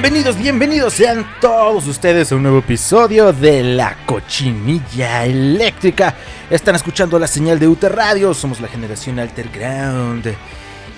Bienvenidos, 0.00 0.38
bienvenidos 0.38 0.94
sean 0.94 1.26
todos 1.40 1.88
ustedes 1.88 2.30
a 2.30 2.36
un 2.36 2.44
nuevo 2.44 2.58
episodio 2.58 3.32
de 3.32 3.64
La 3.64 3.96
Cochinilla 4.06 5.24
Eléctrica. 5.24 6.14
Están 6.48 6.76
escuchando 6.76 7.18
la 7.18 7.26
señal 7.26 7.58
de 7.58 7.66
UT 7.66 7.82
Radio, 7.82 8.32
somos 8.32 8.60
la 8.60 8.68
generación 8.68 9.18
Alterground. 9.18 10.32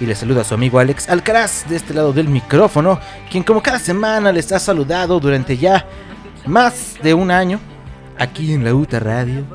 Y 0.03 0.05
les 0.05 0.19
saluda 0.19 0.43
a 0.43 0.45
su 0.45 0.53
amigo 0.53 0.79
Alex 0.79 1.09
Alcaraz 1.09 1.67
de 1.67 1.77
este 1.77 1.95
lado 1.95 2.13
del 2.13 2.29
micrófono, 2.29 3.01
quien 3.31 3.43
como 3.43 3.63
cada 3.63 3.79
semana 3.79 4.33
les 4.33 4.53
ha 4.53 4.59
saludado 4.59 5.19
durante 5.19 5.57
ya 5.57 5.87
más 6.45 6.99
de 7.03 7.15
un 7.15 7.30
año 7.30 7.59
aquí 8.19 8.53
en 8.53 8.65
la 8.65 8.75
UT 8.75 8.93
Radio. 8.93 9.47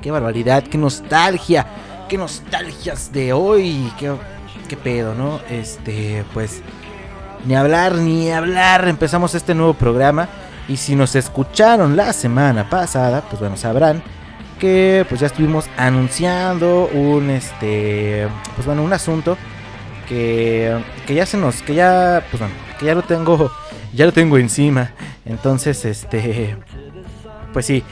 Qué 0.00 0.12
barbaridad, 0.12 0.62
qué 0.62 0.78
nostalgia, 0.78 1.66
qué 2.08 2.16
nostalgias 2.16 3.12
de 3.12 3.32
hoy, 3.32 3.92
qué, 3.98 4.12
qué 4.68 4.76
pedo, 4.76 5.12
¿no? 5.12 5.40
Este, 5.50 6.24
pues 6.32 6.62
ni 7.44 7.54
hablar, 7.54 7.94
ni 7.94 8.30
hablar. 8.30 8.88
Empezamos 8.88 9.34
este 9.34 9.54
nuevo 9.54 9.74
programa. 9.74 10.28
Y 10.68 10.76
si 10.76 10.94
nos 10.94 11.16
escucharon 11.16 11.96
la 11.96 12.12
semana 12.12 12.68
pasada, 12.70 13.22
pues 13.28 13.40
bueno, 13.40 13.56
sabrán 13.56 14.02
que 14.58 15.04
pues 15.08 15.20
ya 15.20 15.26
estuvimos 15.26 15.68
anunciando 15.76 16.88
un 16.94 17.30
este 17.30 18.28
pues 18.54 18.64
bueno, 18.64 18.84
un 18.84 18.92
asunto 18.92 19.36
que, 20.08 20.78
que 21.04 21.14
ya 21.14 21.26
se 21.26 21.36
nos 21.36 21.62
que 21.62 21.74
ya 21.74 22.24
pues 22.30 22.40
bueno, 22.40 22.54
que 22.78 22.86
ya 22.86 22.94
lo 22.94 23.02
tengo 23.02 23.50
ya 23.92 24.06
lo 24.06 24.12
tengo 24.12 24.38
encima. 24.38 24.92
Entonces, 25.24 25.84
este 25.84 26.56
pues 27.52 27.66
sí, 27.66 27.82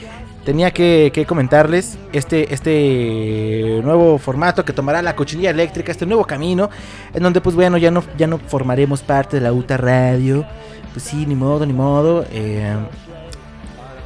tenía 0.45 0.71
que, 0.71 1.25
comentarles 1.27 1.97
este, 2.13 2.53
este 2.53 3.81
nuevo 3.83 4.17
formato 4.17 4.65
que 4.65 4.73
tomará 4.73 5.01
la 5.01 5.15
cochinilla 5.15 5.51
eléctrica, 5.51 5.91
este 5.91 6.05
nuevo 6.05 6.25
camino, 6.25 6.69
en 7.13 7.23
donde 7.23 7.41
pues 7.41 7.55
bueno, 7.55 7.77
ya 7.77 7.91
no, 7.91 8.03
ya 8.17 8.27
no 8.27 8.37
formaremos 8.39 9.01
parte 9.01 9.37
de 9.37 9.41
la 9.41 9.53
UTA 9.53 9.77
Radio. 9.77 10.45
Pues 10.93 11.05
sí, 11.05 11.25
ni 11.25 11.35
modo, 11.35 11.65
ni 11.65 11.73
modo. 11.73 12.25
Eh, 12.31 12.75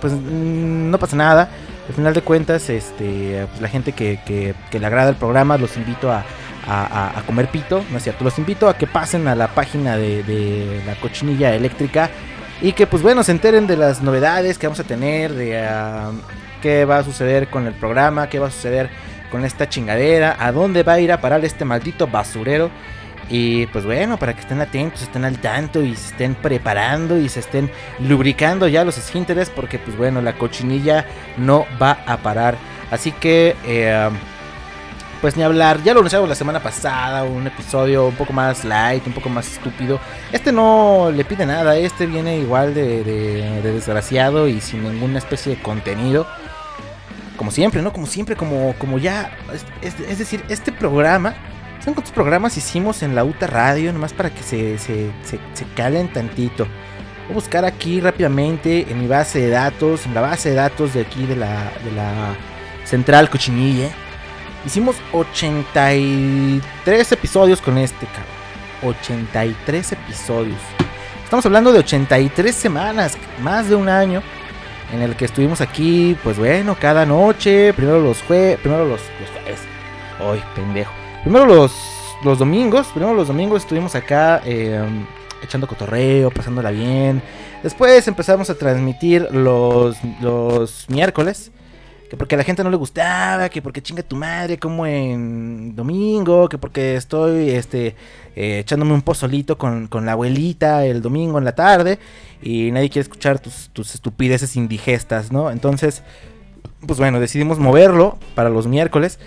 pues 0.01 0.13
mm, 0.13 0.89
no 0.91 0.99
pasa 0.99 1.15
nada. 1.15 1.49
Al 1.87 1.93
final 1.93 2.13
de 2.13 2.21
cuentas, 2.21 2.69
este, 2.69 3.45
pues, 3.49 3.61
la 3.61 3.67
gente 3.67 3.91
que, 3.93 4.55
le 4.71 4.85
agrada 4.85 5.09
el 5.09 5.15
programa, 5.15 5.57
los 5.57 5.77
invito 5.77 6.11
a, 6.11 6.23
a, 6.67 7.19
a, 7.19 7.21
comer 7.23 7.47
pito, 7.49 7.83
¿no 7.91 7.97
es 7.97 8.03
cierto? 8.03 8.23
Los 8.23 8.37
invito 8.39 8.67
a 8.67 8.75
que 8.75 8.87
pasen 8.87 9.27
a 9.27 9.35
la 9.35 9.49
página 9.49 9.95
de, 9.95 10.23
de 10.23 10.81
la 10.85 10.95
cochinilla 10.95 11.53
eléctrica 11.53 12.09
y 12.61 12.73
que 12.73 12.87
pues 12.87 13.03
bueno 13.03 13.23
se 13.23 13.31
enteren 13.31 13.67
de 13.67 13.77
las 13.77 14.01
novedades 14.01 14.57
que 14.57 14.67
vamos 14.67 14.79
a 14.79 14.83
tener, 14.83 15.33
de 15.33 15.61
uh, 15.61 16.13
qué 16.61 16.85
va 16.85 16.99
a 16.99 17.03
suceder 17.03 17.49
con 17.49 17.67
el 17.67 17.73
programa, 17.73 18.29
qué 18.29 18.39
va 18.39 18.47
a 18.47 18.51
suceder 18.51 18.89
con 19.31 19.43
esta 19.43 19.67
chingadera, 19.67 20.35
a 20.39 20.51
dónde 20.51 20.83
va 20.83 20.93
a 20.93 20.99
ir 20.99 21.11
a 21.11 21.21
parar 21.21 21.43
este 21.43 21.65
maldito 21.65 22.07
basurero. 22.07 22.69
Y 23.27 23.65
pues 23.67 23.85
bueno, 23.85 24.17
para 24.17 24.35
que 24.35 24.41
estén 24.41 24.61
atentos, 24.61 25.01
estén 25.01 25.25
al 25.25 25.39
tanto 25.39 25.81
y 25.81 25.95
se 25.95 26.11
estén 26.11 26.35
preparando 26.35 27.17
y 27.17 27.27
se 27.27 27.39
estén 27.39 27.71
lubricando 27.99 28.67
ya 28.67 28.85
los 28.85 28.99
esfínteres 28.99 29.49
porque 29.49 29.79
pues 29.79 29.97
bueno, 29.97 30.21
la 30.21 30.33
cochinilla 30.33 31.05
no 31.37 31.65
va 31.81 32.03
a 32.05 32.17
parar. 32.17 32.55
Así 32.91 33.11
que... 33.11 33.55
Eh, 33.65 34.09
pues 35.21 35.37
ni 35.37 35.43
hablar, 35.43 35.81
ya 35.83 35.93
lo 35.93 35.99
anunciamos 35.99 36.29
la 36.29 36.35
semana 36.35 36.61
pasada, 36.61 37.23
un 37.23 37.47
episodio 37.47 38.07
un 38.07 38.15
poco 38.15 38.33
más 38.33 38.63
light, 38.63 39.05
un 39.07 39.13
poco 39.13 39.29
más 39.29 39.47
estúpido. 39.51 39.99
Este 40.31 40.51
no 40.51 41.11
le 41.13 41.25
pide 41.25 41.45
nada, 41.45 41.77
este 41.77 42.05
viene 42.05 42.37
igual 42.37 42.73
de, 42.73 43.03
de, 43.03 43.61
de 43.61 43.73
desgraciado 43.73 44.47
y 44.47 44.61
sin 44.61 44.83
ninguna 44.83 45.17
especie 45.17 45.55
de 45.55 45.61
contenido. 45.61 46.27
Como 47.37 47.51
siempre, 47.51 47.81
¿no? 47.81 47.91
Como 47.91 48.07
siempre, 48.07 48.35
como, 48.35 48.73
como 48.77 48.97
ya... 48.97 49.31
Es, 49.81 50.17
decir, 50.17 50.43
este 50.49 50.71
programa... 50.71 51.35
¿Saben 51.79 51.93
cuántos 51.93 52.13
programas 52.13 52.57
hicimos 52.57 53.03
en 53.03 53.13
la 53.13 53.23
UTA 53.23 53.45
Radio? 53.47 53.93
Nomás 53.93 54.13
para 54.13 54.31
que 54.31 54.41
se, 54.41 54.79
se, 54.79 55.11
se, 55.23 55.65
calen 55.75 56.11
tantito. 56.11 56.65
Voy 57.25 57.31
a 57.31 57.33
buscar 57.33 57.65
aquí 57.65 58.01
rápidamente 58.01 58.87
en 58.89 58.99
mi 58.99 59.07
base 59.07 59.39
de 59.39 59.49
datos, 59.49 60.05
en 60.05 60.15
la 60.15 60.21
base 60.21 60.49
de 60.49 60.55
datos 60.55 60.93
de 60.93 61.01
aquí 61.01 61.25
de 61.25 61.35
la, 61.35 61.71
de 61.83 61.91
la 61.91 62.35
Central 62.85 63.29
Cochinilla. 63.29 63.89
Hicimos 64.65 64.95
83 65.11 67.11
episodios 67.11 67.61
con 67.61 67.77
este, 67.77 68.07
cabrón. 68.07 68.95
83 68.97 69.91
episodios. 69.91 70.57
Estamos 71.23 71.45
hablando 71.45 71.71
de 71.71 71.77
83 71.79 72.55
semanas, 72.55 73.15
más 73.41 73.69
de 73.69 73.75
un 73.75 73.89
año, 73.89 74.23
en 74.91 75.03
el 75.03 75.15
que 75.15 75.25
estuvimos 75.25 75.61
aquí, 75.61 76.17
pues 76.23 76.39
bueno, 76.39 76.75
cada 76.79 77.05
noche. 77.05 77.73
Primero 77.73 77.99
los 77.99 78.23
jueves, 78.23 78.57
primero 78.59 78.85
los, 78.85 79.01
los 80.19 80.39
pendejo. 80.55 80.91
Primero 81.21 81.45
los, 81.45 81.71
los 82.23 82.39
domingos, 82.39 82.87
primero 82.87 83.13
los 83.13 83.27
domingos 83.27 83.61
estuvimos 83.61 83.93
acá 83.93 84.41
eh, 84.45 84.83
echando 85.43 85.67
cotorreo, 85.67 86.31
pasándola 86.31 86.71
bien. 86.71 87.21
Después 87.61 88.07
empezamos 88.07 88.49
a 88.49 88.55
transmitir 88.55 89.27
los, 89.31 89.97
los 90.21 90.89
miércoles 90.89 91.51
que 92.09 92.17
porque 92.17 92.35
a 92.35 92.37
la 92.37 92.43
gente 92.43 92.63
no 92.63 92.69
le 92.69 92.77
gustaba, 92.77 93.49
que 93.49 93.61
porque 93.61 93.81
chinga 93.81 94.03
tu 94.03 94.15
madre 94.15 94.57
como 94.57 94.85
en 94.85 95.75
domingo, 95.75 96.47
que 96.49 96.57
porque 96.57 96.95
estoy 96.95 97.49
este 97.51 97.95
eh, 98.35 98.59
echándome 98.59 98.93
un 98.93 99.01
pozolito 99.01 99.57
con, 99.57 99.87
con, 99.87 100.05
la 100.05 100.11
abuelita 100.11 100.85
el 100.85 101.01
domingo 101.01 101.37
en 101.37 101.45
la 101.45 101.55
tarde 101.55 101.99
y 102.41 102.71
nadie 102.71 102.89
quiere 102.89 103.03
escuchar 103.03 103.39
tus, 103.39 103.69
tus 103.73 103.95
estupideces 103.95 104.55
indigestas, 104.55 105.31
¿no? 105.31 105.49
Entonces, 105.49 106.03
pues 106.85 106.99
bueno, 106.99 107.19
decidimos 107.19 107.59
moverlo 107.59 108.17
para 108.35 108.49
los 108.49 108.67
miércoles. 108.67 109.19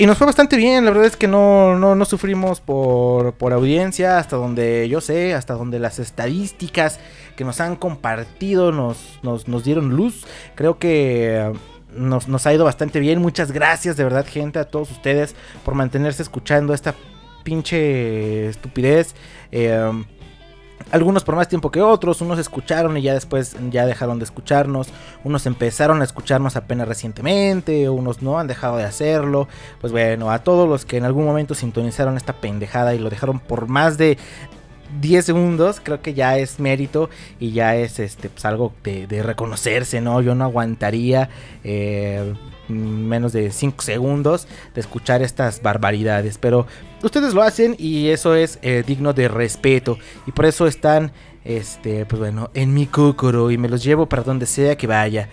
Y 0.00 0.06
nos 0.06 0.16
fue 0.16 0.28
bastante 0.28 0.56
bien, 0.56 0.84
la 0.84 0.92
verdad 0.92 1.06
es 1.06 1.16
que 1.16 1.26
no, 1.26 1.76
no, 1.76 1.96
no 1.96 2.04
sufrimos 2.04 2.60
por, 2.60 3.32
por, 3.32 3.52
audiencia, 3.52 4.18
hasta 4.18 4.36
donde 4.36 4.88
yo 4.88 5.00
sé, 5.00 5.34
hasta 5.34 5.54
donde 5.54 5.80
las 5.80 5.98
estadísticas 5.98 7.00
que 7.34 7.44
nos 7.44 7.60
han 7.60 7.74
compartido 7.74 8.70
nos, 8.70 9.18
nos, 9.24 9.48
nos 9.48 9.64
dieron 9.64 9.96
luz. 9.96 10.24
Creo 10.54 10.78
que 10.78 11.52
nos, 11.98 12.46
ha 12.46 12.54
ido 12.54 12.64
bastante 12.64 13.00
bien. 13.00 13.20
Muchas 13.20 13.52
gracias 13.52 13.96
de 13.96 14.04
verdad, 14.04 14.26
gente, 14.26 14.58
a 14.58 14.64
todos 14.64 14.90
ustedes 14.90 15.34
por 15.64 15.74
mantenerse 15.74 16.22
escuchando 16.22 16.74
esta 16.74 16.94
pinche 17.44 18.48
estupidez. 18.48 19.14
Eh, 19.52 20.04
algunos 20.90 21.22
por 21.22 21.36
más 21.36 21.48
tiempo 21.48 21.70
que 21.70 21.82
otros, 21.82 22.20
unos 22.22 22.38
escucharon 22.38 22.96
y 22.96 23.02
ya 23.02 23.12
después 23.12 23.56
ya 23.70 23.84
dejaron 23.84 24.18
de 24.18 24.24
escucharnos, 24.24 24.88
unos 25.22 25.44
empezaron 25.44 26.00
a 26.00 26.04
escucharnos 26.04 26.56
apenas 26.56 26.88
recientemente, 26.88 27.90
unos 27.90 28.22
no 28.22 28.38
han 28.38 28.46
dejado 28.46 28.78
de 28.78 28.84
hacerlo. 28.84 29.48
Pues 29.80 29.92
bueno, 29.92 30.30
a 30.30 30.38
todos 30.38 30.68
los 30.68 30.86
que 30.86 30.96
en 30.96 31.04
algún 31.04 31.26
momento 31.26 31.54
sintonizaron 31.54 32.16
esta 32.16 32.34
pendejada 32.34 32.94
y 32.94 32.98
lo 32.98 33.10
dejaron 33.10 33.38
por 33.38 33.68
más 33.68 33.98
de 33.98 34.16
10 35.00 35.24
segundos, 35.24 35.80
creo 35.82 36.00
que 36.02 36.14
ya 36.14 36.38
es 36.38 36.60
mérito 36.60 37.10
y 37.38 37.52
ya 37.52 37.76
es 37.76 37.98
este 37.98 38.28
pues 38.28 38.44
algo 38.44 38.72
de, 38.82 39.22
reconocerse, 39.22 40.00
¿no? 40.00 40.20
Yo 40.20 40.34
no 40.34 40.44
aguantaría 40.44 41.28
eh, 41.64 42.34
menos 42.68 43.32
de 43.32 43.50
5 43.50 43.82
segundos 43.82 44.48
de 44.74 44.80
escuchar 44.80 45.22
estas 45.22 45.62
barbaridades, 45.62 46.38
pero 46.38 46.66
ustedes 47.02 47.34
lo 47.34 47.42
hacen 47.42 47.74
y 47.78 48.08
eso 48.08 48.34
es 48.34 48.58
eh, 48.62 48.82
digno 48.86 49.12
de 49.12 49.28
respeto 49.28 49.98
y 50.26 50.32
por 50.32 50.46
eso 50.46 50.66
están, 50.66 51.12
este, 51.44 52.06
pues 52.06 52.20
bueno, 52.20 52.50
en 52.54 52.74
mi 52.74 52.86
cúcuro 52.86 53.50
y 53.50 53.58
me 53.58 53.68
los 53.68 53.82
llevo 53.82 54.06
para 54.06 54.22
donde 54.22 54.46
sea 54.46 54.76
que 54.76 54.86
vaya. 54.86 55.28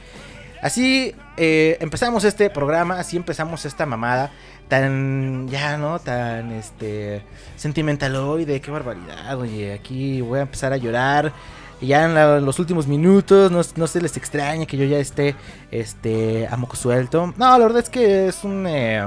Así 0.62 1.13
eh, 1.38 1.77
empezamos 1.79 2.24
este 2.24 2.50
programa, 2.50 3.00
así 3.00 3.18
empezamos 3.18 3.65
esta 3.65 3.85
mamada 3.85 4.31
tan 4.67 5.47
ya 5.47 5.77
no 5.77 6.00
tan 6.00 6.51
este 6.51 7.21
sentimentaloide 7.56 8.62
qué 8.62 8.71
barbaridad 8.71 9.38
oye 9.38 9.73
aquí 9.73 10.21
voy 10.21 10.39
a 10.39 10.44
empezar 10.44 10.73
a 10.73 10.77
llorar. 10.77 11.33
Ya 11.81 12.06
en 12.06 12.45
los 12.45 12.57
últimos 12.57 12.88
minutos 12.88 13.51
no, 13.51 13.62
no, 13.75 13.88
se 13.88 14.01
les 14.01 14.15
extraña 14.15 14.65
que 14.65 14.77
yo 14.77 14.85
ya 14.85 14.97
esté 14.97 15.35
este 15.71 16.47
a 16.47 16.56
moco 16.56 16.75
suelto. 16.77 17.33
No 17.38 17.57
la 17.57 17.65
verdad 17.65 17.83
es 17.83 17.89
que 17.89 18.27
es 18.27 18.44
un 18.44 18.65
eh, 18.65 19.06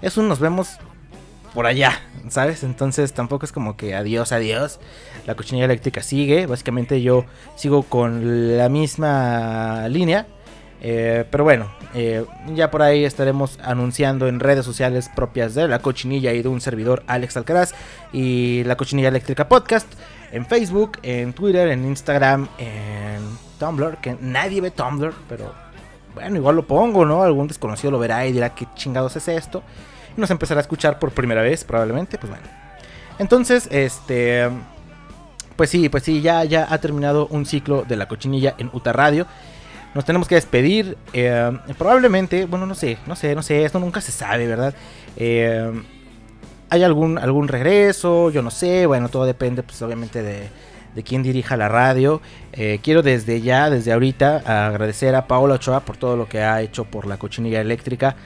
es 0.00 0.16
un 0.16 0.28
nos 0.28 0.40
vemos 0.40 0.78
por 1.52 1.66
allá 1.66 2.00
sabes 2.28 2.64
entonces 2.64 3.12
tampoco 3.12 3.44
es 3.44 3.52
como 3.52 3.76
que 3.76 3.94
adiós 3.94 4.32
adiós 4.32 4.80
la 5.26 5.34
cochinilla 5.34 5.66
eléctrica 5.66 6.02
sigue. 6.02 6.46
Básicamente 6.46 7.02
yo 7.02 7.24
sigo 7.56 7.82
con 7.82 8.56
la 8.56 8.68
misma 8.68 9.88
línea 9.88 10.26
Eh, 10.86 11.24
pero 11.30 11.44
bueno, 11.44 11.70
eh, 11.94 12.24
ya 12.54 12.70
por 12.70 12.82
ahí 12.82 13.04
estaremos 13.04 13.58
anunciando 13.62 14.26
en 14.26 14.40
redes 14.40 14.64
sociales 14.64 15.08
propias 15.14 15.54
de 15.54 15.68
La 15.68 15.78
Cochinilla 15.78 16.32
y 16.32 16.42
de 16.42 16.48
un 16.48 16.60
servidor 16.60 17.04
Alex 17.06 17.36
Alcaraz 17.36 17.74
y 18.12 18.64
La 18.64 18.76
Cochinilla 18.76 19.08
Eléctrica 19.08 19.48
Podcast 19.48 19.86
en 20.32 20.44
Facebook, 20.44 20.98
en 21.04 21.32
Twitter, 21.32 21.68
en 21.68 21.84
Instagram, 21.84 22.48
en 22.58 23.22
Tumblr, 23.60 23.98
que 23.98 24.16
nadie 24.20 24.60
ve 24.60 24.72
Tumblr, 24.72 25.14
pero 25.28 25.54
bueno, 26.14 26.36
igual 26.36 26.56
lo 26.56 26.66
pongo, 26.66 27.04
¿no? 27.04 27.22
Algún 27.22 27.46
desconocido 27.46 27.92
lo 27.92 28.00
verá 28.00 28.26
y 28.26 28.32
dirá 28.32 28.54
qué 28.54 28.66
chingados 28.74 29.14
es 29.14 29.28
esto. 29.28 29.62
Y 30.16 30.20
nos 30.20 30.30
empezará 30.30 30.58
a 30.58 30.62
escuchar 30.62 30.98
por 30.98 31.12
primera 31.12 31.42
vez, 31.42 31.62
probablemente, 31.62 32.18
pues 32.18 32.30
bueno. 32.30 32.46
Entonces, 33.18 33.68
este... 33.70 34.48
Pues 35.54 35.70
sí, 35.70 35.88
pues 35.88 36.02
sí, 36.02 36.20
ya, 36.20 36.42
ya 36.42 36.66
ha 36.68 36.78
terminado 36.78 37.28
un 37.28 37.46
ciclo 37.46 37.84
de 37.86 37.94
la 37.94 38.08
cochinilla 38.08 38.56
en 38.58 38.70
Uta 38.72 38.92
Radio. 38.92 39.28
Nos 39.94 40.04
tenemos 40.04 40.26
que 40.28 40.34
despedir. 40.34 40.96
Eh, 41.12 41.52
probablemente, 41.78 42.46
bueno, 42.46 42.66
no 42.66 42.74
sé, 42.74 42.98
no 43.06 43.14
sé, 43.16 43.34
no 43.34 43.42
sé, 43.42 43.64
esto 43.64 43.78
nunca 43.78 44.00
se 44.00 44.12
sabe, 44.12 44.46
¿verdad? 44.46 44.74
Eh, 45.16 45.70
¿Hay 46.70 46.82
algún, 46.82 47.18
algún 47.18 47.46
regreso? 47.48 48.30
Yo 48.30 48.42
no 48.42 48.50
sé, 48.50 48.86
bueno, 48.86 49.08
todo 49.08 49.24
depende, 49.26 49.62
pues 49.62 49.80
obviamente 49.82 50.22
de, 50.22 50.48
de 50.94 51.02
quién 51.04 51.22
dirija 51.22 51.56
la 51.56 51.68
radio. 51.68 52.20
Eh, 52.52 52.80
quiero 52.82 53.02
desde 53.02 53.40
ya, 53.40 53.70
desde 53.70 53.92
ahorita, 53.92 54.66
agradecer 54.66 55.14
a 55.14 55.28
Paola 55.28 55.54
Ochoa 55.54 55.80
por 55.80 55.96
todo 55.96 56.16
lo 56.16 56.28
que 56.28 56.40
ha 56.42 56.60
hecho 56.62 56.84
por 56.84 57.06
la 57.06 57.16
cochinilla 57.16 57.60
eléctrica. 57.60 58.16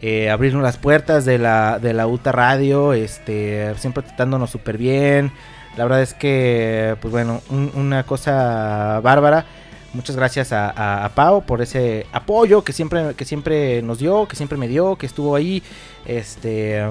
Eh, 0.00 0.30
abrirnos 0.30 0.62
las 0.62 0.76
puertas 0.78 1.24
de 1.26 1.38
la, 1.38 1.78
de 1.80 1.92
la 1.92 2.06
UTA 2.06 2.32
Radio, 2.32 2.94
este, 2.94 3.74
siempre 3.76 4.02
tratándonos 4.04 4.48
súper 4.48 4.78
bien. 4.78 5.32
La 5.76 5.84
verdad 5.84 6.00
es 6.02 6.14
que, 6.14 6.96
pues 7.02 7.12
bueno, 7.12 7.42
un- 7.50 7.72
una 7.74 8.04
cosa 8.04 9.00
bárbara. 9.02 9.44
Muchas 9.94 10.16
gracias 10.16 10.52
a, 10.52 11.04
a, 11.04 11.08
Pau 11.14 11.44
por 11.44 11.62
ese 11.62 12.06
apoyo 12.12 12.62
que 12.62 12.72
siempre, 12.72 13.14
que 13.14 13.24
siempre 13.24 13.80
nos 13.82 13.98
dio, 13.98 14.28
que 14.28 14.36
siempre 14.36 14.58
me 14.58 14.68
dio, 14.68 14.96
que 14.96 15.06
estuvo 15.06 15.34
ahí. 15.34 15.62
Este, 16.04 16.84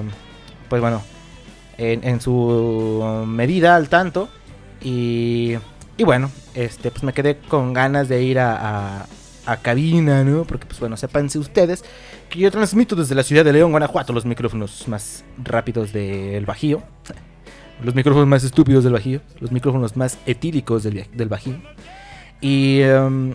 pues 0.68 0.80
bueno, 0.80 1.02
en, 1.78 2.20
su 2.20 3.24
medida 3.26 3.76
al 3.76 3.88
tanto. 3.88 4.28
Y, 4.82 5.56
y 5.96 6.04
bueno, 6.04 6.30
este, 6.54 6.90
pues 6.90 7.04
me 7.04 7.12
quedé 7.12 7.38
con 7.38 7.72
ganas 7.72 8.08
de 8.08 8.22
ir 8.22 8.40
a, 8.40 9.00
a, 9.00 9.06
a 9.46 9.56
cabina, 9.58 10.24
¿no? 10.24 10.44
Porque, 10.44 10.66
pues 10.66 10.80
bueno, 10.80 10.96
sépanse 10.96 11.38
ustedes 11.38 11.84
que 12.28 12.40
yo 12.40 12.50
transmito 12.50 12.96
desde 12.96 13.14
la 13.14 13.22
ciudad 13.22 13.44
de 13.44 13.52
León, 13.52 13.70
Guanajuato, 13.70 14.12
los 14.12 14.26
micrófonos 14.26 14.86
más 14.88 15.24
rápidos 15.42 15.92
del 15.92 16.44
Bajío. 16.46 16.82
Los 17.82 17.94
micrófonos 17.94 18.26
más 18.26 18.42
estúpidos 18.42 18.82
del 18.82 18.92
Bajío. 18.92 19.20
Los 19.38 19.52
micrófonos 19.52 19.96
más 19.96 20.18
etílicos 20.26 20.82
del, 20.82 21.06
del 21.12 21.28
Bajío. 21.28 21.60
Y, 22.40 22.82
um, 22.84 23.34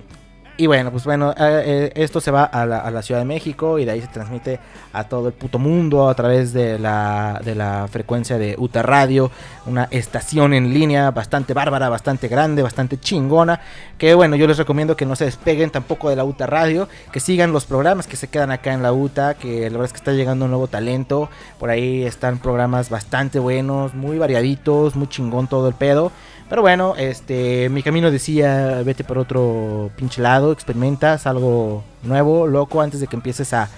y 0.55 0.67
bueno, 0.67 0.91
pues 0.91 1.03
bueno, 1.03 1.31
eh, 1.31 1.63
eh, 1.65 1.91
esto 1.95 2.21
se 2.21 2.29
va 2.29 2.43
a 2.43 2.65
la, 2.65 2.79
a 2.79 2.91
la, 2.91 3.01
Ciudad 3.01 3.21
de 3.21 3.25
México 3.25 3.79
y 3.79 3.85
de 3.85 3.91
ahí 3.91 4.01
se 4.01 4.07
transmite 4.07 4.59
a 4.93 5.05
todo 5.05 5.27
el 5.27 5.33
puto 5.33 5.57
mundo 5.57 6.07
a 6.07 6.13
través 6.13 6.53
de 6.53 6.77
la, 6.77 7.41
de 7.43 7.55
la 7.55 7.87
frecuencia 7.89 8.37
de 8.37 8.55
UTA 8.57 8.83
Radio, 8.83 9.31
una 9.65 9.87
estación 9.89 10.53
en 10.53 10.71
línea 10.71 11.09
bastante 11.09 11.55
bárbara, 11.55 11.89
bastante 11.89 12.27
grande, 12.27 12.61
bastante 12.61 12.99
chingona. 12.99 13.61
Que 13.97 14.13
bueno, 14.13 14.35
yo 14.35 14.45
les 14.45 14.57
recomiendo 14.57 14.95
que 14.95 15.07
no 15.07 15.15
se 15.15 15.25
despeguen 15.25 15.71
tampoco 15.71 16.09
de 16.09 16.15
la 16.15 16.23
UTA 16.23 16.45
Radio, 16.45 16.87
que 17.11 17.19
sigan 17.19 17.51
los 17.51 17.65
programas 17.65 18.05
que 18.05 18.15
se 18.15 18.27
quedan 18.27 18.51
acá 18.51 18.73
en 18.73 18.83
la 18.83 18.93
UTA, 18.93 19.33
que 19.33 19.61
la 19.71 19.77
verdad 19.77 19.85
es 19.85 19.93
que 19.93 19.97
está 19.97 20.11
llegando 20.11 20.45
un 20.45 20.51
nuevo 20.51 20.67
talento. 20.67 21.29
Por 21.57 21.71
ahí 21.71 22.03
están 22.03 22.37
programas 22.37 22.91
bastante 22.91 23.39
buenos, 23.39 23.95
muy 23.95 24.19
variaditos, 24.19 24.95
muy 24.95 25.07
chingón 25.07 25.47
todo 25.47 25.67
el 25.67 25.73
pedo. 25.73 26.11
Pero 26.49 26.61
bueno, 26.61 26.93
este, 26.97 27.67
mi 27.69 27.81
camino 27.81 28.11
decía, 28.11 28.83
vete 28.85 29.03
por 29.03 29.17
otro 29.17 29.89
pinche 29.95 30.21
lado, 30.21 30.42
experimentas 30.51 31.25
algo 31.27 31.83
nuevo, 32.03 32.47
loco, 32.47 32.81
antes 32.81 32.99
de 32.99 33.07
que 33.07 33.15
empieces 33.15 33.53
a, 33.53 33.69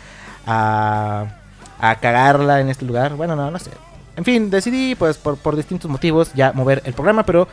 a, 0.46 1.26
a 1.80 1.96
cagarla 2.00 2.62
en 2.62 2.70
este 2.70 2.86
lugar. 2.86 3.16
Bueno, 3.16 3.36
no, 3.36 3.52
no 3.52 3.60
sé. 3.60 3.72
En 4.16 4.24
fin, 4.24 4.50
decidí, 4.50 4.96
pues, 4.96 5.18
por, 5.18 5.38
por 5.38 5.56
distintos 5.56 5.92
motivos, 5.92 6.34
ya 6.34 6.54
mover 6.54 6.82
el 6.86 6.94
programa, 6.94 7.24
pero 7.26 7.48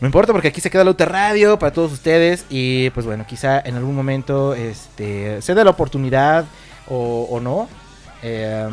no 0.00 0.06
importa 0.06 0.32
porque 0.32 0.48
aquí 0.48 0.60
se 0.60 0.70
queda 0.70 0.84
la 0.84 0.90
UTA 0.90 1.04
Radio 1.04 1.58
para 1.58 1.72
todos 1.72 1.92
ustedes 1.92 2.44
y 2.50 2.90
pues 2.90 3.06
bueno, 3.06 3.24
quizá 3.24 3.60
en 3.60 3.76
algún 3.76 3.94
momento 3.94 4.52
este, 4.54 5.40
se 5.40 5.54
dé 5.54 5.62
la 5.62 5.70
oportunidad 5.70 6.44
o, 6.88 7.28
o 7.30 7.38
no. 7.38 7.68
Eh, 8.22 8.68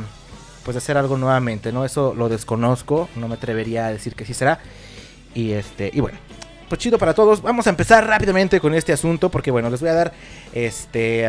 pues 0.63 0.77
hacer 0.77 0.97
algo 0.97 1.18
nuevamente, 1.18 1.71
¿no? 1.71 1.86
Eso 1.86 2.13
lo 2.15 2.30
desconozco, 2.30 3.09
no 3.15 3.27
me 3.27 3.36
atrevería 3.36 3.88
a 3.88 3.91
decir 3.91 4.13
que 4.13 4.25
sí 4.25 4.33
será. 4.33 4.59
Y 5.33 5.53
este, 5.53 5.89
y 5.94 6.00
bueno, 6.00 6.19
pues 6.69 6.80
chido 6.80 6.98
para 6.98 7.13
todos. 7.13 7.42
Vamos 7.42 7.68
a 7.68 7.71
empezar 7.71 8.07
rápidamente 8.07 8.60
con 8.60 8.74
este 8.74 8.94
asunto 8.94 9.30
porque 9.30 9.51
bueno, 9.51 9.69
les 9.69 9.81
voy 9.81 9.89
a 9.89 9.94
dar 9.94 10.13
este 10.54 11.27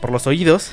por 0.00 0.10
los 0.10 0.26
oídos 0.26 0.72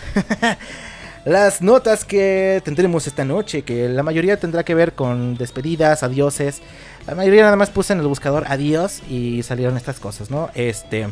las 1.26 1.62
notas 1.62 2.04
que 2.04 2.62
tendremos 2.66 3.08
esta 3.08 3.24
noche, 3.24 3.62
que 3.62 3.88
la 3.88 4.04
mayoría 4.04 4.40
tendrá 4.40 4.64
que 4.64 4.76
ver 4.76 4.94
con 4.94 5.36
despedidas, 5.36 6.04
adioses. 6.04 6.62
La 7.08 7.16
mayoría 7.16 7.44
nada 7.44 7.56
más 7.56 7.70
puse 7.70 7.94
en 7.94 8.00
el 8.00 8.08
buscador 8.08 8.46
adiós 8.48 9.02
y 9.10 9.44
salieron 9.44 9.78
estas 9.78 10.00
cosas, 10.00 10.30
¿no? 10.30 10.50
Este 10.56 11.08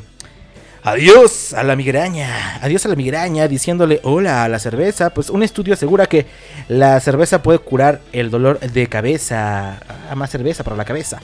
Adiós 0.87 1.53
a 1.53 1.63
la 1.63 1.75
migraña, 1.75 2.59
adiós 2.61 2.85
a 2.85 2.89
la 2.89 2.95
migraña, 2.95 3.49
diciéndole 3.49 3.99
hola 4.03 4.45
a 4.45 4.47
la 4.47 4.57
cerveza. 4.57 5.09
Pues 5.09 5.29
un 5.29 5.43
estudio 5.43 5.73
asegura 5.73 6.05
que 6.05 6.25
la 6.69 6.99
cerveza 7.01 7.43
puede 7.43 7.59
curar 7.59 7.99
el 8.13 8.29
dolor 8.29 8.59
de 8.59 8.87
cabeza. 8.87 9.79
A 10.09 10.15
más 10.15 10.29
cerveza 10.29 10.63
para 10.63 10.77
la 10.77 10.85
cabeza. 10.85 11.19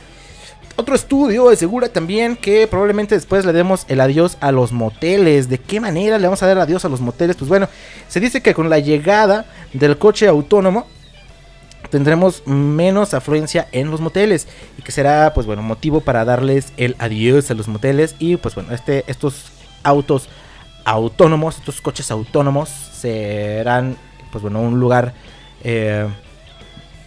Otro 0.76 0.96
estudio 0.96 1.50
asegura 1.50 1.90
también 1.90 2.36
que 2.36 2.68
probablemente 2.68 3.14
después 3.14 3.46
le 3.46 3.54
demos 3.54 3.86
el 3.90 4.02
adiós 4.02 4.38
a 4.42 4.52
los 4.52 4.72
moteles. 4.72 5.48
¿De 5.48 5.60
qué 5.60 5.80
manera 5.80 6.18
le 6.18 6.26
vamos 6.26 6.42
a 6.42 6.48
dar 6.48 6.58
adiós 6.58 6.84
a 6.84 6.90
los 6.90 7.00
moteles? 7.00 7.36
Pues 7.36 7.48
bueno, 7.48 7.70
se 8.08 8.20
dice 8.20 8.42
que 8.42 8.56
con 8.56 8.72
la 8.72 8.80
llegada 8.80 9.46
del 9.74 10.00
coche 10.00 10.28
autónomo 10.28 10.88
tendremos 11.92 12.48
menos 12.48 13.14
afluencia 13.14 13.68
en 13.72 13.92
los 13.92 14.02
moteles 14.02 14.48
y 14.80 14.82
que 14.82 14.92
será 14.92 15.32
pues 15.36 15.46
bueno 15.46 15.62
motivo 15.62 16.02
para 16.02 16.26
darles 16.26 16.74
el 16.78 16.96
adiós 16.98 17.52
a 17.52 17.54
los 17.54 17.68
moteles 17.68 18.16
y 18.18 18.38
pues 18.38 18.56
bueno 18.56 18.74
este 18.74 19.04
estos 19.06 19.52
autos 19.84 20.28
autónomos 20.86 21.58
estos 21.58 21.82
coches 21.82 22.10
autónomos 22.10 22.70
serán 22.70 23.96
pues 24.32 24.42
bueno 24.42 24.60
un 24.62 24.80
lugar 24.80 25.14
eh, 25.64 26.08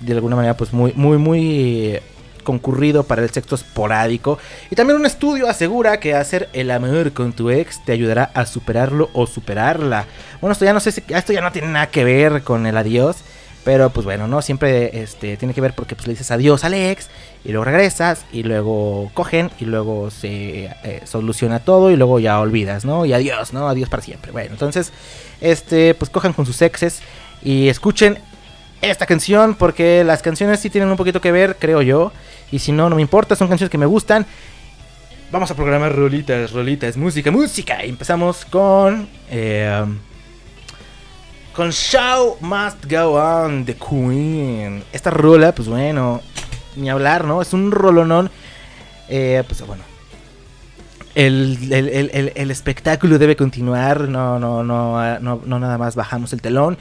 de 0.00 0.12
alguna 0.12 0.36
manera 0.36 0.56
pues 0.56 0.72
muy 0.72 0.92
muy 0.94 1.18
muy 1.18 1.98
concurrido 2.46 3.02
para 3.02 3.22
el 3.22 3.30
sexo 3.30 3.56
esporádico. 3.56 4.38
Y 4.70 4.76
también 4.76 4.98
un 4.98 5.04
estudio 5.04 5.48
asegura 5.48 5.98
que 5.98 6.14
hacer 6.14 6.48
el 6.52 6.70
amor 6.70 7.12
con 7.12 7.32
tu 7.32 7.50
ex 7.50 7.84
te 7.84 7.92
ayudará 7.92 8.30
a 8.32 8.46
superarlo 8.46 9.10
o 9.12 9.26
superarla. 9.26 10.06
Bueno, 10.40 10.52
esto 10.52 10.64
ya 10.64 10.72
no 10.72 10.80
sé 10.80 10.92
si 10.92 11.02
esto 11.08 11.32
ya 11.32 11.42
no 11.42 11.52
tiene 11.52 11.68
nada 11.68 11.88
que 11.88 12.04
ver 12.04 12.42
con 12.42 12.64
el 12.64 12.76
adiós. 12.76 13.16
Pero 13.64 13.90
pues 13.90 14.04
bueno, 14.04 14.28
no 14.28 14.42
siempre 14.42 15.02
este, 15.02 15.36
tiene 15.36 15.52
que 15.52 15.60
ver 15.60 15.74
porque 15.74 15.96
pues, 15.96 16.06
le 16.06 16.12
dices 16.12 16.30
adiós 16.30 16.62
al 16.62 16.74
ex 16.74 17.08
y 17.44 17.48
luego 17.48 17.64
regresas 17.64 18.24
y 18.32 18.44
luego 18.44 19.10
cogen 19.12 19.50
y 19.58 19.64
luego 19.64 20.12
se 20.12 20.66
eh, 20.84 21.00
soluciona 21.04 21.58
todo 21.58 21.90
y 21.90 21.96
luego 21.96 22.20
ya 22.20 22.38
olvidas, 22.38 22.84
¿no? 22.84 23.04
Y 23.04 23.12
adiós, 23.12 23.52
¿no? 23.52 23.68
Adiós 23.68 23.88
para 23.88 24.04
siempre. 24.04 24.30
Bueno, 24.30 24.52
entonces, 24.52 24.92
este, 25.40 25.94
pues 25.94 26.12
cojan 26.12 26.32
con 26.32 26.46
sus 26.46 26.62
exes 26.62 27.00
y 27.42 27.66
escuchen 27.66 28.20
esta 28.82 29.06
canción 29.06 29.54
porque 29.54 30.04
las 30.04 30.22
canciones 30.22 30.60
sí 30.60 30.70
tienen 30.70 30.90
un 30.90 30.96
poquito 30.96 31.20
que 31.20 31.32
ver, 31.32 31.56
creo 31.58 31.82
yo. 31.82 32.12
Y 32.50 32.58
si 32.58 32.72
no, 32.72 32.88
no 32.88 32.96
me 32.96 33.02
importa, 33.02 33.36
son 33.36 33.48
canciones 33.48 33.70
que 33.70 33.78
me 33.78 33.86
gustan. 33.86 34.26
Vamos 35.32 35.50
a 35.50 35.54
programar 35.54 35.94
rolitas, 35.94 36.52
rolitas, 36.52 36.96
música, 36.96 37.30
música. 37.30 37.84
Y 37.84 37.90
empezamos 37.90 38.44
con... 38.44 39.08
Eh, 39.28 39.84
con 41.52 41.72
Show 41.72 42.36
Must 42.40 42.84
Go 42.88 43.14
On 43.14 43.64
The 43.64 43.74
Queen. 43.74 44.84
Esta 44.92 45.10
rola, 45.10 45.52
pues 45.52 45.68
bueno, 45.68 46.20
ni 46.76 46.90
hablar, 46.90 47.24
¿no? 47.24 47.40
Es 47.40 47.54
un 47.54 47.72
rolonón. 47.72 48.30
Eh, 49.08 49.42
pues 49.46 49.66
bueno. 49.66 49.82
El, 51.14 51.72
el, 51.72 52.10
el, 52.12 52.32
el, 52.34 52.50
espectáculo 52.50 53.18
debe 53.18 53.36
continuar. 53.36 54.02
No, 54.02 54.38
no, 54.38 54.62
no, 54.62 55.18
no, 55.18 55.40
no 55.44 55.58
nada 55.58 55.78
más 55.78 55.96
bajamos 55.96 56.34
el 56.34 56.42
telón. 56.42 56.76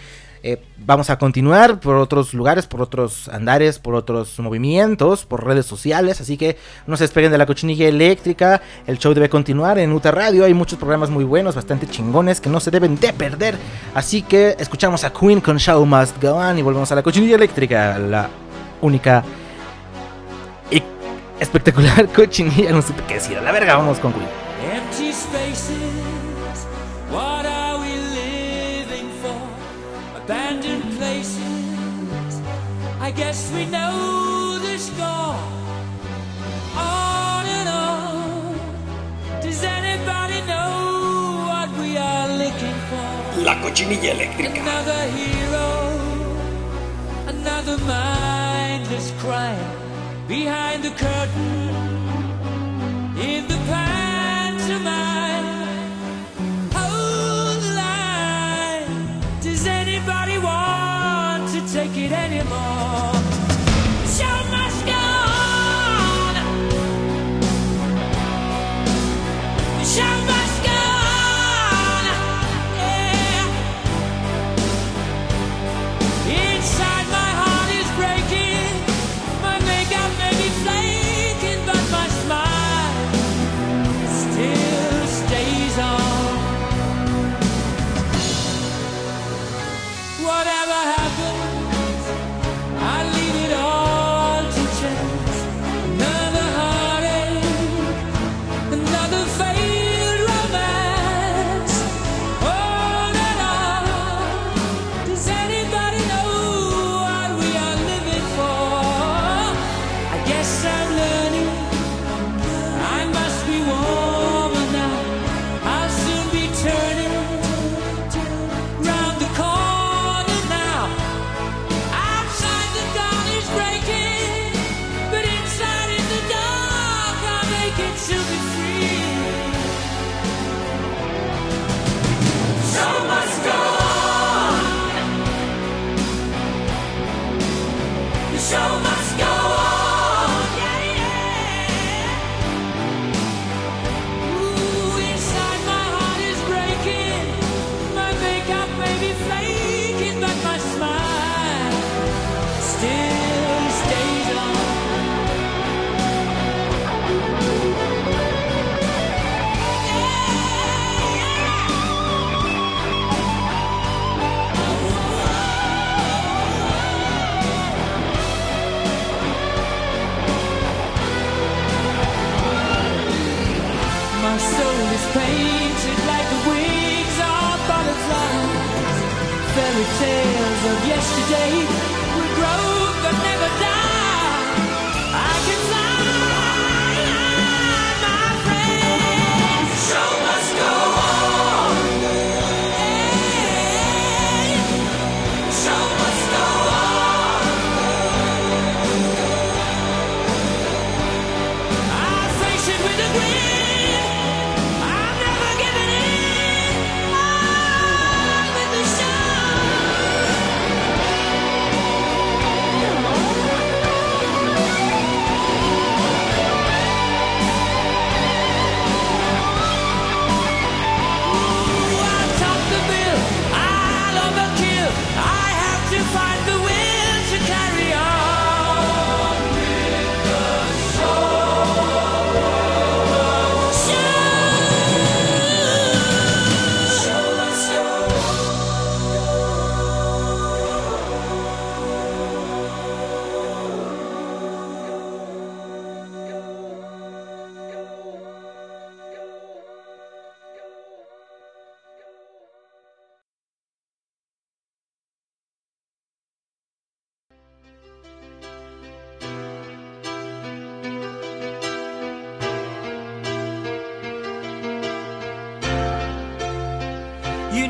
Eh, 0.47 0.61
vamos 0.77 1.09
a 1.09 1.17
continuar 1.17 1.79
por 1.79 1.95
otros 1.95 2.35
lugares, 2.35 2.67
por 2.67 2.79
otros 2.79 3.27
andares, 3.29 3.79
por 3.79 3.95
otros 3.95 4.37
movimientos, 4.37 5.25
por 5.25 5.43
redes 5.43 5.65
sociales. 5.65 6.21
Así 6.21 6.37
que 6.37 6.55
no 6.85 6.97
se 6.97 7.05
esperen 7.05 7.31
de 7.31 7.39
la 7.39 7.47
cochinilla 7.47 7.87
eléctrica. 7.87 8.61
El 8.85 8.99
show 8.99 9.15
debe 9.15 9.27
continuar 9.27 9.79
en 9.79 9.91
Uta 9.91 10.11
Radio. 10.11 10.45
Hay 10.45 10.53
muchos 10.53 10.77
programas 10.77 11.09
muy 11.09 11.23
buenos, 11.23 11.55
bastante 11.55 11.87
chingones 11.87 12.39
que 12.39 12.51
no 12.51 12.59
se 12.59 12.69
deben 12.69 12.95
de 12.99 13.11
perder. 13.11 13.57
Así 13.95 14.21
que 14.21 14.55
escuchamos 14.59 15.03
a 15.03 15.11
Queen 15.11 15.41
con 15.41 15.57
Show 15.57 15.83
Must 15.83 16.21
Go 16.21 16.35
On 16.35 16.59
y 16.59 16.61
volvemos 16.61 16.91
a 16.91 16.95
la 16.95 17.01
cochinilla 17.01 17.37
eléctrica. 17.37 17.97
La 17.97 18.29
única 18.81 19.23
y 20.69 20.83
espectacular 21.39 22.07
cochinilla. 22.15 22.71
No 22.71 22.83
supe 22.83 23.01
qué 23.07 23.15
decir. 23.15 23.35
A 23.35 23.41
la 23.41 23.51
verga, 23.51 23.77
vamos 23.77 23.97
con 23.97 24.13
Queen. 24.13 24.27
Empty 24.75 25.11
spaces. 25.11 25.84
guess 33.15 33.51
we 33.53 33.65
know 33.65 34.59
the 34.59 34.77
score. 34.77 35.35
On 36.77 37.45
and 37.57 37.69
on. 37.69 38.59
Does 39.41 39.63
anybody 39.63 40.39
know 40.51 41.45
what 41.49 41.69
we 41.79 41.97
are 41.97 42.27
looking 42.43 42.77
for? 42.89 43.43
La 43.43 43.55
cochinilla 43.61 44.11
eléctrica. 44.15 44.61
Another 44.61 45.01
hero, 45.19 45.69
another 47.27 47.77
mindless 47.93 49.11
crime 49.21 49.71
behind 50.27 50.83
the 50.83 50.91
curtain 50.91 51.69
in 53.17 53.47
the 53.47 53.57
past. 53.69 54.14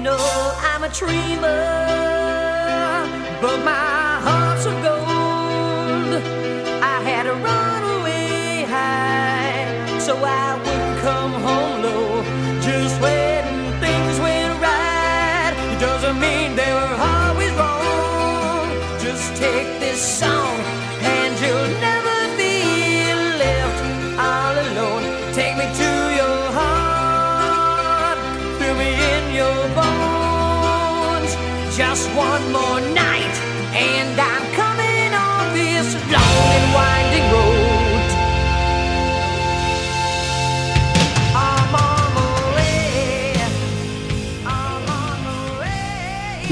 know 0.06 0.54
I'm 0.62 0.84
a 0.84 0.90
dreamer, 0.90 1.42
but 3.42 3.58
my 3.66 3.95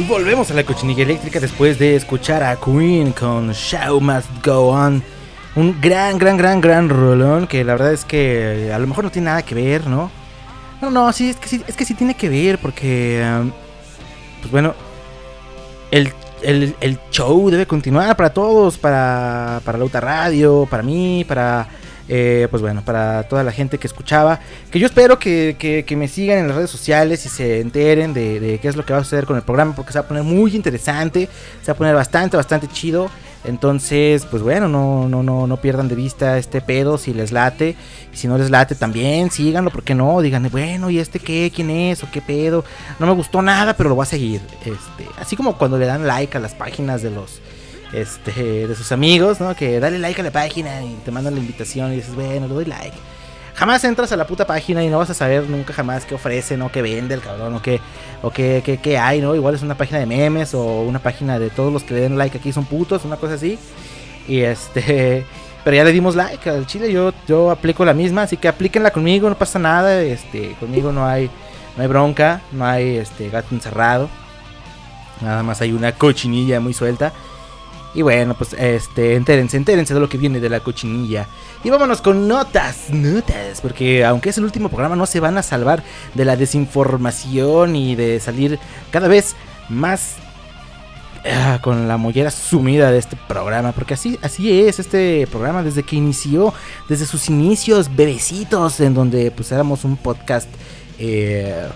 Volvemos 0.07 0.51
a 0.51 0.53
la 0.53 0.63
cochinilla 0.63 1.03
eléctrica 1.03 1.39
después 1.39 1.79
de 1.79 1.95
escuchar 1.95 2.43
a 2.43 2.57
Queen 2.57 3.13
con 3.13 3.53
Show 3.53 4.01
Must 4.01 4.27
Go 4.45 4.69
On. 4.69 5.01
Un 5.55 5.79
gran, 5.79 6.17
gran, 6.17 6.35
gran, 6.35 6.59
gran 6.59 6.89
rolón 6.89 7.47
que 7.47 7.63
la 7.63 7.73
verdad 7.73 7.93
es 7.93 8.03
que 8.03 8.67
eh, 8.67 8.73
a 8.73 8.79
lo 8.79 8.87
mejor 8.87 9.05
no 9.05 9.11
tiene 9.11 9.27
nada 9.27 9.43
que 9.43 9.55
ver, 9.55 9.87
¿no? 9.87 10.11
No, 10.81 10.91
no, 10.91 11.13
sí, 11.13 11.29
es 11.29 11.37
que 11.37 11.47
sí, 11.47 11.63
es 11.65 11.75
que 11.75 11.85
sí 11.85 11.93
tiene 11.93 12.15
que 12.15 12.27
ver 12.27 12.59
porque... 12.59 13.21
Em, 13.21 13.51
pues 14.41 14.51
bueno, 14.51 14.73
el, 15.91 16.11
el, 16.41 16.75
el, 16.81 16.99
show 17.09 17.49
debe 17.49 17.65
continuar 17.65 18.17
para 18.17 18.33
todos, 18.33 18.77
para, 18.77 19.61
para 19.63 19.77
Lauta 19.77 20.01
Radio, 20.01 20.67
para 20.69 20.83
mí, 20.83 21.23
para 21.25 21.67
eh, 22.09 22.47
pues 22.51 22.61
bueno, 22.61 22.83
para 22.83 23.23
toda 23.23 23.43
la 23.43 23.51
gente 23.53 23.77
que 23.77 23.87
escuchaba, 23.87 24.39
que 24.71 24.77
yo 24.79 24.87
espero 24.87 25.19
que, 25.19 25.55
que- 25.57 25.85
que 25.85 25.95
me 25.95 26.07
sigan 26.09 26.37
en 26.39 26.47
las 26.47 26.57
redes 26.57 26.69
sociales 26.69 27.25
y 27.25 27.29
se 27.29 27.61
enteren 27.61 28.13
de, 28.13 28.39
de 28.41 28.59
qué 28.59 28.67
es 28.67 28.75
lo 28.75 28.85
que 28.85 28.91
va 28.93 28.99
a 28.99 29.03
suceder 29.03 29.25
con 29.25 29.37
el 29.37 29.41
programa, 29.43 29.73
porque 29.75 29.93
se 29.93 29.99
va 29.99 30.05
a 30.05 30.07
poner 30.07 30.23
muy 30.23 30.53
interesante, 30.55 31.29
se 31.61 31.67
va 31.71 31.73
a 31.73 31.77
poner 31.77 31.95
bastante, 31.95 32.35
bastante 32.35 32.67
chido. 32.67 33.09
Entonces, 33.45 34.25
pues 34.25 34.41
bueno, 34.41 34.69
no, 34.69 35.09
no, 35.09 35.21
no, 35.21 35.47
no 35.47 35.57
pierdan 35.57 35.89
de 35.89 35.95
vista 35.95 36.37
este 36.37 36.61
pedo 36.61 36.97
si 36.97 37.13
les 37.13 37.31
late. 37.33 37.75
Y 38.13 38.17
si 38.17 38.27
no 38.27 38.37
les 38.37 38.49
late 38.49 38.73
también, 38.75 39.31
síganlo, 39.31 39.69
¿por 39.69 39.83
qué 39.83 39.93
no? 39.95 40.21
Digan, 40.21 40.47
bueno, 40.51 40.89
¿y 40.89 40.99
este 40.99 41.19
qué? 41.19 41.51
¿Quién 41.53 41.69
es? 41.69 42.03
¿O 42.03 42.07
qué 42.11 42.21
pedo? 42.21 42.63
No 42.99 43.05
me 43.07 43.11
gustó 43.13 43.41
nada, 43.41 43.75
pero 43.75 43.89
lo 43.89 43.95
voy 43.95 44.03
a 44.03 44.05
seguir. 44.07 44.39
Este, 44.61 45.09
así 45.19 45.35
como 45.35 45.57
cuando 45.57 45.77
le 45.77 45.85
dan 45.85 46.07
like 46.07 46.37
a 46.37 46.39
las 46.39 46.53
páginas 46.53 47.01
de 47.01 47.11
los 47.11 47.41
este, 47.93 48.67
de 48.67 48.75
sus 48.75 48.91
amigos, 48.91 49.39
¿no? 49.39 49.55
Que 49.55 49.79
dale 49.79 49.99
like 49.99 50.19
a 50.21 50.23
la 50.23 50.31
página 50.31 50.81
y 50.83 50.95
te 51.05 51.11
mandan 51.11 51.35
la 51.35 51.39
invitación 51.39 51.93
y 51.93 51.97
dices, 51.97 52.15
bueno, 52.15 52.47
le 52.47 52.53
doy 52.53 52.65
like. 52.65 52.97
Jamás 53.55 53.83
entras 53.83 54.11
a 54.11 54.17
la 54.17 54.25
puta 54.25 54.47
página 54.47 54.83
y 54.83 54.89
no 54.89 54.97
vas 54.97 55.11
a 55.11 55.13
saber 55.13 55.47
nunca 55.47 55.73
jamás 55.73 56.05
qué 56.05 56.15
ofrece, 56.15 56.57
¿no? 56.57 56.71
Qué 56.71 56.81
vende 56.81 57.13
el 57.13 57.21
cabrón, 57.21 57.53
o 57.53 57.61
qué, 57.61 57.79
o 58.23 58.31
qué, 58.31 58.63
qué, 58.65 58.77
qué 58.77 58.97
hay, 58.97 59.21
¿no? 59.21 59.35
Igual 59.35 59.53
es 59.53 59.61
una 59.61 59.75
página 59.75 59.99
de 59.99 60.07
memes 60.07 60.55
o 60.55 60.81
una 60.81 60.99
página 60.99 61.37
de 61.37 61.51
todos 61.51 61.71
los 61.71 61.83
que 61.83 61.93
le 61.93 62.01
den 62.01 62.17
like 62.17 62.37
aquí 62.37 62.51
son 62.51 62.65
putos, 62.65 63.05
una 63.05 63.17
cosa 63.17 63.35
así. 63.35 63.59
Y 64.27 64.39
este... 64.41 65.25
Pero 65.63 65.77
ya 65.77 65.85
le 65.85 65.93
dimos 65.93 66.15
like 66.15 66.49
al 66.49 66.67
chile, 66.67 66.91
yo, 66.91 67.13
yo 67.25 67.49
aplico 67.49 67.85
la 67.85 67.93
misma, 67.93 68.23
así 68.23 68.35
que 68.35 68.49
aplíquenla 68.49 68.91
conmigo, 68.91 69.29
no 69.29 69.37
pasa 69.37 69.59
nada, 69.59 70.01
este, 70.01 70.55
conmigo 70.59 70.91
no 70.91 71.05
hay, 71.05 71.29
no 71.77 71.83
hay 71.83 71.87
bronca, 71.87 72.41
no 72.51 72.65
hay 72.65 72.97
este 72.97 73.29
gato 73.29 73.55
encerrado. 73.55 74.09
Nada 75.21 75.41
más 75.41 75.61
hay 75.61 75.71
una 75.71 75.93
cochinilla 75.93 76.59
muy 76.59 76.73
suelta. 76.73 77.13
Y 77.95 78.01
bueno, 78.01 78.33
pues 78.33 78.53
este, 78.53 79.15
entérense, 79.15 79.57
entérense 79.57 79.93
de 79.93 79.99
lo 79.99 80.09
que 80.09 80.17
viene 80.17 80.39
de 80.39 80.49
la 80.49 80.61
cochinilla. 80.61 81.27
Y 81.63 81.69
vámonos 81.69 82.01
con 82.01 82.27
notas, 82.27 82.89
notas, 82.89 83.61
porque 83.61 84.03
aunque 84.03 84.29
es 84.29 84.37
el 84.37 84.43
último 84.43 84.69
programa, 84.69 84.95
no 84.95 85.05
se 85.05 85.19
van 85.19 85.37
a 85.37 85.43
salvar 85.43 85.83
de 86.13 86.25
la 86.25 86.35
desinformación 86.35 87.75
y 87.75 87.95
de 87.95 88.19
salir 88.19 88.59
cada 88.91 89.07
vez 89.07 89.35
más 89.69 90.15
ah, 91.25 91.59
con 91.61 91.87
la 91.87 91.97
mollera 91.97 92.31
sumida 92.31 92.91
de 92.91 92.97
este 92.97 93.15
programa, 93.27 93.71
porque 93.71 93.93
así, 93.93 94.19
así 94.21 94.61
es 94.61 94.79
este 94.79 95.27
programa 95.27 95.63
desde 95.63 95.83
que 95.83 95.95
inició, 95.95 96.53
desde 96.89 97.05
sus 97.05 97.29
inicios, 97.29 97.95
bebecitos, 97.95 98.79
en 98.79 98.93
donde 98.93 99.31
pues 99.31 99.51
éramos 99.51 99.85
un 99.85 99.97
podcast, 99.97 100.49
eh, 100.99 101.67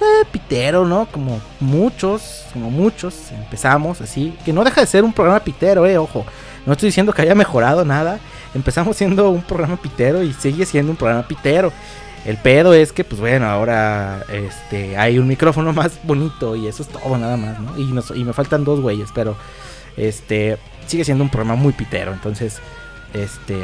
eh, 0.00 0.24
pitero, 0.30 0.84
¿no? 0.84 1.06
Como 1.10 1.40
muchos, 1.60 2.44
como 2.52 2.70
muchos 2.70 3.30
empezamos 3.32 4.00
así, 4.00 4.34
que 4.44 4.52
no 4.52 4.64
deja 4.64 4.80
de 4.80 4.86
ser 4.86 5.04
un 5.04 5.12
programa 5.12 5.40
pitero, 5.40 5.86
eh, 5.86 5.98
ojo, 5.98 6.24
no 6.66 6.72
estoy 6.72 6.88
diciendo 6.88 7.12
que 7.12 7.22
haya 7.22 7.34
mejorado 7.34 7.84
nada, 7.84 8.18
empezamos 8.54 8.96
siendo 8.96 9.30
un 9.30 9.42
programa 9.42 9.76
pitero 9.76 10.22
y 10.22 10.32
sigue 10.32 10.66
siendo 10.66 10.90
un 10.92 10.96
programa 10.96 11.26
pitero. 11.26 11.72
El 12.24 12.36
pedo 12.38 12.74
es 12.74 12.90
que, 12.92 13.04
pues 13.04 13.20
bueno, 13.20 13.46
ahora 13.46 14.24
este, 14.32 14.96
hay 14.96 15.18
un 15.18 15.28
micrófono 15.28 15.72
más 15.74 15.98
bonito 16.02 16.56
y 16.56 16.66
eso 16.66 16.82
es 16.82 16.88
todo 16.88 17.16
nada 17.16 17.36
más, 17.36 17.60
¿no? 17.60 17.78
Y, 17.78 17.84
nos- 17.92 18.10
y 18.10 18.24
me 18.24 18.32
faltan 18.32 18.64
dos 18.64 18.80
güeyes, 18.80 19.10
pero 19.14 19.36
este 19.96 20.58
sigue 20.86 21.04
siendo 21.04 21.22
un 21.24 21.30
programa 21.30 21.54
muy 21.60 21.72
pitero. 21.72 22.12
Entonces, 22.12 22.58
este, 23.14 23.56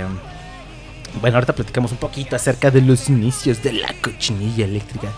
bueno, 1.20 1.36
ahorita 1.36 1.54
platicamos 1.54 1.90
un 1.92 1.98
poquito 1.98 2.36
acerca 2.36 2.70
de 2.70 2.80
los 2.82 3.08
inicios 3.08 3.62
de 3.62 3.72
la 3.74 3.92
cochinilla 4.00 4.64
eléctrica. 4.64 5.08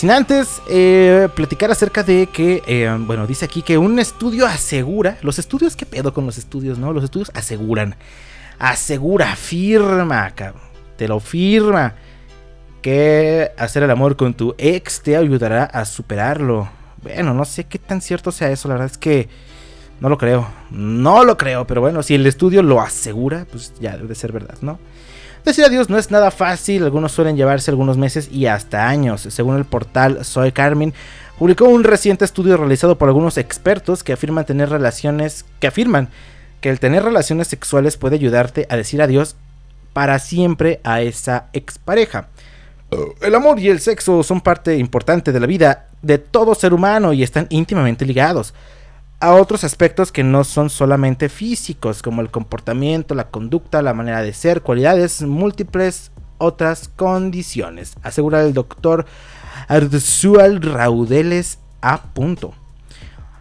Sin 0.00 0.10
antes 0.10 0.62
eh, 0.66 1.28
platicar 1.34 1.70
acerca 1.70 2.02
de 2.02 2.26
que, 2.26 2.62
eh, 2.66 2.90
bueno, 3.00 3.26
dice 3.26 3.44
aquí 3.44 3.60
que 3.60 3.76
un 3.76 3.98
estudio 3.98 4.46
asegura, 4.46 5.18
los 5.20 5.38
estudios, 5.38 5.76
¿qué 5.76 5.84
pedo 5.84 6.14
con 6.14 6.24
los 6.24 6.38
estudios, 6.38 6.78
no? 6.78 6.94
Los 6.94 7.04
estudios 7.04 7.30
aseguran, 7.34 7.96
asegura, 8.58 9.36
firma, 9.36 10.30
cabrón, 10.30 10.62
te 10.96 11.06
lo 11.06 11.20
firma, 11.20 11.96
que 12.80 13.50
hacer 13.58 13.82
el 13.82 13.90
amor 13.90 14.16
con 14.16 14.32
tu 14.32 14.54
ex 14.56 15.02
te 15.02 15.18
ayudará 15.18 15.64
a 15.64 15.84
superarlo. 15.84 16.70
Bueno, 17.02 17.34
no 17.34 17.44
sé 17.44 17.64
qué 17.64 17.78
tan 17.78 18.00
cierto 18.00 18.32
sea 18.32 18.50
eso, 18.50 18.68
la 18.68 18.76
verdad 18.76 18.90
es 18.90 18.96
que 18.96 19.28
no 20.00 20.08
lo 20.08 20.16
creo, 20.16 20.48
no 20.70 21.24
lo 21.24 21.36
creo, 21.36 21.66
pero 21.66 21.82
bueno, 21.82 22.02
si 22.02 22.14
el 22.14 22.26
estudio 22.26 22.62
lo 22.62 22.80
asegura, 22.80 23.46
pues 23.50 23.74
ya 23.78 23.98
debe 23.98 24.08
de 24.08 24.14
ser 24.14 24.32
verdad, 24.32 24.56
¿no? 24.62 24.78
Decir 25.44 25.64
adiós 25.64 25.88
no 25.88 25.96
es 25.96 26.10
nada 26.10 26.30
fácil, 26.30 26.84
algunos 26.84 27.12
suelen 27.12 27.36
llevarse 27.36 27.70
algunos 27.70 27.96
meses 27.96 28.28
y 28.30 28.46
hasta 28.46 28.88
años. 28.88 29.22
Según 29.30 29.56
el 29.56 29.64
portal 29.64 30.24
Soy 30.24 30.52
Carmen, 30.52 30.92
publicó 31.38 31.64
un 31.64 31.82
reciente 31.82 32.26
estudio 32.26 32.58
realizado 32.58 32.98
por 32.98 33.08
algunos 33.08 33.38
expertos 33.38 34.04
que 34.04 34.12
afirman 34.12 34.44
tener 34.44 34.68
relaciones, 34.68 35.46
que 35.58 35.66
afirman 35.66 36.08
que 36.60 36.68
el 36.68 36.78
tener 36.78 37.02
relaciones 37.04 37.48
sexuales 37.48 37.96
puede 37.96 38.16
ayudarte 38.16 38.66
a 38.68 38.76
decir 38.76 39.00
adiós 39.00 39.36
para 39.94 40.18
siempre 40.18 40.80
a 40.84 41.00
esa 41.00 41.46
expareja. 41.54 42.28
El 43.22 43.34
amor 43.34 43.58
y 43.60 43.68
el 43.68 43.80
sexo 43.80 44.22
son 44.22 44.42
parte 44.42 44.76
importante 44.76 45.32
de 45.32 45.40
la 45.40 45.46
vida 45.46 45.88
de 46.02 46.18
todo 46.18 46.54
ser 46.54 46.74
humano 46.74 47.12
y 47.14 47.22
están 47.22 47.46
íntimamente 47.48 48.04
ligados 48.04 48.52
a 49.20 49.34
otros 49.34 49.64
aspectos 49.64 50.12
que 50.12 50.24
no 50.24 50.44
son 50.44 50.70
solamente 50.70 51.28
físicos, 51.28 52.02
como 52.02 52.22
el 52.22 52.30
comportamiento, 52.30 53.14
la 53.14 53.28
conducta, 53.28 53.82
la 53.82 53.94
manera 53.94 54.22
de 54.22 54.32
ser, 54.32 54.62
cualidades, 54.62 55.22
múltiples 55.22 56.10
otras 56.38 56.88
condiciones, 56.88 57.94
asegura 58.02 58.40
el 58.40 58.54
doctor 58.54 59.04
Arzual 59.68 60.62
Raudeles 60.62 61.58
A. 61.82 62.02
Punto. 62.02 62.54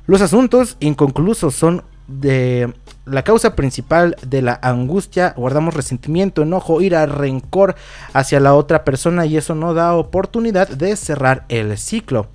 Los 0.05 0.21
asuntos 0.21 0.75
inconclusos 0.81 1.55
son 1.55 1.83
de 2.07 2.73
la 3.05 3.23
causa 3.23 3.55
principal 3.55 4.17
de 4.25 4.41
la 4.41 4.59
angustia, 4.61 5.33
guardamos 5.37 5.75
resentimiento, 5.75 6.41
enojo, 6.41 6.81
ira, 6.81 7.05
rencor 7.05 7.75
hacia 8.13 8.39
la 8.39 8.53
otra 8.53 8.83
persona 8.83 9.25
y 9.25 9.37
eso 9.37 9.55
no 9.55 9.73
da 9.73 9.93
oportunidad 9.95 10.67
de 10.67 10.95
cerrar 10.95 11.45
el 11.49 11.77
ciclo. 11.77 12.27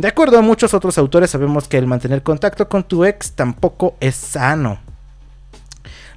De 0.00 0.08
acuerdo 0.08 0.38
a 0.38 0.42
muchos 0.42 0.72
otros 0.72 0.96
autores, 0.96 1.30
sabemos 1.30 1.68
que 1.68 1.76
el 1.76 1.86
mantener 1.86 2.22
contacto 2.22 2.68
con 2.68 2.84
tu 2.84 3.04
ex 3.04 3.32
tampoco 3.32 3.96
es 4.00 4.14
sano. 4.14 4.78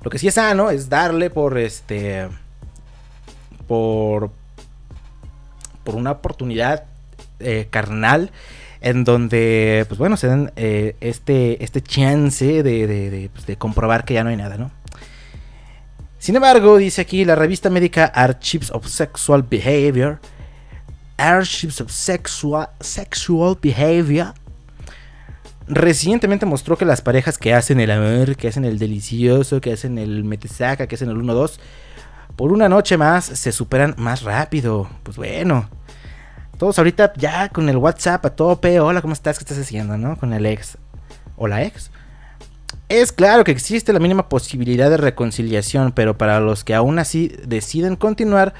Lo 0.01 0.09
que 0.09 0.17
sí 0.19 0.27
es 0.27 0.35
sano 0.35 0.69
es 0.69 0.87
darle 0.89 1.29
por 1.29 1.57
este. 1.57 2.29
por. 3.67 4.31
por 5.83 5.95
una 5.95 6.11
oportunidad 6.11 6.85
eh, 7.39 7.67
carnal. 7.69 8.31
En 8.79 9.03
donde, 9.05 9.85
pues 9.87 9.97
bueno, 9.97 10.17
se 10.17 10.27
dan 10.27 10.51
eh, 10.57 10.95
este, 10.99 11.63
este 11.63 11.81
chance 11.81 12.63
de, 12.63 12.85
de- 12.87 13.09
de, 13.09 13.29
pues, 13.33 13.45
de 13.45 13.57
comprobar 13.57 14.03
que 14.03 14.13
ya 14.13 14.23
no 14.25 14.29
hay 14.29 14.35
nada, 14.35 14.57
¿no? 14.57 14.71
Sin 16.19 16.35
embargo, 16.35 16.77
dice 16.77 17.01
aquí 17.01 17.23
la 17.25 17.35
revista 17.35 17.69
médica 17.69 18.05
Archives 18.05 18.71
of 18.71 18.85
Sexual 18.87 19.43
Behavior 19.43 20.19
Archives 21.17 21.81
of 21.81 21.91
Sexual, 21.91 22.69
Sexual 22.79 23.57
Behavior 23.61 24.33
recientemente 25.67 26.45
mostró 26.45 26.77
que 26.77 26.85
las 26.85 27.01
parejas 27.01 27.37
que 27.37 27.53
hacen 27.53 27.79
el 27.79 27.91
amor, 27.91 28.35
que 28.35 28.47
hacen 28.47 28.65
el 28.65 28.79
delicioso, 28.79 29.61
que 29.61 29.73
hacen 29.73 29.97
el 29.97 30.23
metesaca, 30.23 30.87
que 30.87 30.95
hacen 30.95 31.09
el 31.09 31.17
1-2, 31.17 31.59
por 32.35 32.51
una 32.51 32.69
noche 32.69 32.97
más 32.97 33.25
se 33.25 33.51
superan 33.51 33.95
más 33.97 34.23
rápido. 34.23 34.89
Pues 35.03 35.17
bueno, 35.17 35.69
todos 36.57 36.77
ahorita 36.77 37.13
ya 37.17 37.49
con 37.49 37.69
el 37.69 37.77
WhatsApp 37.77 38.25
a 38.25 38.29
tope, 38.31 38.79
hola, 38.79 39.01
¿cómo 39.01 39.13
estás? 39.13 39.37
¿Qué 39.37 39.43
estás 39.43 39.59
haciendo? 39.59 39.97
¿No? 39.97 40.17
Con 40.17 40.33
el 40.33 40.45
ex 40.45 40.77
o 41.37 41.47
la 41.47 41.63
ex. 41.63 41.91
Es 42.89 43.11
claro 43.11 43.43
que 43.43 43.51
existe 43.51 43.93
la 43.93 43.99
mínima 43.99 44.29
posibilidad 44.29 44.89
de 44.89 44.97
reconciliación, 44.97 45.93
pero 45.93 46.17
para 46.17 46.39
los 46.39 46.63
que 46.63 46.75
aún 46.75 46.99
así 46.99 47.35
deciden 47.45 47.95
continuar, 47.95 48.53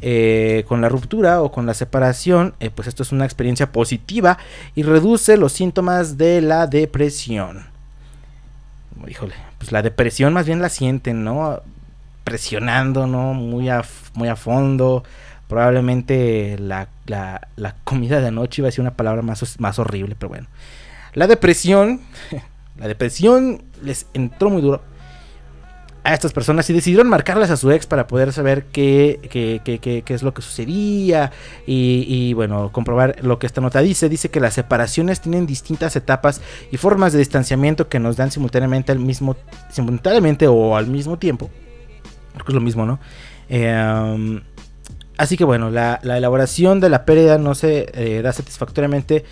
eh, 0.00 0.64
con 0.68 0.80
la 0.80 0.88
ruptura 0.88 1.42
o 1.42 1.50
con 1.52 1.66
la 1.66 1.74
separación, 1.74 2.54
eh, 2.60 2.70
pues 2.70 2.88
esto 2.88 3.02
es 3.02 3.12
una 3.12 3.24
experiencia 3.24 3.72
positiva 3.72 4.38
y 4.74 4.82
reduce 4.82 5.36
los 5.36 5.52
síntomas 5.52 6.18
de 6.18 6.40
la 6.42 6.66
depresión. 6.66 7.66
Híjole, 9.08 9.34
pues 9.58 9.72
la 9.72 9.82
depresión 9.82 10.32
más 10.32 10.46
bien 10.46 10.60
la 10.60 10.68
sienten, 10.68 11.22
¿no? 11.24 11.60
Presionando, 12.24 13.06
¿no? 13.06 13.34
Muy 13.34 13.68
a, 13.68 13.84
muy 14.14 14.28
a 14.28 14.36
fondo. 14.36 15.04
Probablemente 15.48 16.56
la, 16.58 16.88
la- 17.06 17.76
comida 17.84 18.20
de 18.20 18.28
anoche 18.28 18.62
iba 18.62 18.68
a 18.68 18.72
ser 18.72 18.80
una 18.80 18.94
palabra 18.96 19.22
más, 19.22 19.60
más 19.60 19.78
horrible, 19.78 20.16
pero 20.18 20.30
bueno. 20.30 20.48
La 21.14 21.26
depresión, 21.26 22.00
la 22.78 22.88
depresión 22.88 23.62
les 23.82 24.06
entró 24.14 24.50
muy 24.50 24.60
duro 24.62 24.82
a 26.06 26.14
estas 26.14 26.32
personas 26.32 26.70
y 26.70 26.72
decidieron 26.72 27.08
marcarlas 27.08 27.50
a 27.50 27.56
su 27.56 27.70
ex 27.72 27.86
para 27.86 28.06
poder 28.06 28.32
saber 28.32 28.64
qué, 28.72 29.18
qué, 29.30 29.60
qué- 29.64 30.02
qué- 30.02 30.14
es 30.14 30.22
lo 30.22 30.32
que 30.32 30.40
sucedía 30.40 31.32
y, 31.66 32.04
y, 32.08 32.32
bueno, 32.32 32.70
comprobar 32.72 33.16
lo 33.22 33.38
que 33.38 33.46
esta 33.46 33.60
nota 33.60 33.80
dice. 33.80 34.08
Dice 34.08 34.30
que 34.30 34.38
las 34.40 34.54
separaciones 34.54 35.20
tienen 35.20 35.46
distintas 35.46 35.96
etapas 35.96 36.40
y 36.70 36.76
formas 36.76 37.12
de 37.12 37.18
distanciamiento 37.18 37.88
que 37.88 37.98
nos 37.98 38.16
dan 38.16 38.30
simultáneamente 38.30 38.94
mismo, 38.94 39.36
simultáneamente 39.70 40.46
o 40.46 40.76
al 40.76 40.86
mismo 40.86 41.18
tiempo. 41.18 41.50
Creo 42.34 42.44
que 42.46 42.52
es 42.52 42.54
lo 42.54 42.60
mismo, 42.60 42.86
¿no? 42.86 43.00
Eh, 43.48 44.40
así 45.16 45.36
que 45.36 45.44
bueno, 45.44 45.70
la, 45.70 45.98
la 46.02 46.18
elaboración 46.18 46.78
de 46.80 46.88
la 46.90 47.04
pérdida 47.04 47.38
no 47.38 47.54
se 47.54 47.90
eh, 47.94 48.22
da 48.22 48.32
satisfactoriamente 48.32 49.24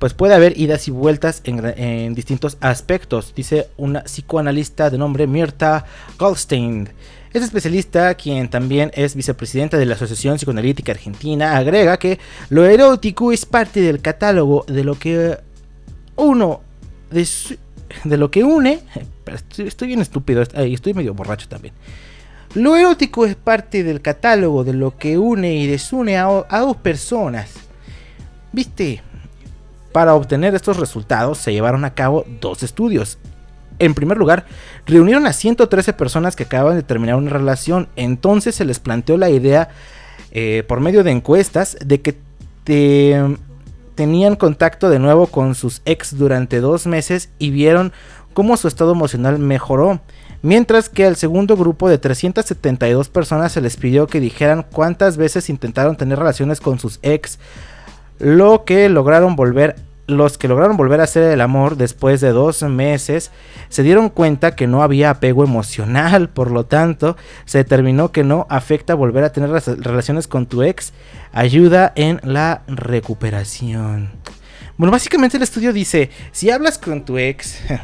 pues 0.00 0.14
puede 0.14 0.34
haber 0.34 0.58
idas 0.58 0.88
y 0.88 0.90
vueltas 0.90 1.42
en, 1.44 2.14
distintos 2.14 2.56
aspectos, 2.62 3.34
dice 3.36 3.68
una 3.76 4.00
psicoanalista 4.04 4.88
de 4.88 4.96
nombre 4.96 5.26
Mirta 5.26 5.84
Goldstein. 6.18 6.88
Este 7.34 7.44
especialista, 7.44 8.14
quien 8.14 8.48
también 8.48 8.90
es 8.94 9.14
vicepresidenta 9.14 9.76
de 9.76 9.84
la 9.84 9.94
Asociación 9.94 10.36
Psicoanalítica 10.36 10.92
Argentina, 10.92 11.54
agrega 11.54 11.98
que 11.98 12.18
lo 12.48 12.64
erótico 12.64 13.30
es 13.30 13.44
parte 13.44 13.82
del 13.82 14.00
catálogo 14.00 14.64
de 14.66 14.84
lo 14.84 14.98
que 14.98 15.38
uno 16.16 16.62
de, 17.10 18.16
lo 18.16 18.30
que 18.30 18.42
une. 18.42 18.80
Estoy, 19.58 19.86
bien 19.86 20.00
estúpido, 20.00 20.40
estoy 20.42 20.94
medio 20.94 21.12
borracho 21.12 21.46
también. 21.46 21.74
Lo 22.54 22.74
erótico 22.74 23.26
es 23.26 23.36
parte 23.36 23.84
del 23.84 24.00
catálogo 24.00 24.64
de 24.64 24.72
lo 24.72 24.96
que 24.96 25.18
une 25.18 25.54
y 25.54 25.66
desune 25.66 26.16
a, 26.16 26.46
a 26.48 26.60
dos 26.60 26.78
personas. 26.78 27.52
¿Viste? 28.50 29.02
Para 29.92 30.14
obtener 30.14 30.54
estos 30.54 30.76
resultados 30.76 31.38
se 31.38 31.52
llevaron 31.52 31.84
a 31.84 31.94
cabo 31.94 32.24
dos 32.40 32.62
estudios. 32.62 33.18
En 33.78 33.94
primer 33.94 34.18
lugar, 34.18 34.44
reunieron 34.86 35.26
a 35.26 35.32
113 35.32 35.92
personas 35.94 36.36
que 36.36 36.44
acaban 36.44 36.76
de 36.76 36.82
terminar 36.82 37.16
una 37.16 37.30
relación. 37.30 37.88
Entonces 37.96 38.54
se 38.54 38.64
les 38.64 38.78
planteó 38.78 39.16
la 39.16 39.30
idea, 39.30 39.70
eh, 40.32 40.64
por 40.68 40.80
medio 40.80 41.02
de 41.02 41.10
encuestas, 41.12 41.76
de 41.84 42.00
que 42.00 42.18
te- 42.64 43.36
tenían 43.94 44.36
contacto 44.36 44.90
de 44.90 44.98
nuevo 44.98 45.26
con 45.26 45.54
sus 45.54 45.82
ex 45.86 46.16
durante 46.16 46.60
dos 46.60 46.86
meses 46.86 47.30
y 47.38 47.50
vieron 47.50 47.92
cómo 48.32 48.56
su 48.56 48.68
estado 48.68 48.92
emocional 48.92 49.38
mejoró. 49.38 50.00
Mientras 50.42 50.88
que 50.88 51.04
al 51.04 51.16
segundo 51.16 51.56
grupo 51.56 51.88
de 51.88 51.98
372 51.98 53.08
personas 53.08 53.52
se 53.52 53.60
les 53.60 53.76
pidió 53.76 54.06
que 54.06 54.20
dijeran 54.20 54.64
cuántas 54.70 55.16
veces 55.18 55.50
intentaron 55.50 55.96
tener 55.96 56.18
relaciones 56.18 56.60
con 56.60 56.78
sus 56.78 56.98
ex, 57.02 57.38
lo 58.20 58.64
que 58.64 58.88
lograron 58.88 59.34
volver 59.34 59.74
los 60.10 60.38
que 60.38 60.48
lograron 60.48 60.76
volver 60.76 61.00
a 61.00 61.04
hacer 61.04 61.22
el 61.22 61.40
amor 61.40 61.76
después 61.76 62.20
de 62.20 62.30
dos 62.30 62.62
meses 62.62 63.30
se 63.68 63.82
dieron 63.82 64.08
cuenta 64.08 64.56
que 64.56 64.66
no 64.66 64.82
había 64.82 65.10
apego 65.10 65.44
emocional, 65.44 66.28
por 66.28 66.50
lo 66.50 66.66
tanto 66.66 67.16
se 67.44 67.58
determinó 67.58 68.12
que 68.12 68.24
no 68.24 68.46
afecta 68.50 68.94
volver 68.94 69.24
a 69.24 69.32
tener 69.32 69.50
relaciones 69.50 70.28
con 70.28 70.46
tu 70.46 70.62
ex, 70.62 70.92
ayuda 71.32 71.92
en 71.94 72.20
la 72.24 72.62
recuperación. 72.66 74.10
Bueno, 74.76 74.92
básicamente 74.92 75.36
el 75.36 75.42
estudio 75.42 75.72
dice, 75.72 76.10
si 76.32 76.50
hablas 76.50 76.78
con 76.78 77.04
tu 77.04 77.18
ex 77.18 77.60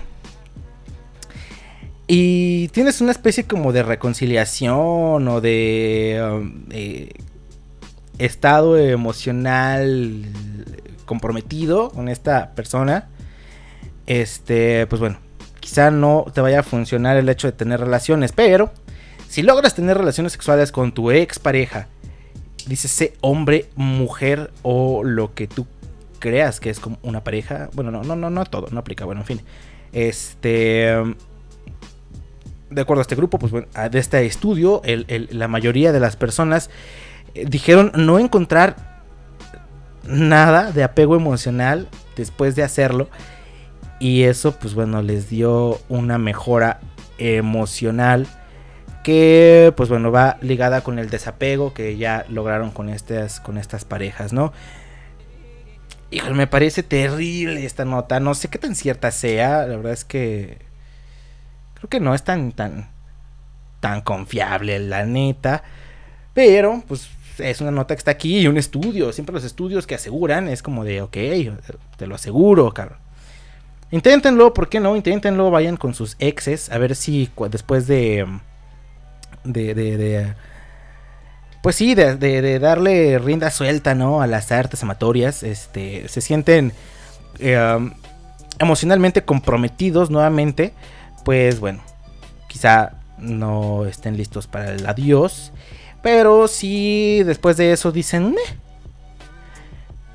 y 2.07 2.69
tienes 2.69 3.01
una 3.01 3.13
especie 3.13 3.45
como 3.45 3.73
de 3.73 3.83
reconciliación 3.83 5.29
o 5.29 5.41
de 5.41 6.27
um, 6.29 6.65
eh, 6.71 7.11
estado 8.19 8.79
emocional 8.79 10.25
comprometido 11.05 11.91
con 11.91 12.09
esta 12.09 12.55
persona, 12.55 13.09
este, 14.07 14.87
pues 14.87 15.01
bueno, 15.01 15.19
quizá 15.61 15.91
no 15.91 16.27
te 16.33 16.41
vaya 16.41 16.61
a 16.61 16.63
funcionar 16.63 17.17
el 17.17 17.29
hecho 17.29 17.47
de 17.49 17.53
tener 17.53 17.81
relaciones, 17.81 18.33
pero 18.33 18.73
si 19.29 19.43
logras 19.43 19.75
tener 19.75 19.97
relaciones 19.97 20.33
sexuales 20.33 20.73
con 20.73 20.93
tu 20.93 21.11
ex 21.11 21.39
pareja, 21.39 21.89
dícese 22.67 23.15
hombre, 23.21 23.69
mujer 23.77 24.53
o 24.63 25.05
lo 25.05 25.35
que 25.35 25.47
tú 25.47 25.67
creas 26.19 26.61
que 26.61 26.71
es 26.71 26.81
como 26.81 26.99
una 27.03 27.23
pareja, 27.23 27.71
bueno, 27.75 27.91
no, 27.91 28.03
no, 28.03 28.17
no, 28.17 28.31
no 28.31 28.45
todo, 28.45 28.69
no 28.71 28.81
aplica, 28.81 29.05
bueno, 29.05 29.21
en 29.23 29.27
fin, 29.27 29.41
este, 29.93 30.93
de 32.71 32.81
acuerdo 32.81 33.01
a 33.01 33.03
este 33.03 33.15
grupo, 33.15 33.39
pues 33.39 33.53
bueno, 33.53 33.69
de 33.91 33.99
este 33.99 34.25
estudio, 34.27 34.83
la 34.85 35.49
mayoría 35.49 35.93
de 35.93 36.01
las 36.01 36.17
personas 36.17 36.71
eh, 37.35 37.47
dijeron 37.49 37.93
no 37.95 38.19
encontrar 38.19 38.77
nada 40.05 40.73
de 40.73 40.85
apego 40.85 41.17
emocional 41.17 41.89
después 42.17 42.57
de 42.57 42.63
hacerlo. 42.63 43.09
Y 43.99 44.25
eso, 44.25 44.53
pues 44.53 44.75
bueno, 44.75 45.03
les 45.03 45.31
dio 45.31 45.81
una 45.89 46.19
mejora 46.19 46.81
emocional 47.19 48.27
que, 49.03 49.73
pues 49.77 49.89
bueno, 49.89 50.11
va 50.11 50.37
ligada 50.41 50.83
con 50.83 50.99
el 50.99 51.11
desapego 51.11 51.73
que 51.73 51.97
ya 51.97 52.27
lograron 52.29 52.73
con 52.73 52.89
estas, 52.89 53.41
con 53.41 53.57
estas 53.57 53.85
parejas, 53.85 54.33
¿no? 54.33 54.53
Híjole, 56.11 56.35
me 56.35 56.47
parece 56.47 56.83
terrible 56.83 57.65
esta 57.65 57.85
nota. 57.85 58.21
No 58.21 58.35
sé 58.35 58.49
qué 58.49 58.59
tan 58.59 58.75
cierta 58.75 59.11
sea. 59.11 59.67
La 59.67 59.77
verdad 59.77 59.93
es 59.93 60.05
que 60.05 60.59
creo 61.75 61.89
que 61.89 62.01
no 62.01 62.15
es 62.15 62.25
tan, 62.25 62.53
tan, 62.53 62.91
tan 63.81 64.01
confiable, 64.03 64.79
la 64.79 65.05
neta. 65.05 65.63
Pero, 66.35 66.83
pues, 66.87 67.09
es 67.39 67.61
una 67.61 67.71
nota 67.71 67.95
que 67.95 67.99
está 67.99 68.11
aquí 68.13 68.39
y 68.41 68.47
un 68.47 68.57
estudio. 68.57 69.13
Siempre 69.13 69.35
los 69.35 69.45
estudios 69.45 69.87
que 69.87 69.95
aseguran 69.95 70.49
es 70.49 70.63
como 70.63 70.85
de, 70.85 71.03
ok, 71.03 71.17
te 71.97 72.07
lo 72.07 72.15
aseguro, 72.15 72.73
cabrón. 72.73 72.99
Inténtenlo, 73.91 74.53
¿por 74.53 74.69
qué 74.69 74.81
no? 74.81 74.97
Inténtenlo, 74.97 75.51
vayan 75.51 75.77
con 75.77 75.95
sus 75.95 76.17
exes, 76.19 76.71
a 76.71 76.79
ver 76.79 76.97
si 76.97 77.31
después 77.51 77.87
de... 77.87 78.27
De, 79.45 79.75
de, 79.75 79.97
de- 79.97 80.35
pues 81.63 81.77
sí, 81.77 81.95
de, 81.95 82.17
de- 82.17 82.59
darle 82.59 83.19
rienda 83.19 83.51
suelta, 83.51 83.95
¿no? 83.95 84.23
A 84.23 84.27
las 84.27 84.53
artes 84.53 84.83
amatorias, 84.83 85.43
este, 85.43 86.09
se 86.09 86.21
sienten 86.21 86.73
eh, 87.39 87.91
emocionalmente 88.59 89.25
comprometidos 89.25 90.11
nuevamente, 90.11 90.75
pues 91.25 91.59
bueno, 91.61 91.81
quizá 92.49 92.93
no 93.19 93.85
estén 93.87 94.17
listos 94.17 94.47
para 94.47 94.73
el 94.75 94.87
adiós, 94.87 95.53
pero 96.07 96.47
si 96.47 97.25
después 97.25 97.57
de 97.57 97.73
eso 97.73 97.91
dicen, 97.91 98.31
"Meh, 98.31 98.59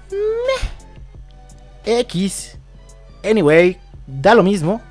meh, 0.09 1.99
X, 1.99 2.57
anyway, 3.29 3.77
da 4.07 4.33
lo 4.33 4.41
mismo. 4.41 4.81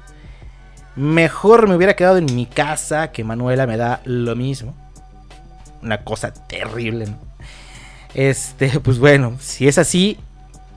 Mejor 0.97 1.67
me 1.67 1.75
hubiera 1.75 1.97
quedado 1.97 2.19
en 2.19 2.27
mi 2.35 2.45
casa, 2.45 3.13
que 3.13 3.25
Manuela 3.25 3.67
me 3.67 3.79
da 3.79 4.03
lo 4.05 4.37
mismo. 4.37 4.77
Una 5.81 6.05
cosa 6.05 6.35
terrible, 6.35 7.07
¿no? 7.07 7.19
Este, 8.13 8.69
pues 8.81 8.99
bueno, 8.99 9.39
si 9.41 9.69
es 9.69 9.79
así, 9.79 10.19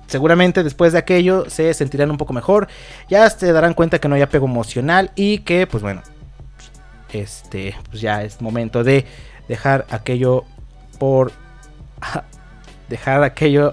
seguramente 0.08 0.64
después 0.64 0.94
de 0.94 1.00
aquello 1.00 1.50
se 1.50 1.74
sentirán 1.74 2.12
un 2.12 2.18
poco 2.18 2.32
mejor. 2.32 2.70
Ya 3.10 3.30
se 3.30 3.52
darán 3.52 3.74
cuenta 3.74 4.00
que 4.00 4.08
no 4.08 4.16
hay 4.16 4.22
apego 4.22 4.46
emocional 4.46 5.12
y 5.18 5.40
que, 5.40 5.68
pues 5.68 5.84
bueno, 5.84 6.02
este, 7.12 7.76
pues 7.90 8.02
ya 8.02 8.24
es 8.24 8.42
momento 8.42 8.86
de 8.86 9.06
dejar 9.48 9.86
aquello 9.90 10.44
por. 11.00 11.32
Dejar 12.90 13.24
aquello 13.24 13.72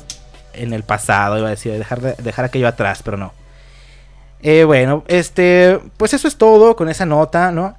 en 0.55 0.73
el 0.73 0.83
pasado, 0.83 1.37
iba 1.37 1.49
a 1.49 1.51
decir, 1.51 1.73
dejar, 1.73 2.01
de- 2.01 2.15
dejar 2.23 2.45
aquello 2.47 2.69
atrás, 2.69 3.03
pero 3.03 3.17
no. 3.17 3.33
Eh, 4.41 4.65
bueno, 4.65 5.05
este, 5.09 5.79
pues 5.97 6.15
eso 6.15 6.27
es 6.27 6.37
todo 6.37 6.75
con 6.77 6.89
esa 6.89 7.05
nota, 7.05 7.51
¿no? 7.51 7.75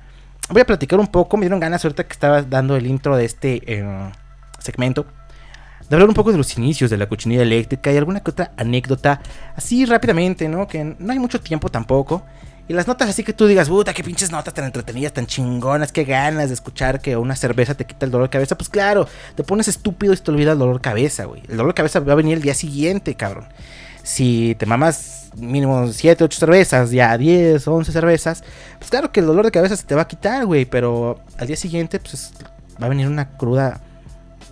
Voy 0.49 0.61
a 0.61 0.65
platicar 0.65 0.99
un 0.99 1.07
poco, 1.07 1.37
me 1.37 1.43
dieron 1.45 1.59
ganas 1.59 1.83
ahorita 1.83 2.03
que 2.05 2.13
estaba 2.13 2.41
dando 2.43 2.75
el 2.75 2.85
intro 2.85 3.15
de 3.15 3.25
este 3.25 3.61
eh, 3.65 4.11
segmento. 4.59 5.05
De 5.89 5.95
hablar 5.95 6.09
un 6.09 6.13
poco 6.15 6.31
de 6.31 6.37
los 6.37 6.55
inicios 6.57 6.89
de 6.91 6.97
la 6.97 7.07
cochinilla 7.07 7.41
eléctrica 7.41 7.91
y 7.91 7.97
alguna 7.97 8.19
que 8.19 8.31
otra 8.31 8.51
anécdota, 8.57 9.21
así 9.55 9.85
rápidamente, 9.85 10.47
¿no? 10.47 10.67
Que 10.67 10.83
no 10.83 11.11
hay 11.11 11.19
mucho 11.19 11.41
tiempo 11.41 11.69
tampoco. 11.69 12.23
Y 12.71 12.73
las 12.73 12.87
notas 12.87 13.09
así 13.09 13.21
que 13.25 13.33
tú 13.33 13.47
digas, 13.47 13.67
puta, 13.67 13.93
qué 13.93 14.01
pinches 14.01 14.31
notas 14.31 14.53
tan 14.53 14.63
entretenidas, 14.63 15.11
tan 15.11 15.25
chingonas, 15.25 15.91
qué 15.91 16.05
ganas 16.05 16.47
de 16.47 16.53
escuchar 16.53 17.01
que 17.01 17.17
una 17.17 17.35
cerveza 17.35 17.75
te 17.75 17.83
quita 17.83 18.05
el 18.05 18.11
dolor 18.13 18.27
de 18.27 18.31
cabeza. 18.31 18.57
Pues 18.57 18.69
claro, 18.69 19.09
te 19.35 19.43
pones 19.43 19.67
estúpido 19.67 20.13
y 20.13 20.15
te 20.15 20.31
olvida 20.31 20.53
el 20.53 20.57
dolor 20.57 20.75
de 20.75 20.81
cabeza, 20.81 21.25
güey. 21.25 21.41
El 21.49 21.57
dolor 21.57 21.73
de 21.73 21.75
cabeza 21.75 21.99
va 21.99 22.13
a 22.13 22.15
venir 22.15 22.37
el 22.37 22.41
día 22.41 22.53
siguiente, 22.53 23.15
cabrón. 23.15 23.49
Si 24.03 24.55
te 24.57 24.65
mamas 24.65 25.31
mínimo 25.35 25.85
7, 25.91 26.23
8 26.23 26.39
cervezas, 26.39 26.91
ya 26.91 27.17
10, 27.17 27.67
11 27.67 27.91
cervezas, 27.91 28.41
pues 28.79 28.89
claro 28.89 29.11
que 29.11 29.19
el 29.19 29.25
dolor 29.25 29.43
de 29.43 29.51
cabeza 29.51 29.75
se 29.75 29.83
te 29.83 29.93
va 29.93 30.03
a 30.03 30.07
quitar, 30.07 30.45
güey. 30.45 30.63
Pero 30.63 31.19
al 31.39 31.47
día 31.47 31.57
siguiente, 31.57 31.99
pues 31.99 32.13
es- 32.13 32.33
va 32.81 32.85
a 32.85 32.89
venir 32.89 33.05
una 33.07 33.31
cruda 33.35 33.81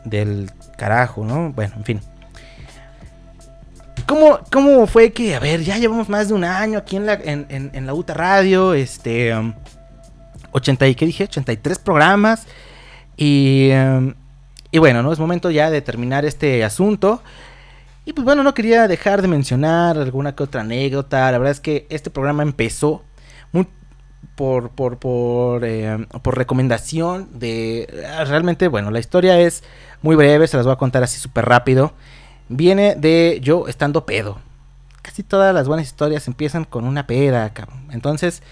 del 0.04 0.52
carajo, 0.76 1.24
¿no? 1.24 1.54
Bueno, 1.54 1.76
en 1.78 1.86
fin. 1.86 2.02
¿Cómo, 4.10 4.40
¿Cómo 4.52 4.88
fue 4.88 5.12
que, 5.14 5.36
a 5.36 5.40
ver, 5.40 5.62
ya 5.62 5.78
llevamos 5.78 6.10
más 6.10 6.30
de 6.30 6.34
un 6.34 6.44
año 6.44 6.80
aquí 6.80 6.96
en 6.96 7.06
la, 7.06 7.14
en, 7.14 7.46
en- 7.72 7.86
la 7.86 7.94
UTA 7.94 8.16
Radio, 8.16 8.74
este, 8.74 9.36
um, 9.38 9.54
80 10.52 10.88
y, 10.88 10.96
¿qué 10.96 11.06
dije? 11.06 11.26
83 11.26 11.78
programas. 11.78 12.48
Y, 13.18 13.70
um, 13.72 14.16
y 14.72 14.80
bueno, 14.80 15.04
¿no? 15.04 15.14
Es 15.14 15.20
momento 15.20 15.52
ya 15.52 15.70
de 15.70 15.84
terminar 15.84 16.26
este 16.26 16.64
asunto. 16.64 17.22
Y 18.04 18.14
pues 18.14 18.26
bueno, 18.26 18.42
no 18.42 18.56
quería 18.56 18.88
dejar 18.88 19.22
de 19.22 19.28
mencionar 19.28 19.96
alguna 20.00 20.34
que 20.36 20.42
otra 20.42 20.62
anécdota. 20.62 21.32
La 21.32 21.38
verdad 21.38 21.52
es 21.52 21.60
que 21.60 21.86
este 21.92 22.10
programa 22.10 22.42
empezó 22.42 23.04
muy 23.52 23.68
por, 24.34 24.72
por, 24.72 24.98
por, 24.98 25.64
eh, 25.64 26.08
por 26.24 26.36
recomendación 26.36 27.30
de... 27.40 27.88
Realmente, 28.26 28.68
bueno, 28.70 28.90
la 28.90 28.98
historia 29.00 29.40
es 29.40 29.64
muy 30.02 30.16
breve, 30.16 30.48
se 30.48 30.58
las 30.58 30.66
voy 30.66 30.74
a 30.74 30.78
contar 30.78 31.04
así 31.04 31.20
súper 31.20 31.46
rápido. 31.46 31.94
Viene 32.50 32.96
de 32.96 33.40
yo 33.42 33.68
estando 33.68 34.06
pedo. 34.06 34.40
Casi 35.02 35.24
todas 35.24 35.54
las 35.54 35.68
buenas 35.68 35.88
historias 35.88 36.28
empiezan 36.28 36.66
con 36.66 36.86
una 36.86 37.08
peda, 37.08 37.50
cabrón. 37.54 37.88
Entonces, 37.92 38.44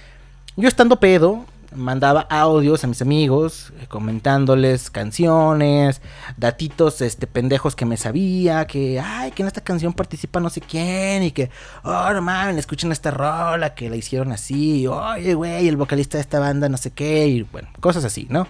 yo 0.56 0.68
estando 0.68 1.00
pedo, 1.00 1.46
mandaba 1.76 2.22
audios 2.30 2.84
a 2.84 2.88
mis 2.88 3.02
amigos, 3.02 3.74
eh, 3.80 3.88
comentándoles 3.88 4.90
canciones, 4.90 6.02
datitos 6.38 7.02
este, 7.02 7.28
pendejos 7.28 7.76
que 7.76 7.86
me 7.86 7.98
sabía, 7.98 8.66
que, 8.66 9.00
ay, 9.00 9.32
que 9.32 9.44
en 9.44 9.48
esta 9.48 9.62
canción 9.62 9.94
participa 9.94 10.40
no 10.40 10.50
sé 10.50 10.62
quién, 10.62 11.24
y 11.24 11.32
que, 11.32 11.50
oh, 11.84 12.14
no 12.14 12.22
mames, 12.22 12.58
escuchen 12.58 12.92
esta 12.92 13.12
rola, 13.12 13.74
que 13.74 13.90
la 13.90 13.96
hicieron 13.96 14.32
así, 14.32 14.88
oye, 14.88 15.34
güey, 15.34 15.68
el 15.68 15.78
vocalista 15.78 16.18
de 16.18 16.22
esta 16.22 16.40
banda 16.40 16.70
no 16.70 16.78
sé 16.78 16.92
qué, 16.92 17.28
y 17.28 17.44
bueno, 17.44 17.70
cosas 17.80 18.06
así, 18.06 18.28
¿no? 18.30 18.48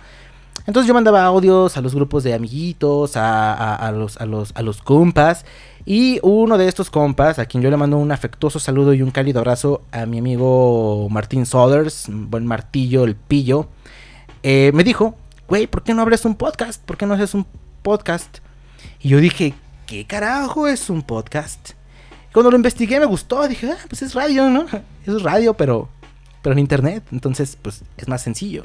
Entonces 0.66 0.88
yo 0.88 0.94
mandaba 0.94 1.24
audios 1.24 1.78
a 1.78 1.82
los 1.82 1.96
grupos 1.96 2.24
de 2.24 2.34
amiguitos, 2.34 3.14
a, 3.16 3.92
los, 3.96 4.18
a, 4.18 4.26
los, 4.26 4.52
a 4.56 4.62
los 4.62 4.82
compas. 4.82 5.46
Y 5.86 6.20
uno 6.22 6.58
de 6.58 6.68
estos 6.68 6.90
compas, 6.90 7.40
a 7.40 7.46
quien 7.46 7.64
yo 7.64 7.70
le 7.70 7.78
mando 7.78 7.98
un 7.98 8.12
afectuoso 8.12 8.60
saludo 8.60 8.94
y 8.94 9.02
un 9.02 9.12
cálido 9.12 9.40
abrazo 9.40 9.84
a 9.92 10.06
mi 10.06 10.18
amigo 10.18 11.08
Martín 11.10 11.46
Sothers, 11.46 12.10
un 12.10 12.30
buen 12.30 12.46
martillo, 12.46 13.06
el 13.06 13.16
pillo, 13.16 13.70
eh, 14.44 14.72
me 14.74 14.84
dijo, 14.84 15.16
güey, 15.48 15.68
¿por 15.68 15.84
qué 15.84 15.94
no 15.94 16.02
abres 16.02 16.26
un 16.26 16.36
podcast? 16.36 16.84
¿Por 16.84 16.98
qué 16.98 17.06
no 17.06 17.14
haces 17.14 17.34
un 17.34 17.48
podcast? 17.84 18.40
Y 19.02 19.10
yo 19.10 19.20
dije, 19.20 19.54
¿qué 19.86 20.06
carajo 20.06 20.68
es 20.68 20.90
un 20.90 21.04
podcast? 21.04 21.72
Cuando 22.34 22.52
lo 22.52 22.58
investigué 22.58 23.00
me 23.00 23.06
gustó, 23.06 23.48
dije, 23.48 23.72
ah, 23.72 23.86
pues 23.88 24.02
es 24.02 24.14
radio, 24.14 24.50
¿no? 24.50 24.66
Es 25.06 25.24
radio, 25.24 25.54
pero, 25.54 25.88
pero 26.42 26.52
en 26.52 26.60
internet, 26.60 27.02
entonces 27.14 27.58
pues 27.62 27.84
es 27.96 28.10
más 28.10 28.22
sencillo. 28.22 28.64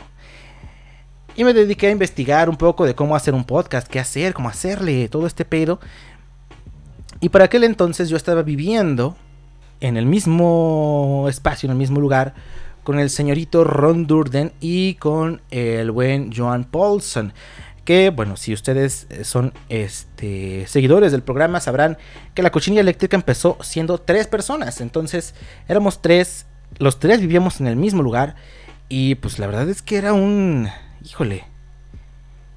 Y 1.35 1.45
me 1.45 1.55
dediqué 1.55 1.87
a 1.87 1.90
investigar 1.90 2.51
un 2.51 2.57
poco 2.57 2.85
de 2.85 2.95
cómo 2.95 3.16
hacer 3.16 3.35
un 3.35 3.45
podcast, 3.45 3.88
qué 3.88 3.99
hacer, 3.99 4.35
cómo 4.35 4.49
hacerle, 4.49 5.09
todo 5.09 5.27
este 5.27 5.45
pedo. 5.45 5.81
Y 7.21 7.31
para 7.31 7.47
aquel 7.47 7.64
entonces 7.64 8.09
yo 8.09 8.16
estaba 8.16 8.42
viviendo 8.42 9.16
en 9.81 9.97
el 9.97 10.07
mismo 10.07 11.27
espacio, 11.29 11.66
en 11.66 11.73
el 11.73 11.79
mismo 11.79 12.01
lugar, 12.01 12.35
con 12.85 12.99
el 12.99 13.11
señorito 13.11 13.64
Ron 13.64 14.07
Durden 14.07 14.53
y 14.61 14.95
con 14.95 15.40
el 15.51 15.90
buen 15.90 16.33
Joan 16.35 16.64
Paulson. 16.64 17.33
Que 17.85 18.11
bueno, 18.11 18.37
si 18.37 18.53
ustedes 18.53 19.07
eh, 19.11 19.25
son 19.25 19.53
este, 19.68 20.66
seguidores 20.68 21.12
del 21.12 21.23
programa, 21.23 21.61
sabrán 21.61 21.99
que 22.35 22.42
la 22.42 22.51
cochinilla 22.51 22.81
eléctrica 22.81 23.16
empezó 23.16 23.57
siendo 23.61 23.99
tres 23.99 24.27
personas. 24.27 24.81
Entonces 24.81 25.35
éramos 25.66 26.03
tres, 26.03 26.47
los 26.79 27.01
tres 27.01 27.21
vivíamos 27.21 27.61
en 27.61 27.66
el 27.66 27.77
mismo 27.77 28.03
lugar. 28.03 28.37
Y 28.88 29.14
pues 29.16 29.38
la 29.38 29.47
verdad 29.47 29.68
es 29.68 29.81
que 29.81 29.97
era 29.97 30.12
un, 30.12 30.68
híjole, 31.05 31.45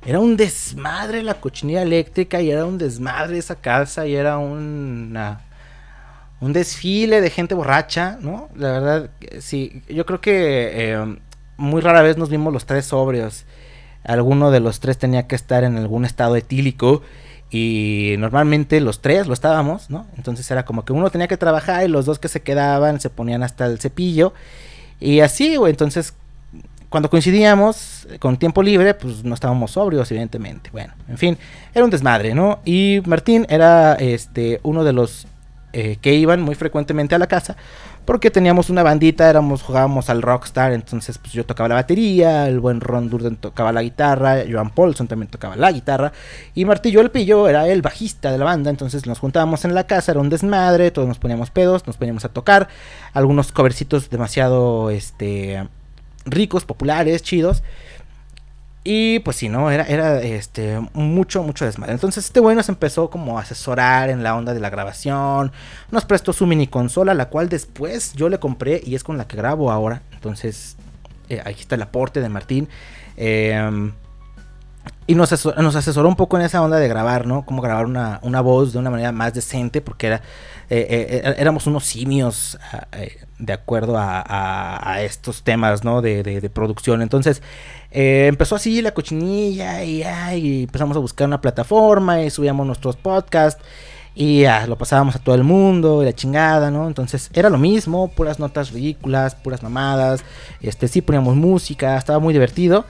era 0.06 0.20
un 0.20 0.38
desmadre 0.38 1.24
la 1.24 1.40
cochinilla 1.42 1.82
eléctrica 1.82 2.42
y 2.42 2.52
era 2.52 2.66
un 2.66 2.78
desmadre 2.78 3.38
esa 3.38 3.56
casa 3.56 4.06
y 4.06 4.16
era 4.16 4.38
un 4.38 5.18
desfile 6.42 7.22
de 7.22 7.30
gente 7.30 7.56
borracha, 7.56 8.18
¿no? 8.22 8.50
La 8.56 8.72
verdad, 8.72 9.10
sí, 9.40 9.82
yo 9.90 10.06
creo 10.06 10.22
que 10.22 10.92
eh, 10.94 11.18
muy 11.58 11.82
rara 11.82 12.04
vez 12.04 12.18
nos 12.18 12.30
vimos 12.30 12.54
los 12.54 12.66
tres 12.66 12.86
sobrios. 12.86 13.46
Alguno 14.04 14.52
de 14.52 14.60
los 14.60 14.80
tres 14.80 15.00
tenía 15.00 15.28
que 15.28 15.36
estar 15.36 15.64
en 15.64 15.78
algún 15.78 16.06
estado 16.06 16.36
etílico 16.36 17.02
y 17.50 18.16
normalmente 18.20 18.80
los 18.82 19.02
tres 19.02 19.26
lo 19.26 19.34
estábamos, 19.34 19.90
¿no? 19.90 20.06
Entonces 20.18 20.50
era 20.52 20.66
como 20.66 20.86
que 20.86 20.94
uno 20.94 21.10
tenía 21.10 21.28
que 21.28 21.38
trabajar 21.38 21.84
y 21.84 21.88
los 21.88 22.06
dos 22.06 22.20
que 22.20 22.28
se 22.28 22.44
quedaban 22.44 23.00
se 23.00 23.10
ponían 23.10 23.42
hasta 23.42 23.66
el 23.66 23.80
cepillo 23.80 24.34
y 25.00 25.22
así, 25.22 25.56
güey, 25.56 25.72
entonces 25.72 26.14
cuando 26.96 27.10
coincidíamos 27.10 28.08
eh, 28.10 28.20
con 28.20 28.38
tiempo 28.38 28.64
libre, 28.64 28.94
pues 28.94 29.22
no 29.26 29.34
estábamos 29.34 29.72
sobrios, 29.72 30.10
evidentemente. 30.12 30.70
Bueno, 30.72 30.94
en 31.10 31.18
fin, 31.18 31.38
era 31.74 31.84
un 31.84 31.92
desmadre, 31.92 32.34
¿no? 32.34 32.60
Y 32.64 33.02
Martín 33.06 33.46
era 33.50 33.96
este 33.96 34.62
uno 34.64 34.86
de 34.86 34.94
los 34.94 35.28
eh, 35.74 35.98
que 36.00 36.14
iban 36.14 36.42
muy 36.42 36.56
frecuentemente 36.56 37.14
a 37.14 37.20
la 37.20 37.28
casa, 37.28 37.58
porque 38.06 38.32
teníamos 38.32 38.70
una 38.70 38.82
bandita, 38.82 39.30
éramos, 39.30 39.62
jugábamos 39.62 40.10
al 40.10 40.22
Rockstar, 40.22 40.72
entonces 40.72 41.18
pues 41.18 41.34
yo 41.34 41.46
tocaba 41.46 41.68
la 41.68 41.76
batería, 41.76 42.48
el 42.48 42.62
buen 42.62 42.80
Ron 42.80 43.10
Durden 43.10 43.36
tocaba 43.36 43.74
la 43.74 43.82
guitarra, 43.82 44.38
Joan 44.50 44.70
Paulson 44.70 45.10
también 45.10 45.30
tocaba 45.30 45.58
la 45.58 45.74
guitarra, 45.74 46.14
y 46.54 46.64
Martillo 46.64 47.02
el 47.02 47.12
Pillo 47.12 47.50
era 47.50 47.68
el 47.68 47.82
bajista 47.82 48.32
de 48.32 48.38
la 48.38 48.46
banda, 48.46 48.70
entonces 48.70 49.06
nos 49.06 49.20
juntábamos 49.20 49.66
en 49.66 49.76
la 49.76 49.86
casa, 49.86 50.14
era 50.14 50.22
un 50.22 50.30
desmadre, 50.30 50.92
todos 50.92 51.10
nos 51.10 51.20
poníamos 51.20 51.50
pedos, 51.50 51.86
nos 51.86 51.98
poníamos 51.98 52.24
a 52.24 52.30
tocar, 52.30 52.70
algunos 53.12 53.52
covercitos 53.52 54.10
demasiado, 54.10 54.92
este, 54.92 55.68
ricos, 56.26 56.66
populares, 56.66 57.22
chidos. 57.22 57.64
Y 58.84 59.20
pues 59.20 59.38
sí, 59.38 59.50
¿no? 59.50 59.72
Era, 59.72 59.84
era 59.86 60.22
este, 60.22 60.80
mucho, 60.94 61.42
mucho 61.42 61.66
desmadre. 61.66 61.94
Entonces 61.94 62.26
este 62.26 62.40
güey 62.40 62.56
nos 62.56 62.70
empezó 62.70 63.10
como 63.10 63.40
a 63.40 63.42
asesorar 63.42 64.10
en 64.10 64.22
la 64.22 64.36
onda 64.36 64.54
de 64.54 64.60
la 64.60 64.70
grabación. 64.70 65.52
Nos 65.90 66.06
prestó 66.06 66.34
su 66.34 66.46
mini 66.46 66.68
consola, 66.68 67.16
la 67.16 67.30
cual 67.30 67.50
después 67.50 68.14
yo 68.14 68.30
le 68.30 68.40
compré 68.40 68.82
y 68.86 68.94
es 68.94 69.04
con 69.04 69.18
la 69.18 69.28
que 69.28 69.38
grabo 69.38 69.72
ahora. 69.72 70.04
Entonces, 70.14 70.78
eh, 71.30 71.42
aquí 71.44 71.62
está 71.62 71.76
el 71.76 71.82
aporte 71.82 72.22
de 72.22 72.30
Martín. 72.30 72.70
Eh, 73.18 73.92
y 75.08 75.14
nos 75.16 75.32
asesoró, 75.32 76.08
un 76.08 76.16
poco 76.16 76.38
en 76.38 76.44
esa 76.44 76.62
onda 76.64 76.78
de 76.78 76.88
grabar, 76.88 77.28
¿no? 77.28 77.46
Cómo 77.46 77.62
grabar 77.62 77.86
una, 77.86 78.20
una 78.24 78.42
voz 78.42 78.74
de 78.74 78.80
una 78.80 78.90
manera 78.90 79.12
más 79.12 79.34
decente, 79.36 79.80
porque 79.82 80.08
era, 80.08 80.16
eh, 80.70 80.88
eh, 80.90 81.22
eh, 81.24 81.36
éramos 81.38 81.68
unos 81.68 81.86
simios 81.86 82.58
ah, 82.74 82.88
eh, 82.94 83.18
de 83.38 83.54
acuerdo 83.54 83.98
a, 84.00 84.24
a- 84.26 85.02
estos 85.04 85.44
temas, 85.44 85.84
¿no? 85.84 86.02
De, 86.02 86.24
de- 86.24 86.42
de 86.42 86.50
producción. 86.50 87.04
Entonces, 87.04 87.44
eh, 87.92 88.26
empezó 88.28 88.56
así 88.56 88.82
la 88.82 88.94
cochinilla 88.94 89.84
y, 89.84 90.02
y 90.38 90.64
empezamos 90.64 90.98
a 90.98 91.00
buscar 91.00 91.28
una 91.28 91.40
plataforma 91.42 92.22
y 92.24 92.30
subíamos 92.32 92.66
nuestros 92.66 92.96
podcasts 92.96 93.62
y 94.16 94.42
ya, 94.42 94.66
lo 94.66 94.78
pasábamos 94.78 95.16
a 95.18 95.20
todo 95.20 95.36
el 95.36 95.44
mundo 95.44 96.02
y 96.02 96.06
la 96.06 96.14
chingada, 96.14 96.72
¿no? 96.72 96.88
Entonces 96.88 97.30
era 97.34 97.50
lo 97.50 97.58
mismo, 97.58 98.08
puras 98.08 98.40
notas 98.40 98.72
ridículas, 98.72 99.36
puras 99.36 99.62
mamadas, 99.62 100.24
este 100.62 100.88
sí 100.88 101.02
poníamos 101.02 101.36
música, 101.36 101.98
estaba 101.98 102.20
muy 102.20 102.34
divertido. 102.34 102.86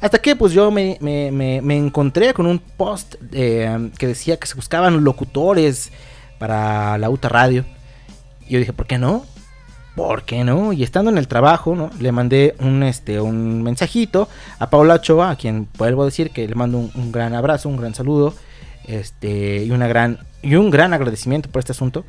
Hasta 0.00 0.18
que 0.20 0.36
pues 0.36 0.52
yo 0.52 0.70
me, 0.70 0.96
me- 1.00 1.30
me- 1.32 1.76
encontré 1.76 2.32
con 2.32 2.46
un 2.46 2.58
post 2.60 3.16
eh, 3.32 3.90
que 3.98 4.06
decía 4.06 4.36
que 4.36 4.46
se 4.46 4.54
buscaban 4.54 5.02
locutores 5.02 5.90
para 6.38 6.96
la 6.98 7.10
UTA 7.10 7.28
Radio. 7.28 7.64
Y 8.46 8.52
yo 8.52 8.58
dije, 8.60 8.72
¿por 8.72 8.86
qué 8.86 8.98
no? 8.98 9.24
¿Por 9.96 10.22
qué 10.22 10.44
no? 10.44 10.72
Y 10.72 10.84
estando 10.84 11.10
en 11.10 11.18
el 11.18 11.26
trabajo, 11.26 11.74
¿no? 11.74 11.90
Le 11.98 12.12
mandé 12.12 12.54
un, 12.60 12.84
este, 12.84 13.20
un 13.20 13.64
mensajito 13.64 14.28
a 14.60 14.70
Paula 14.70 14.94
Ochoa, 14.94 15.30
a 15.30 15.36
quien 15.36 15.66
vuelvo 15.76 16.02
a 16.02 16.04
decir 16.06 16.30
que 16.30 16.46
le 16.46 16.54
mando 16.54 16.78
un, 16.78 16.92
un 16.94 17.10
gran 17.10 17.34
abrazo, 17.34 17.68
un 17.68 17.76
gran 17.78 17.94
saludo, 17.94 18.34
este, 18.86 19.64
y 19.64 19.70
una 19.72 19.88
gran, 19.88 20.20
y 20.42 20.54
un 20.54 20.70
gran 20.70 20.92
agradecimiento 20.94 21.50
por 21.50 21.58
este 21.58 21.72
asunto. 21.72 22.04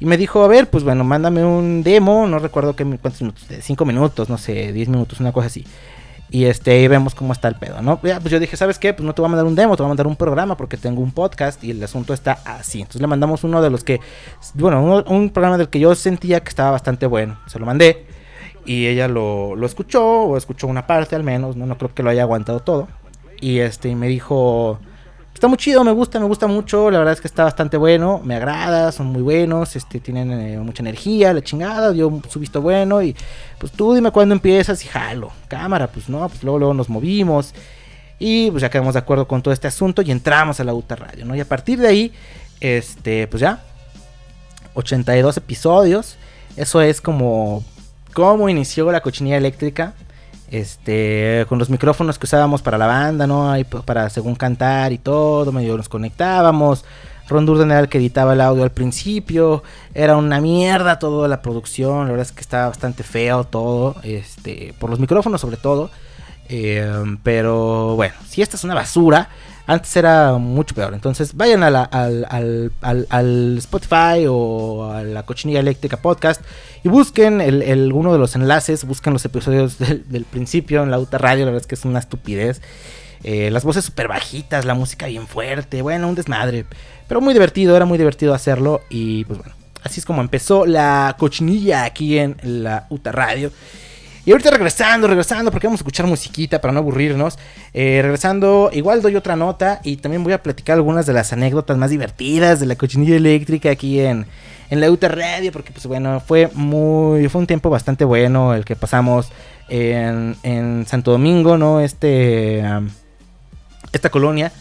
Y 0.00 0.06
me 0.06 0.16
dijo, 0.16 0.42
a 0.42 0.48
ver, 0.48 0.70
pues 0.70 0.82
bueno, 0.84 1.04
mándame 1.04 1.44
un 1.44 1.82
demo, 1.82 2.26
no 2.26 2.38
recuerdo 2.38 2.74
qué, 2.74 2.84
cuántos 2.84 3.20
minutos, 3.20 3.44
eh, 3.50 3.60
cinco 3.62 3.84
minutos, 3.84 4.30
no 4.30 4.38
sé, 4.38 4.72
10 4.72 4.88
minutos, 4.88 5.20
una 5.20 5.32
cosa 5.32 5.48
así. 5.48 5.64
Y 6.34 6.46
este, 6.46 6.80
y 6.80 6.88
vemos 6.88 7.14
cómo 7.14 7.34
está 7.34 7.48
el 7.48 7.56
pedo, 7.56 7.82
¿no? 7.82 8.00
Ya, 8.02 8.18
pues 8.18 8.32
yo 8.32 8.40
dije, 8.40 8.56
¿sabes 8.56 8.78
qué? 8.78 8.94
Pues 8.94 9.04
no 9.04 9.14
te 9.14 9.20
voy 9.20 9.26
a 9.26 9.32
mandar 9.32 9.44
un 9.44 9.54
demo, 9.54 9.76
te 9.76 9.82
voy 9.82 9.88
a 9.88 9.90
mandar 9.90 10.06
un 10.06 10.16
programa 10.16 10.56
porque 10.56 10.78
tengo 10.78 11.02
un 11.02 11.12
podcast 11.12 11.62
y 11.62 11.72
el 11.72 11.84
asunto 11.84 12.14
está 12.14 12.38
así. 12.46 12.78
Entonces 12.78 13.02
le 13.02 13.06
mandamos 13.06 13.44
uno 13.44 13.60
de 13.60 13.68
los 13.68 13.84
que, 13.84 14.00
bueno, 14.54 15.04
un 15.06 15.28
programa 15.28 15.58
del 15.58 15.68
que 15.68 15.78
yo 15.78 15.94
sentía 15.94 16.40
que 16.40 16.48
estaba 16.48 16.70
bastante 16.70 17.04
bueno. 17.04 17.38
Se 17.48 17.58
lo 17.58 17.66
mandé 17.66 18.06
y 18.64 18.86
ella 18.86 19.08
lo, 19.08 19.54
lo 19.56 19.66
escuchó, 19.66 20.22
o 20.22 20.38
escuchó 20.38 20.68
una 20.68 20.86
parte 20.86 21.16
al 21.16 21.22
menos, 21.22 21.54
¿no? 21.54 21.66
No 21.66 21.76
creo 21.76 21.92
que 21.92 22.02
lo 22.02 22.08
haya 22.08 22.22
aguantado 22.22 22.60
todo. 22.60 22.88
Y 23.38 23.58
este, 23.58 23.90
y 23.90 23.94
me 23.94 24.08
dijo, 24.08 24.78
está 25.42 25.48
muy 25.48 25.58
chido, 25.58 25.82
me 25.82 25.90
gusta, 25.90 26.20
me 26.20 26.26
gusta 26.26 26.46
mucho, 26.46 26.88
la 26.88 26.98
verdad 26.98 27.14
es 27.14 27.20
que 27.20 27.26
está 27.26 27.42
bastante 27.42 27.76
bueno, 27.76 28.20
me 28.22 28.36
agrada, 28.36 28.92
son 28.92 29.08
muy 29.08 29.22
buenos, 29.22 29.74
este, 29.74 29.98
tienen 29.98 30.30
eh, 30.30 30.56
mucha 30.58 30.84
energía, 30.84 31.32
la 31.32 31.42
chingada, 31.42 31.90
dio 31.90 32.22
su 32.28 32.38
visto 32.38 32.62
bueno 32.62 33.02
y 33.02 33.16
pues 33.58 33.72
tú 33.72 33.92
dime 33.92 34.12
cuándo 34.12 34.36
empiezas 34.36 34.84
y 34.84 34.86
jalo, 34.86 35.32
cámara, 35.48 35.88
pues 35.88 36.08
no, 36.08 36.28
pues 36.28 36.44
luego, 36.44 36.60
luego 36.60 36.74
nos 36.74 36.88
movimos 36.88 37.54
y 38.20 38.52
pues 38.52 38.60
ya 38.60 38.70
quedamos 38.70 38.94
de 38.94 39.00
acuerdo 39.00 39.26
con 39.26 39.42
todo 39.42 39.52
este 39.52 39.66
asunto 39.66 40.00
y 40.02 40.12
entramos 40.12 40.60
a 40.60 40.64
la 40.64 40.74
UTA 40.74 40.94
Radio, 40.94 41.24
¿no? 41.24 41.34
Y 41.34 41.40
a 41.40 41.44
partir 41.44 41.80
de 41.80 41.88
ahí, 41.88 42.12
este, 42.60 43.26
pues 43.26 43.40
ya, 43.40 43.64
82 44.74 45.38
episodios, 45.38 46.18
eso 46.56 46.80
es 46.80 47.00
como, 47.00 47.64
cómo 48.12 48.48
inició 48.48 48.92
la 48.92 49.00
cochinilla 49.00 49.38
eléctrica 49.38 49.94
este 50.52 51.46
con 51.48 51.58
los 51.58 51.70
micrófonos 51.70 52.18
que 52.18 52.26
usábamos 52.26 52.62
para 52.62 52.78
la 52.78 52.86
banda, 52.86 53.26
¿no? 53.26 53.52
Para 53.84 54.10
según 54.10 54.34
cantar 54.34 54.92
y 54.92 54.98
todo, 54.98 55.50
medio 55.50 55.76
nos 55.76 55.88
conectábamos. 55.88 56.84
Ron 57.28 57.46
Durden 57.46 57.70
era 57.70 57.80
el 57.80 57.88
que 57.88 57.98
editaba 57.98 58.34
el 58.34 58.40
audio 58.42 58.62
al 58.62 58.72
principio, 58.72 59.62
era 59.94 60.16
una 60.16 60.40
mierda 60.40 60.98
toda 60.98 61.28
la 61.28 61.40
producción, 61.40 62.04
la 62.04 62.10
verdad 62.12 62.26
es 62.26 62.32
que 62.32 62.42
estaba 62.42 62.68
bastante 62.68 63.02
feo 63.02 63.44
todo, 63.44 63.96
este, 64.02 64.74
por 64.78 64.90
los 64.90 65.00
micrófonos 65.00 65.40
sobre 65.40 65.56
todo. 65.56 65.90
Eh, 66.48 67.16
pero 67.22 67.96
bueno, 67.96 68.14
si 68.28 68.42
esta 68.42 68.56
es 68.56 68.64
una 68.64 68.74
basura, 68.74 69.30
antes 69.72 69.96
era 69.96 70.32
mucho 70.38 70.74
peor. 70.74 70.94
Entonces 70.94 71.34
vayan 71.36 71.62
al, 71.62 71.76
al- 71.76 72.26
al- 72.80 73.06
al 73.10 73.58
Spotify 73.58 74.26
o 74.28 74.90
a 74.92 75.02
la 75.02 75.24
Cochinilla 75.24 75.60
Eléctrica 75.60 75.96
Podcast 75.96 76.40
y 76.84 76.88
busquen 76.88 77.40
el, 77.40 77.92
uno 77.92 78.12
de 78.12 78.18
los 78.18 78.34
enlaces, 78.36 78.84
busquen 78.84 79.12
los 79.12 79.24
episodios 79.24 79.78
del, 79.80 80.04
del 80.08 80.24
principio 80.24 80.82
en 80.82 80.90
la 80.90 80.98
UTA 80.98 81.18
Radio, 81.18 81.44
la 81.44 81.52
verdad 81.52 81.62
es 81.62 81.66
que 81.66 81.74
es 81.74 81.84
una 81.84 81.98
estupidez. 81.98 82.60
Eh, 83.24 83.50
las 83.52 83.62
voces 83.64 83.84
súper 83.84 84.08
bajitas, 84.08 84.64
la 84.64 84.74
música 84.74 85.06
bien 85.06 85.26
fuerte, 85.28 85.80
bueno, 85.82 86.08
un 86.08 86.14
desmadre. 86.16 86.66
Pero 87.08 87.20
muy 87.20 87.34
divertido, 87.34 87.76
era 87.76 87.84
muy 87.84 87.98
divertido 87.98 88.34
hacerlo 88.34 88.80
y 88.90 89.24
pues 89.26 89.38
bueno, 89.38 89.54
así 89.84 90.00
es 90.00 90.06
como 90.06 90.20
empezó 90.22 90.66
la 90.66 91.14
cochinilla 91.18 91.84
aquí 91.84 92.18
en 92.18 92.36
la 92.42 92.86
UTA 92.90 93.12
Radio. 93.12 93.52
Y 94.24 94.30
ahorita 94.30 94.50
regresando, 94.50 95.08
regresando, 95.08 95.50
porque 95.50 95.66
vamos 95.66 95.80
a 95.80 95.82
escuchar 95.82 96.06
musiquita 96.06 96.60
para 96.60 96.72
no 96.72 96.78
aburrirnos. 96.78 97.38
Eh, 97.74 98.00
regresando, 98.02 98.70
igual 98.72 99.02
doy 99.02 99.16
otra 99.16 99.34
nota 99.34 99.80
y 99.82 99.96
también 99.96 100.22
voy 100.22 100.32
a 100.32 100.42
platicar 100.42 100.76
algunas 100.76 101.06
de 101.06 101.12
las 101.12 101.32
anécdotas 101.32 101.76
más 101.76 101.90
divertidas 101.90 102.60
de 102.60 102.66
la 102.66 102.76
cochinilla 102.76 103.16
eléctrica 103.16 103.70
aquí 103.70 103.98
en, 104.00 104.26
en 104.70 104.80
la 104.80 104.90
UTA 104.90 105.08
Radio, 105.08 105.50
porque 105.50 105.72
pues 105.72 105.86
bueno, 105.86 106.20
fue 106.20 106.48
muy, 106.54 107.28
fue 107.28 107.40
un 107.40 107.48
tiempo 107.48 107.68
bastante 107.68 108.04
bueno 108.04 108.54
el 108.54 108.64
que 108.64 108.76
pasamos 108.76 109.32
en, 109.68 110.36
en 110.44 110.86
Santo 110.86 111.10
Domingo, 111.10 111.58
¿no? 111.58 111.80
Este, 111.80 112.62
esta 113.92 114.10
colonia. 114.10 114.52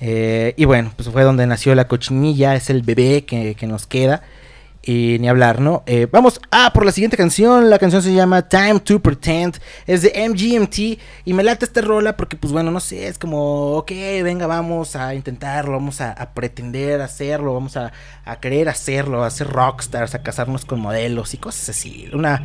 Eh, 0.00 0.54
y 0.56 0.64
bueno, 0.64 0.92
pues 0.96 1.08
fue 1.10 1.22
donde 1.22 1.46
nació 1.46 1.74
la 1.76 1.86
cochinilla, 1.86 2.56
es 2.56 2.70
el 2.70 2.82
bebé 2.82 3.24
que, 3.24 3.54
que 3.54 3.66
nos 3.68 3.86
queda. 3.86 4.22
Y 4.88 5.18
ni 5.18 5.28
hablar, 5.28 5.60
¿no? 5.60 5.82
Eh, 5.86 6.06
vamos 6.12 6.40
a 6.52 6.72
por 6.72 6.86
la 6.86 6.92
siguiente 6.92 7.16
canción. 7.16 7.68
La 7.68 7.80
canción 7.80 8.02
se 8.02 8.14
llama 8.14 8.48
Time 8.48 8.78
to 8.78 9.00
Pretend. 9.00 9.58
Es 9.84 10.02
de 10.02 10.28
MGMT. 10.28 10.78
Y 11.24 11.32
me 11.32 11.42
late 11.42 11.64
esta 11.64 11.80
rola 11.80 12.16
porque, 12.16 12.36
pues 12.36 12.52
bueno, 12.52 12.70
no 12.70 12.78
sé, 12.78 13.08
es 13.08 13.18
como, 13.18 13.72
ok, 13.78 13.90
venga, 14.22 14.46
vamos 14.46 14.94
a 14.94 15.12
intentarlo, 15.12 15.72
vamos 15.72 16.00
a, 16.00 16.14
pretender 16.34 17.00
hacerlo, 17.00 17.52
vamos 17.52 17.76
a, 17.76 17.92
a 18.24 18.38
querer 18.38 18.68
hacerlo, 18.68 19.24
a 19.24 19.30
ser 19.30 19.48
rockstars, 19.48 20.14
a 20.14 20.22
casarnos 20.22 20.64
con 20.64 20.78
modelos 20.78 21.34
y 21.34 21.38
cosas 21.38 21.70
así. 21.70 22.08
Una, 22.12 22.40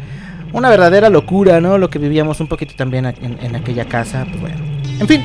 una 0.52 0.72
verdadera 0.72 1.10
locura, 1.12 1.62
¿no? 1.62 1.78
Lo 1.78 1.92
que 1.92 2.00
vivíamos 2.00 2.40
un 2.40 2.48
poquito 2.48 2.74
también 2.76 3.06
en, 3.06 3.38
en 3.40 3.56
aquella 3.56 3.88
casa. 3.88 4.26
Pues 4.28 4.42
bueno, 4.42 4.66
en 5.00 5.08
fin, 5.08 5.24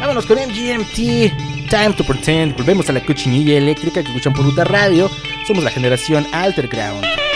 vámonos 0.00 0.26
con 0.26 0.36
MGMT. 0.36 1.57
Time 1.68 1.92
to 1.92 2.04
Pretend. 2.04 2.56
Volvemos 2.56 2.88
a 2.88 2.92
la 2.92 3.04
cochinilla 3.04 3.56
eléctrica 3.58 4.02
que 4.02 4.08
escuchan 4.08 4.32
por 4.32 4.44
Ruta 4.44 4.64
Radio. 4.64 5.10
Somos 5.46 5.62
la 5.62 5.70
generación 5.70 6.26
Alterground. 6.32 7.27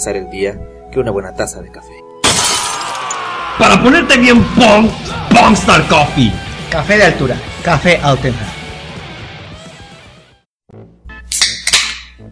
Empezar 0.00 0.16
el 0.16 0.30
día 0.30 0.58
que 0.90 0.98
una 0.98 1.10
buena 1.10 1.34
taza 1.34 1.60
de 1.60 1.70
café. 1.70 1.92
Para 3.58 3.82
ponerte 3.82 4.16
bien 4.16 4.42
pong, 4.54 4.88
Pongstar 5.30 5.86
Coffee. 5.88 6.32
Café 6.70 6.96
de 6.96 7.04
altura, 7.04 7.36
café 7.62 7.98
Altenham. 7.98 8.48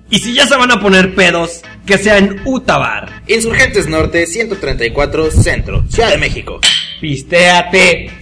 Y 0.08 0.18
si 0.18 0.32
ya 0.32 0.46
se 0.46 0.56
van 0.56 0.70
a 0.70 0.80
poner 0.80 1.14
pedos, 1.14 1.60
que 1.84 1.98
sea 1.98 2.16
en 2.16 2.40
Utabar. 2.46 3.22
Insurgentes 3.26 3.86
Norte 3.86 4.26
134 4.26 5.30
Centro, 5.30 5.84
Ciudad 5.90 6.08
de 6.08 6.16
México. 6.16 6.60
Pistéate. 7.02 8.12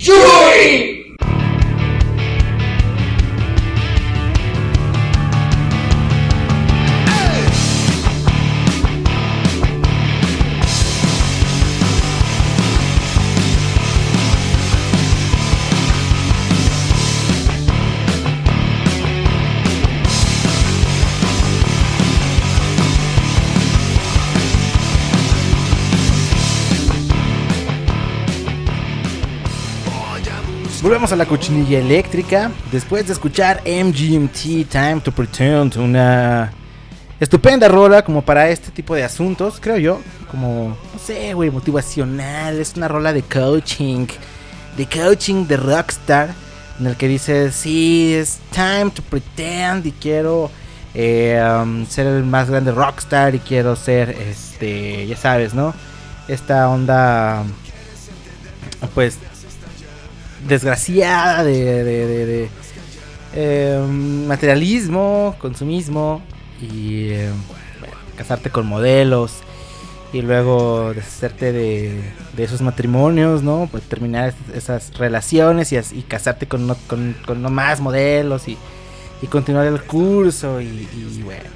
Volvemos 30.87 31.11
a 31.11 31.17
la 31.17 31.27
cochinilla 31.27 31.81
eléctrica. 31.81 32.53
Después 32.71 33.09
de 33.09 33.13
escuchar 33.13 33.61
MGMT 33.67 34.69
Time 34.71 35.01
to 35.03 35.11
Pretend, 35.11 35.79
una 35.79 36.53
estupenda 37.19 37.67
rola 37.67 38.05
como 38.05 38.23
para 38.23 38.49
este 38.51 38.71
tipo 38.71 38.95
de 38.95 39.03
asuntos, 39.03 39.59
creo 39.61 39.79
yo. 39.79 40.01
Como, 40.31 40.79
no 40.93 40.99
sé, 41.05 41.35
güey, 41.35 41.51
motivacional. 41.51 42.61
Es 42.61 42.75
una 42.77 42.87
rola 42.87 43.13
de 43.13 43.23
coaching. 43.23 44.07
De 44.77 44.87
coaching 44.87 45.49
de 45.49 45.57
Rockstar. 45.57 46.33
En 46.79 46.87
el 46.87 46.97
que 46.97 47.09
dice, 47.09 47.51
sí, 47.51 48.15
es 48.15 48.39
time 48.53 48.93
to 48.95 49.03
pretend 49.03 49.87
y 49.87 49.91
quiero 49.91 50.53
eh, 50.95 51.45
um, 51.63 51.85
ser 51.87 52.07
el 52.07 52.23
más 52.23 52.49
grande 52.49 52.71
rockstar 52.71 53.35
y 53.35 53.41
quiero 53.41 53.75
ser, 53.75 54.11
este, 54.11 55.05
ya 55.09 55.17
sabes, 55.17 55.53
¿no? 55.53 55.75
Esta 56.29 56.69
onda, 56.69 57.43
pues, 58.95 59.19
desgraciada 60.49 61.45
de, 61.45 61.85
eh, 63.35 63.79
materialismo, 64.27 65.35
consumismo 65.39 66.23
y 66.61 67.09
eh, 67.11 67.31
casarte 68.17 68.51
con 68.51 68.67
modelos 68.67 69.33
y 70.13 70.23
luego 70.23 70.93
deshacerte 70.95 71.53
de, 71.53 72.01
esos 72.45 72.63
matrimonios, 72.63 73.43
¿no? 73.43 73.69
Pues 73.71 73.83
terminar 73.85 74.29
es- 74.31 74.57
esas 74.57 74.97
relaciones 74.97 75.73
y, 75.73 75.77
as- 75.77 75.93
y 75.93 76.03
casarte 76.03 76.47
con, 76.47 76.67
no- 76.67 76.77
más 77.51 77.81
modelos 77.81 78.49
y, 78.49 78.57
y 79.21 79.27
continuar 79.27 79.67
el 79.67 79.83
curso 79.83 80.61
y, 80.61 80.89
y 80.97 81.23
bueno. 81.23 81.51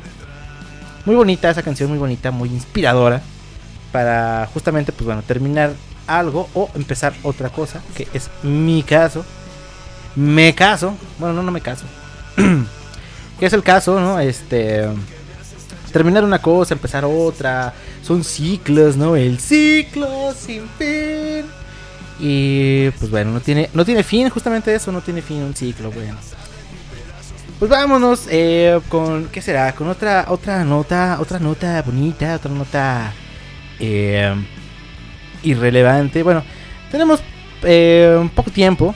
Muy 1.07 1.15
bonita 1.17 1.49
esa 1.51 1.63
canción, 1.63 1.89
muy 1.89 1.99
bonita, 1.99 2.31
muy 2.31 2.51
inspiradora 2.51 3.23
para 3.93 4.49
justamente, 4.53 4.93
pues 4.93 5.07
bueno, 5.07 5.23
terminar 5.23 5.73
algo 6.19 6.49
o 6.55 6.71
empezar 6.75 7.15
otra 7.23 7.49
cosa, 7.51 7.83
que 7.97 8.09
es 8.13 8.31
mi 8.43 8.83
caso. 8.83 9.25
Me 10.17 10.55
caso, 10.55 10.97
bueno, 11.19 11.35
no, 11.35 11.43
no 11.43 11.51
me 11.51 11.61
caso. 11.61 11.85
que 13.39 13.47
es 13.47 13.53
el 13.53 13.63
caso, 13.63 14.01
¿no? 14.01 14.19
Este 14.21 14.89
terminar 15.93 16.25
una 16.25 16.41
cosa, 16.41 16.75
empezar 16.75 17.05
otra, 17.05 17.75
son 18.03 18.25
ciclos, 18.25 18.97
¿no? 18.97 19.17
El 19.17 19.39
ciclo 19.41 20.33
sin 20.33 20.69
fin. 20.79 21.45
Y 22.19 22.91
pues 22.91 23.11
bueno, 23.11 23.33
no 23.33 23.41
tiene 23.41 23.71
no 23.73 23.85
tiene 23.85 24.03
fin, 24.03 24.29
justamente 24.29 24.75
eso, 24.75 24.93
no 24.93 25.01
tiene 25.01 25.23
fin 25.23 25.43
un 25.43 25.55
ciclo, 25.55 25.91
bueno. 25.91 26.17
Pues 27.59 27.71
vámonos 27.71 28.27
eh, 28.31 28.81
con 28.89 29.27
¿qué 29.29 29.43
será? 29.43 29.75
Con 29.75 29.89
otra 29.89 30.27
otra 30.29 30.65
nota, 30.65 31.19
otra 31.21 31.39
nota 31.39 31.83
bonita, 31.83 32.37
otra 32.37 32.51
nota 32.51 33.13
eh, 33.79 34.35
irrelevante. 35.43 36.23
Bueno, 36.23 36.43
tenemos 36.91 37.21
eh, 37.63 38.29
poco 38.35 38.51
tiempo. 38.51 38.95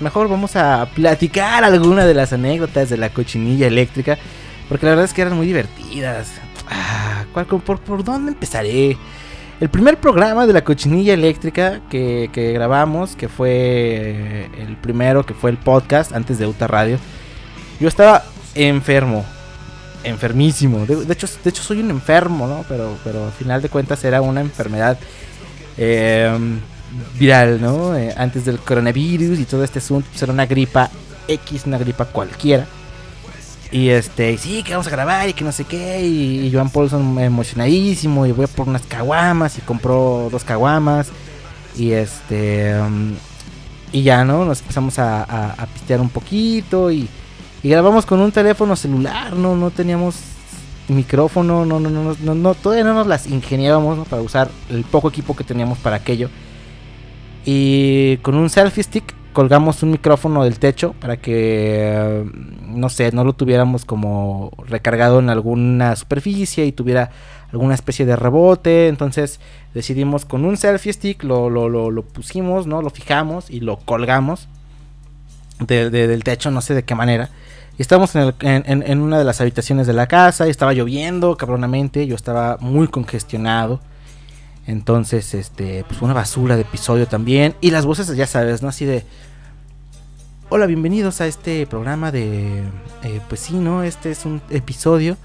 Mejor 0.00 0.28
vamos 0.28 0.54
a 0.56 0.88
platicar 0.94 1.64
alguna 1.64 2.06
de 2.06 2.14
las 2.14 2.32
anécdotas 2.32 2.88
de 2.88 2.96
la 2.96 3.10
cochinilla 3.10 3.66
eléctrica. 3.66 4.16
Porque 4.68 4.84
la 4.86 4.90
verdad 4.90 5.06
es 5.06 5.14
que 5.14 5.22
eran 5.22 5.34
muy 5.36 5.46
divertidas. 5.46 6.32
Ah, 6.70 7.24
¿cuál- 7.32 7.46
por, 7.46 8.04
dónde 8.04 8.32
empezaré? 8.32 8.96
El 9.60 9.70
primer 9.70 9.96
programa 9.98 10.46
de 10.46 10.52
la 10.52 10.62
cochinilla 10.62 11.14
eléctrica 11.14 11.80
que, 11.90 12.30
que 12.32 12.52
grabamos, 12.52 13.16
que 13.16 13.28
fue 13.28 13.50
eh, 13.50 14.48
el 14.58 14.76
primero, 14.76 15.24
que 15.26 15.34
fue 15.34 15.50
el 15.50 15.56
podcast 15.56 16.12
antes 16.12 16.38
de 16.38 16.46
Uta 16.46 16.66
Radio. 16.68 16.98
Yo 17.80 17.88
estaba 17.88 18.22
enfermo, 18.54 19.24
enfermísimo. 20.04 20.86
De, 20.86 20.96
de 21.04 21.12
hecho, 21.12 21.26
de 21.42 21.50
hecho 21.50 21.62
soy 21.62 21.80
un 21.80 21.90
enfermo, 21.90 22.46
¿no? 22.46 22.64
Pero, 22.68 22.96
pero 23.02 23.24
al 23.26 23.32
final 23.32 23.62
de 23.62 23.68
cuentas 23.68 24.04
era 24.04 24.20
una 24.20 24.40
enfermedad 24.42 24.98
eh, 25.78 26.36
viral, 27.18 27.60
¿no? 27.60 27.96
Eh, 27.96 28.12
antes 28.16 28.44
del 28.44 28.58
coronavirus 28.58 29.38
y 29.38 29.44
todo 29.44 29.64
este 29.64 29.78
asunto, 29.78 30.08
pues 30.10 30.22
era 30.22 30.32
una 30.32 30.46
gripa 30.46 30.90
X, 31.28 31.62
una 31.66 31.78
gripa 31.78 32.04
cualquiera. 32.06 32.66
Y 33.70 33.90
este, 33.90 34.38
sí, 34.38 34.62
que 34.62 34.72
vamos 34.72 34.86
a 34.86 34.90
grabar 34.90 35.28
y 35.28 35.34
que 35.34 35.44
no 35.44 35.52
sé 35.52 35.64
qué. 35.64 36.00
Y, 36.00 36.46
y 36.46 36.52
Joan 36.52 36.70
Paulson 36.70 37.18
emocionadísimo. 37.20 38.24
Y 38.26 38.32
voy 38.32 38.46
por 38.46 38.66
unas 38.66 38.82
caguamas. 38.82 39.58
Y 39.58 39.60
compró 39.60 40.28
dos 40.32 40.42
caguamas. 40.42 41.08
Y 41.76 41.92
este. 41.92 42.80
um, 42.80 43.12
y 43.92 44.02
ya, 44.02 44.24
¿no? 44.24 44.44
Nos 44.46 44.60
empezamos 44.62 44.98
a, 44.98 45.22
a- 45.22 45.52
a 45.52 45.66
pistear 45.66 46.00
un 46.00 46.08
poquito. 46.08 46.90
Y, 46.90 47.08
y 47.62 47.68
grabamos 47.68 48.06
con 48.06 48.20
un 48.20 48.32
teléfono 48.32 48.74
celular. 48.74 49.34
No, 49.34 49.54
no 49.54 49.70
teníamos 49.70 50.14
micrófono. 50.88 51.64
No, 51.64 51.78
no, 51.80 51.90
no, 51.90 52.14
no, 52.20 52.34
no, 52.34 52.54
todavía 52.54 52.84
no 52.84 52.94
nos 52.94 53.06
las 53.06 53.26
ingeniábamos 53.26 54.06
para 54.08 54.22
usar 54.22 54.48
el 54.70 54.84
poco 54.84 55.08
equipo 55.08 55.34
que 55.36 55.44
teníamos 55.44 55.78
para 55.78 55.96
aquello. 55.96 56.28
Y 57.44 58.18
con 58.18 58.34
un 58.34 58.50
selfie 58.50 58.82
stick 58.82 59.14
colgamos 59.32 59.82
un 59.82 59.92
micrófono 59.92 60.42
del 60.44 60.58
techo 60.58 60.94
para 61.00 61.16
que, 61.16 61.32
eh, 61.34 62.24
no 62.66 62.88
sé, 62.88 63.12
no 63.12 63.24
lo 63.24 63.32
tuviéramos 63.34 63.84
como 63.84 64.50
recargado 64.66 65.20
en 65.20 65.30
alguna 65.30 65.94
superficie 65.96 66.66
y 66.66 66.72
tuviera 66.72 67.10
alguna 67.52 67.74
especie 67.74 68.04
de 68.04 68.16
rebote. 68.16 68.88
Entonces 68.88 69.40
decidimos 69.74 70.24
con 70.24 70.44
un 70.44 70.56
selfie 70.56 70.92
stick, 70.92 71.22
lo, 71.22 71.48
lo, 71.50 71.68
lo, 71.68 71.90
lo 71.90 72.02
pusimos, 72.02 72.66
¿no? 72.66 72.82
Lo 72.82 72.90
fijamos 72.90 73.48
y 73.48 73.60
lo 73.60 73.76
colgamos 73.78 74.48
de- 75.60 75.90
de- 75.90 76.06
del 76.08 76.24
techo, 76.24 76.50
no 76.50 76.60
sé 76.60 76.74
de 76.74 76.82
qué 76.84 76.94
manera. 76.94 77.30
Y 77.78 77.82
estábamos 77.82 78.14
en, 78.16 78.22
el- 78.40 78.82
en- 78.84 79.00
una 79.00 79.18
de 79.18 79.24
las 79.24 79.40
habitaciones 79.40 79.86
de 79.86 79.92
la 79.92 80.08
casa 80.08 80.48
y 80.48 80.50
estaba 80.50 80.72
lloviendo 80.72 81.36
cabronamente, 81.36 82.06
yo 82.08 82.16
estaba 82.16 82.56
muy 82.60 82.88
congestionado. 82.88 83.80
Entonces, 84.66 85.32
este, 85.32 85.84
pues 85.88 86.02
una 86.02 86.12
basura 86.12 86.56
de 86.56 86.62
episodio 86.62 87.06
también. 87.06 87.54
Y 87.60 87.70
las 87.70 87.86
voces, 87.86 88.08
ya 88.16 88.26
sabes, 88.26 88.62
¿no? 88.62 88.68
Así 88.68 88.84
de... 88.84 89.04
Hola, 90.50 90.66
bienvenidos 90.66 91.20
a 91.20 91.26
este 91.26 91.66
programa 91.66 92.10
de... 92.10 92.62
eh, 93.04 93.20
pues 93.28 93.40
sí, 93.40 93.54
¿no? 93.54 93.84
Este 93.84 94.10
es 94.10 94.24
un 94.24 94.42
episodio. 94.50 95.16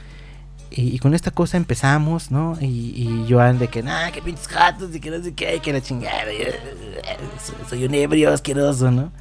Y, 0.70 0.98
con 1.00 1.14
esta 1.14 1.30
cosa 1.32 1.58
empezamos, 1.58 2.32
¿no? 2.32 2.58
Y, 2.60 2.66
y 2.66 3.26
Joan 3.30 3.60
de 3.60 3.68
que, 3.68 3.84
nah, 3.84 4.10
que 4.12 4.22
pinches 4.22 4.48
gatos, 4.48 4.96
y 4.96 5.00
que 5.00 5.12
no 5.12 5.24
sé 5.24 5.34
qué, 5.34 5.60
que 5.60 5.72
la 5.74 5.82
chingada. 5.82 6.24
eh, 6.32 6.60
soy, 7.44 7.56
soy 7.70 7.86
un 7.86 7.94
ebrio 7.94 8.32
asqueroso, 8.34 8.90
¿no? 8.92 9.12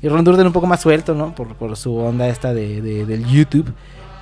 Y 0.00 0.08
Ron 0.08 0.24
Durden 0.24 0.46
un 0.46 0.52
poco 0.52 0.66
más 0.66 0.80
suelto, 0.80 1.14
¿no? 1.14 1.34
Por, 1.34 1.76
su 1.76 1.96
onda 1.96 2.28
esta 2.28 2.54
de, 2.54 2.80
de- 2.80 3.04
del 3.06 3.26
YouTube. 3.26 3.72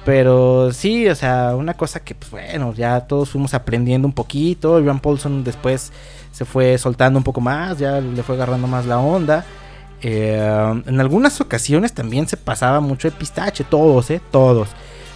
Pero 0.05 0.73
sí, 0.73 1.09
o 1.09 1.15
sea, 1.17 1.57
una 1.57 1.75
cosa 1.75 2.01
que, 2.01 2.15
pues 2.15 2.31
bueno, 2.31 2.73
ya 2.75 3.01
todos 3.01 3.31
fuimos 3.31 3.55
aprendiendo 3.55 4.07
un 4.07 4.15
poquito. 4.15 4.81
Joan 4.83 5.01
Paulson 5.01 5.43
después 5.43 5.93
se 6.33 6.45
fue 6.45 6.79
soltando 6.79 7.19
un 7.19 7.25
poco 7.25 7.41
más, 7.41 7.79
ya 7.79 8.01
le 8.01 8.23
fue 8.23 8.37
agarrando 8.37 8.69
más 8.69 8.87
la 8.87 8.99
onda. 8.99 9.45
Eh, 10.03 10.83
en 10.87 11.01
algunas 11.01 11.41
ocasiones 11.41 11.93
también 11.93 12.29
se 12.29 12.37
pasaba 12.37 12.81
mucho 12.81 13.09
el 13.09 13.15
pistache, 13.15 13.65
todos, 13.65 14.11
¿eh? 14.11 14.21
Todos. 14.31 14.69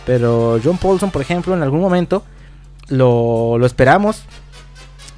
Pero 0.06 0.58
John 0.62 0.76
Paulson, 0.78 1.10
por 1.10 1.22
ejemplo, 1.22 1.54
en 1.54 1.62
algún 1.62 1.80
momento 1.80 2.24
lo, 2.88 3.58
lo 3.58 3.66
esperamos. 3.66 4.24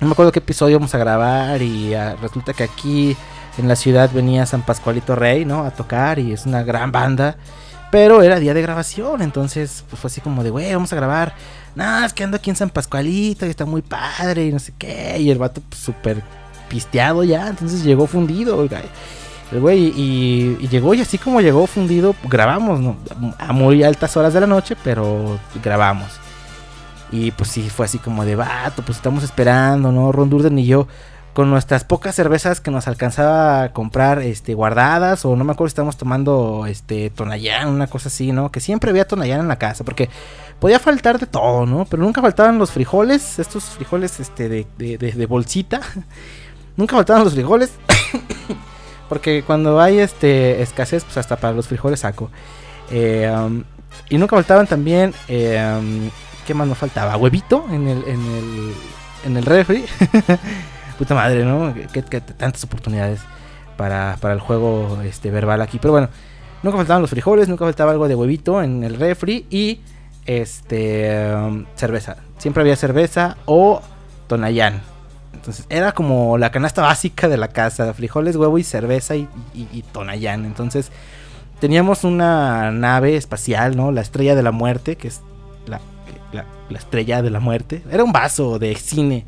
No 0.01 0.09
me 0.09 0.13
acuerdo 0.13 0.33
qué 0.33 0.41
episodio 0.41 0.79
vamos 0.79 0.95
a 0.95 0.99
grabar 0.99 1.63
y 1.63 1.95
ah, 1.95 2.17
resulta 2.21 2.53
que 2.53 2.65
aquí 2.65 3.17
en 3.59 3.69
la 3.69 3.77
ciudad 3.77 4.11
venía 4.13 4.47
San 4.47 4.63
Pascualito 4.63 5.15
Rey, 5.15 5.45
¿no? 5.45 5.65
A 5.65 5.71
tocar 5.71 6.19
y 6.19 6.33
es 6.33 6.47
una 6.47 6.63
gran 6.63 6.93
banda. 6.93 7.37
Pero 7.91 8.23
era 8.23 8.39
día 8.39 8.55
de 8.55 8.63
grabación, 8.63 9.21
entonces 9.21 9.85
pues, 9.91 10.01
fue 10.01 10.09
así 10.09 10.23
como 10.23 10.43
de, 10.43 10.49
güey, 10.49 10.73
vamos 10.73 10.93
a 10.95 10.97
grabar. 10.97 11.35
No, 11.75 12.05
es 12.05 12.15
que 12.15 12.25
ando 12.25 12.39
aquí 12.39 12.49
en 12.49 12.57
San 12.57 12.71
Pascualito 12.71 13.45
y 13.45 13.51
está 13.51 13.67
muy 13.67 13.83
padre 13.83 14.47
y 14.47 14.53
no 14.53 14.59
sé 14.59 14.73
qué. 14.79 15.19
Y 15.19 15.31
el 15.31 15.37
vato 15.37 15.61
pues, 15.69 15.83
súper 15.83 16.23
pisteado 16.69 17.23
ya, 17.23 17.49
entonces 17.49 17.85
llegó 17.85 18.07
fundido. 18.07 18.67
El 19.53 19.61
güey, 19.61 19.93
y, 19.95 20.57
y 20.59 20.69
llegó 20.69 20.95
y 20.95 21.03
así 21.03 21.19
como 21.19 21.43
llegó 21.43 21.67
fundido, 21.67 22.15
grabamos, 22.25 22.81
¿no? 22.81 22.97
A 23.39 23.53
muy 23.53 23.83
altas 23.83 24.17
horas 24.17 24.33
de 24.33 24.41
la 24.41 24.47
noche, 24.47 24.75
pero 24.83 25.39
grabamos. 25.63 26.09
Y 27.11 27.31
pues 27.33 27.51
sí, 27.51 27.69
fue 27.69 27.85
así 27.85 27.99
como 27.99 28.25
de 28.25 28.37
vato, 28.37 28.83
pues 28.83 28.97
estamos 28.97 29.23
esperando, 29.23 29.93
¿no? 29.93 30.11
Ron 30.13 30.31
Durden 30.31 30.59
y 30.59 30.65
yo, 30.65 30.89
con 31.33 31.49
nuestras 31.51 31.85
pocas 31.85 32.15
cervezas 32.15 32.61
que 32.61 32.71
nos 32.71 32.87
alcanzaba 32.89 33.63
a 33.63 33.73
comprar, 33.73 34.21
este, 34.21 34.53
guardadas, 34.55 35.25
o 35.25 35.35
no 35.35 35.45
me 35.45 35.53
acuerdo 35.53 35.69
si 35.69 35.73
estábamos 35.73 35.97
tomando, 35.97 36.67
este, 36.67 37.09
Tonayán, 37.11 37.69
una 37.69 37.87
cosa 37.87 38.09
así, 38.09 38.33
¿no? 38.33 38.51
Que 38.53 38.61
siempre 38.61 38.91
había 38.91 39.07
Tonayán 39.07 39.41
en 39.41 39.49
la 39.49 39.57
casa, 39.57 39.83
porque 39.83 40.11
podía 40.61 40.79
faltar 40.79 41.19
de 41.19 41.27
todo, 41.27 41.65
¿no? 41.65 41.87
Pero 41.87 42.03
nunca 42.03 42.21
faltaban 42.21 42.59
los 42.59 42.71
frijoles, 42.71 43.39
estos 43.39 43.65
frijoles, 43.65 44.21
este, 44.21 44.49
de, 44.51 44.67
de, 44.77 44.99
de- 44.99 45.13
de 45.13 45.27
bolsita. 45.27 45.81
Nunca 46.77 46.97
faltaban 46.97 47.25
los 47.25 47.35
frijoles. 47.35 47.71
porque 49.09 49.43
cuando 49.47 49.81
hay 49.81 49.99
este 49.99 50.63
escasez, 50.63 51.05
pues 51.05 51.17
hasta 51.19 51.37
para 51.37 51.53
los 51.53 51.69
frijoles 51.69 52.01
saco. 52.01 52.31
Eh, 52.91 53.31
um, 53.35 53.63
y 54.09 54.17
nunca 54.19 54.37
faltaban 54.37 54.67
también. 54.67 55.13
eh, 55.29 55.63
um, 55.79 56.09
¿Qué 56.47 56.55
más 56.55 56.67
nos 56.67 56.79
faltaba? 56.79 57.17
Huevito 57.17 57.67
en 57.71 57.89
el, 57.89 57.99
en 58.05 58.21
el, 58.21 58.75
en 59.27 59.37
el 59.37 59.45
refri. 59.45 59.85
Puta 61.03 61.17
madre, 61.17 61.45
¿no? 61.45 61.75
Que, 61.93 62.01
tantas 62.21 62.63
oportunidades 62.63 63.19
para, 63.77 64.17
para 64.21 64.35
el 64.35 64.39
juego 64.41 65.01
este, 65.03 65.33
verbal 65.33 65.61
aquí. 65.61 65.81
Pero 65.81 65.91
bueno, 65.91 66.09
nunca 66.63 66.77
faltaban 66.77 67.03
los 67.03 67.11
frijoles, 67.11 67.49
nunca 67.49 67.65
faltaba 67.65 67.91
algo 67.91 68.07
de 68.07 68.15
huevito 68.15 68.63
en 68.63 68.85
el 68.85 68.95
refri 68.95 69.45
y 69.51 69.81
este 70.27 71.35
um, 71.35 71.65
cerveza. 71.75 72.19
Siempre 72.39 72.61
había 72.61 72.77
cerveza 72.77 73.37
o 73.47 73.83
tonayán. 74.29 74.81
Entonces 75.35 75.67
era 75.71 75.91
como 75.91 76.39
la 76.39 76.53
canasta 76.53 76.83
básica 76.91 77.27
de 77.27 77.37
la 77.37 77.49
casa, 77.49 77.93
frijoles, 77.95 78.37
huevo 78.37 78.57
y 78.59 78.63
cerveza 78.63 79.17
y, 79.17 79.29
y- 79.55 79.67
y. 79.73 79.85
Entonces 80.25 80.93
teníamos 81.59 82.05
una 82.05 82.71
nave 82.71 83.17
espacial, 83.17 83.77
¿no? 83.77 83.91
La 83.91 84.03
estrella 84.03 84.37
de 84.37 84.45
la 84.45 84.53
muerte, 84.53 84.95
que 84.97 85.09
es 85.09 85.21
la- 85.67 85.81
la 86.71 86.79
estrella 86.79 87.23
de 87.23 87.31
la 87.31 87.41
muerte. 87.41 87.83
Era 87.91 88.05
un 88.05 88.13
vaso 88.13 88.61
de 88.61 88.77
cine, 88.77 89.27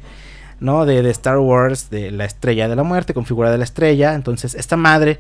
¿no? 0.61 0.87
De, 0.87 1.03
de 1.03 1.11
Star 1.11 1.39
Wars, 1.39 1.91
de 1.91 2.11
la 2.11 2.25
estrella 2.25 2.69
de 2.69 2.77
la 2.77 2.83
muerte, 2.83 3.15
con 3.15 3.27
figura 3.27 3.51
de 3.51 3.59
la 3.59 3.65
estrella. 3.65 4.15
Entonces 4.15 4.55
esta 4.55 4.77
madre 4.77 5.19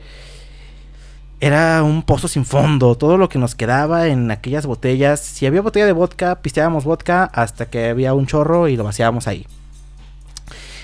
era 1.40 1.82
un 1.82 2.02
pozo 2.02 2.28
sin 2.28 2.44
fondo. 2.44 2.94
Todo 2.94 3.18
lo 3.18 3.28
que 3.28 3.38
nos 3.38 3.54
quedaba 3.54 4.06
en 4.06 4.30
aquellas 4.30 4.66
botellas. 4.66 5.20
Si 5.20 5.46
había 5.46 5.60
botella 5.60 5.86
de 5.86 5.92
vodka, 5.92 6.36
pisteábamos 6.40 6.84
vodka 6.84 7.24
hasta 7.24 7.66
que 7.66 7.88
había 7.90 8.14
un 8.14 8.26
chorro 8.26 8.68
y 8.68 8.76
lo 8.76 8.84
vaciábamos 8.84 9.26
ahí. 9.26 9.46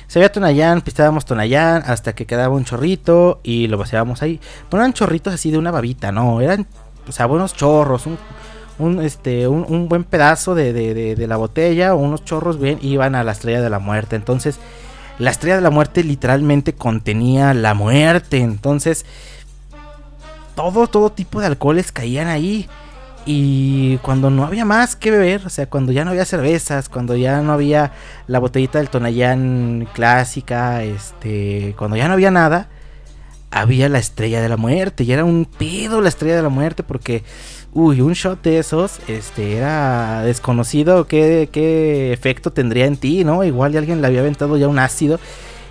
Si 0.07 0.19
había 0.19 0.33
Tonayán, 0.33 0.81
pisteábamos 0.81 1.25
Tonayán 1.25 1.85
hasta 1.87 2.15
que 2.15 2.27
quedaba 2.27 2.55
un 2.55 2.65
chorrito 2.65 3.41
y 3.45 3.69
lo 3.69 3.79
vaciábamos 3.79 4.23
ahí. 4.23 4.41
No 4.71 4.79
eran 4.79 4.93
chorritos 4.93 5.33
así 5.33 5.51
de 5.51 5.59
una 5.59 5.71
babita, 5.71 6.11
no. 6.11 6.41
Eran, 6.41 6.67
o 7.09 7.13
sea, 7.13 7.27
buenos 7.27 7.55
chorros. 7.55 8.07
Un, 8.07 8.19
un, 8.81 9.01
este, 9.03 9.47
un, 9.49 9.65
un 9.69 9.89
buen 9.89 10.05
pedazo 10.05 10.55
de, 10.55 10.73
de- 10.73 10.95
de- 10.95 11.15
de 11.17 11.27
la 11.27 11.37
botella 11.37 11.95
o 11.95 11.99
unos 11.99 12.25
chorros 12.25 12.59
bien 12.61 12.79
iban 12.83 13.15
a 13.15 13.25
la 13.25 13.33
estrella 13.33 13.61
de 13.61 13.71
la 13.71 13.79
muerte. 13.79 14.17
Entonces, 14.17 14.59
la 15.19 15.31
estrella 15.31 15.57
de 15.57 15.63
la 15.63 15.71
muerte 15.71 16.03
literalmente 16.03 16.75
contenía 16.75 17.55
la 17.55 17.75
muerte. 17.75 18.39
Entonces, 18.39 19.05
todo, 20.55 20.87
todo 20.87 21.11
tipo 21.13 21.41
de 21.41 21.47
alcoholes 21.47 21.93
caían 21.93 22.29
ahí. 22.29 22.69
Y 23.27 23.99
cuando 23.99 24.31
no 24.31 24.45
había 24.45 24.65
más 24.65 24.97
que 24.97 25.11
beber, 25.11 25.47
o 25.47 25.51
sea, 25.51 25.67
cuando 25.69 25.93
ya 25.93 26.05
no 26.05 26.11
había 26.11 26.25
cervezas, 26.25 26.89
cuando 26.89 27.17
ya 27.17 27.43
no 27.43 27.53
había 27.53 27.93
la 28.27 28.39
botellita 28.39 28.79
del 28.79 28.89
Tonayán 28.89 29.87
clásica, 29.93 30.83
este, 30.83 31.75
cuando 31.79 31.97
ya 31.97 32.09
no 32.09 32.15
había 32.15 32.31
nada, 32.31 32.69
había 33.51 33.89
la 33.91 33.99
estrella 33.99 34.41
de 34.41 34.49
la 34.49 34.57
muerte. 34.57 35.05
Y 35.05 35.13
era 35.13 35.25
un 35.25 35.45
pedo 35.45 36.01
la 36.01 36.09
estrella 36.09 36.37
de 36.37 36.43
la 36.43 36.49
muerte 36.49 36.83
porque, 36.83 37.23
uy, 37.73 38.01
un 38.01 38.15
shot 38.15 38.43
de 38.43 38.59
esos, 38.59 39.01
este, 39.09 39.57
era 39.57 40.23
desconocido 40.23 41.07
qué, 41.07 41.49
qué 41.53 42.13
efecto 42.13 42.53
tendría 42.53 42.87
en 42.87 42.97
ti, 42.97 43.25
¿no? 43.25 43.45
Igual 43.45 43.77
alguien 43.77 44.01
le 44.01 44.07
había 44.07 44.21
aventado 44.21 44.57
ya 44.57 44.69
un 44.69 44.79
ácido 44.79 45.21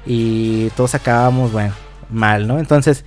y 0.05 0.69
todos 0.71 0.95
acabábamos, 0.95 1.51
bueno, 1.51 1.73
mal, 2.09 2.47
¿no? 2.47 2.59
Entonces, 2.59 3.05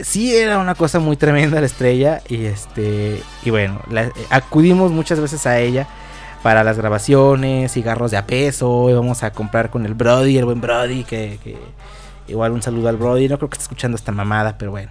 sí 0.00 0.34
era 0.36 0.58
una 0.58 0.74
cosa 0.74 0.98
muy 0.98 1.16
tremenda 1.16 1.60
la 1.60 1.66
estrella 1.66 2.20
y 2.28 2.44
este 2.46 3.22
y 3.44 3.50
bueno 3.50 3.80
acudimos 4.30 4.90
muchas 4.90 5.20
veces 5.20 5.46
a 5.46 5.60
ella 5.60 5.86
para 6.42 6.64
las 6.64 6.76
grabaciones 6.76 7.72
cigarros 7.72 8.10
de 8.10 8.16
a 8.16 8.26
peso 8.26 8.90
íbamos 8.90 9.22
a 9.22 9.32
comprar 9.32 9.70
con 9.70 9.86
el 9.86 9.94
Brody 9.94 10.36
el 10.36 10.44
buen 10.46 10.60
Brody 10.60 11.04
que, 11.04 11.38
que 11.44 11.56
igual 12.26 12.52
un 12.52 12.60
saludo 12.60 12.88
al 12.88 12.96
Brody 12.96 13.28
no 13.28 13.38
creo 13.38 13.48
que 13.48 13.54
esté 13.54 13.64
escuchando 13.64 13.96
esta 13.96 14.12
mamada 14.12 14.58
pero 14.58 14.72
bueno 14.72 14.90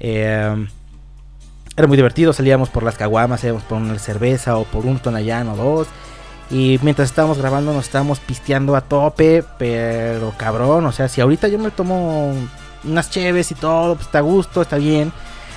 Eh, 0.00 0.66
era 1.76 1.86
muy 1.86 1.96
divertido 1.96 2.32
salíamos 2.32 2.68
por 2.68 2.82
las 2.82 2.96
caguamas 2.96 3.42
íbamos 3.44 3.62
por 3.62 3.78
una 3.78 3.98
cerveza 3.98 4.56
o 4.56 4.64
por 4.64 4.86
un 4.86 4.98
tonallán 4.98 5.48
o 5.48 5.56
dos 5.56 5.88
y 6.50 6.78
mientras 6.82 7.08
estábamos 7.08 7.38
grabando 7.38 7.72
nos 7.72 7.86
estábamos 7.86 8.20
pisteando 8.20 8.76
a 8.76 8.82
tope 8.82 9.44
pero 9.58 10.34
cabrón 10.36 10.84
o 10.86 10.92
sea 10.92 11.08
si 11.08 11.20
ahorita 11.20 11.48
yo 11.48 11.58
me 11.58 11.70
tomo 11.70 12.34
unas 12.84 13.10
cheves 13.10 13.50
y 13.50 13.54
todo, 13.54 13.94
pues 13.94 14.06
está 14.06 14.18
a 14.18 14.22
gusto, 14.22 14.62
está 14.62 14.76
bien. 14.76 15.12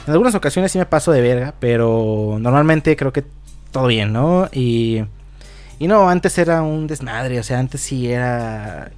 En 0.08 0.14
algunas 0.14 0.36
ocasiones 0.36 0.72
sí 0.72 0.78
me 0.78 0.86
paso 0.86 1.12
de 1.12 1.22
verga, 1.22 1.54
pero 1.60 2.38
normalmente 2.40 2.96
creo 2.96 3.12
que 3.12 3.24
todo 3.72 3.88
bien, 3.88 4.14
¿no? 4.14 4.48
Y, 4.52 5.04
y 5.80 5.88
no, 5.88 6.10
antes 6.10 6.38
era 6.38 6.62
un 6.62 6.88
desmadre, 6.88 7.40
o 7.40 7.44
sea, 7.44 7.60
antes 7.60 7.82
sí 7.82 8.12
era 8.12 8.92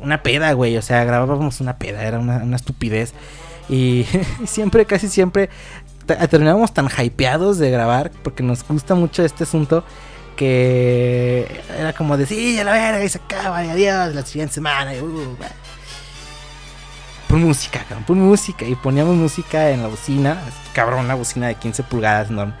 una 0.00 0.22
peda, 0.22 0.52
güey, 0.52 0.76
o 0.76 0.82
sea, 0.82 1.04
grabábamos 1.04 1.60
una 1.60 1.78
peda, 1.78 2.04
era 2.04 2.18
una, 2.18 2.38
una 2.38 2.56
estupidez. 2.56 3.14
Y, 3.68 4.06
y 4.42 4.46
siempre, 4.46 4.84
casi 4.84 5.08
siempre, 5.08 5.48
terminábamos 6.16 6.72
tan 6.72 6.88
hypeados 6.88 7.58
de 7.58 7.70
grabar, 7.70 8.10
porque 8.22 8.42
nos 8.42 8.66
gusta 8.66 8.94
mucho 8.94 9.24
este 9.24 9.44
asunto, 9.44 9.84
que 10.36 11.46
era 11.78 11.92
como 11.92 12.16
de, 12.16 12.26
sí, 12.26 12.58
a 12.58 12.64
la 12.64 12.72
verga, 12.72 13.04
y 13.04 13.08
se 13.08 13.18
acaba, 13.18 13.64
y 13.64 13.70
adiós, 13.70 14.14
la 14.14 14.24
siguiente 14.24 14.54
semana, 14.54 14.94
y, 14.94 15.00
uh, 15.00 15.36
bah". 15.38 15.46
Pon 17.28 17.42
música, 17.44 17.80
cabrón, 17.86 18.04
pon 18.06 18.18
música. 18.20 18.64
Y 18.64 18.74
poníamos 18.74 19.14
música 19.14 19.70
en 19.70 19.82
la 19.82 19.88
bocina. 19.88 20.38
Cabrón, 20.72 21.04
una 21.04 21.14
bocina 21.14 21.48
de 21.48 21.56
15 21.56 21.82
pulgadas 21.82 22.30
enorme. 22.30 22.54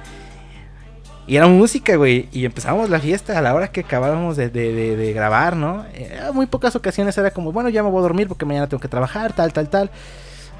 Y 1.26 1.36
era 1.36 1.46
música, 1.46 1.96
güey. 1.96 2.28
Y 2.32 2.44
empezamos 2.44 2.90
la 2.90 2.98
fiesta 3.00 3.38
a 3.38 3.40
la 3.42 3.54
hora 3.54 3.68
que 3.68 3.80
acabábamos 3.80 4.36
de, 4.36 4.50
de- 4.50 4.72
de- 4.74 4.96
de 4.96 5.12
grabar, 5.14 5.56
¿no? 5.56 5.86
Era 5.94 6.32
muy 6.32 6.44
pocas 6.46 6.76
ocasiones 6.76 7.16
era 7.16 7.30
como, 7.30 7.50
bueno, 7.52 7.70
ya 7.70 7.82
me 7.82 7.88
voy 7.90 7.98
a 8.00 8.02
dormir 8.02 8.28
porque 8.28 8.44
mañana 8.44 8.66
tengo 8.66 8.80
que 8.80 8.88
trabajar, 8.88 9.32
tal, 9.32 9.52
tal, 9.54 9.70
tal. 9.70 9.90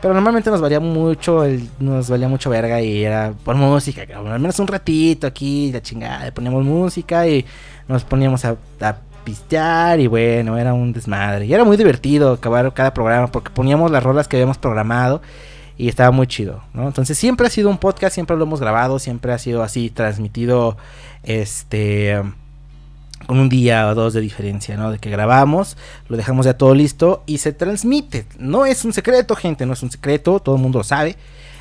Pero 0.01 0.15
normalmente 0.15 0.49
nos 0.51 0.61
valía 0.61 0.79
mucho, 0.79 1.43
el- 1.45 1.69
nos 1.81 2.09
valía 2.09 2.29
mucho 2.29 2.51
verga 2.51 2.81
y 2.81 3.03
era 3.05 3.33
por 3.45 3.57
música, 3.57 4.07
cabrón. 4.07 4.33
Al 4.33 4.39
menos 4.41 4.59
un 4.61 4.69
ratito 4.69 5.27
aquí, 5.27 5.73
la 5.73 5.83
chingada. 5.83 6.31
Poníamos 6.33 6.65
música 6.65 7.27
y 7.27 7.45
nos 7.89 8.05
poníamos 8.05 8.45
a, 8.45 8.57
a 8.81 8.97
pistear 9.25 9.99
y 9.99 10.07
bueno, 10.07 10.57
era 10.57 10.73
un 10.73 10.93
desmadre. 10.93 11.47
Y 11.47 11.53
era 11.53 11.65
muy 11.65 11.77
divertido 11.77 12.33
acabar 12.35 12.73
cada 12.75 12.95
programa 12.95 13.27
porque 13.27 13.51
poníamos 13.51 13.91
las 13.91 14.03
rolas 14.05 14.29
que 14.29 14.37
habíamos 14.37 14.57
programado 14.59 15.21
y 15.77 15.89
estaba 15.89 16.11
muy 16.13 16.27
chido, 16.29 16.63
¿no? 16.75 16.87
Entonces 16.87 17.19
siempre 17.19 17.47
ha 17.47 17.51
sido 17.51 17.69
un 17.69 17.79
podcast, 17.79 18.15
siempre 18.15 18.37
lo 18.37 18.45
hemos 18.45 18.61
grabado, 18.61 18.99
siempre 19.01 19.33
ha 19.33 19.39
sido 19.39 19.63
así 19.63 19.91
transmitido 19.91 20.77
este 21.25 22.23
con 23.29 23.39
un 23.39 23.51
día 23.51 23.87
o 23.89 23.95
dos 23.95 24.15
de 24.15 24.23
diferencia, 24.23 24.75
¿no? 24.79 24.91
De 24.91 24.99
que 24.99 25.11
grabamos, 25.11 25.77
lo 26.09 26.17
dejamos 26.17 26.47
ya 26.47 26.57
todo 26.57 26.75
listo 26.75 27.25
y 27.27 27.37
se 27.37 27.53
transmite. 27.53 28.25
No 28.39 28.65
es 28.65 28.87
un 28.87 28.95
secreto, 28.95 29.37
gente, 29.37 29.67
no 29.67 29.75
es 29.75 29.83
un 29.83 29.91
secreto, 29.91 30.41
todo 30.41 30.57
el 30.57 30.63
mundo 30.63 30.79
lo 30.79 30.85
sabe. 30.85 31.15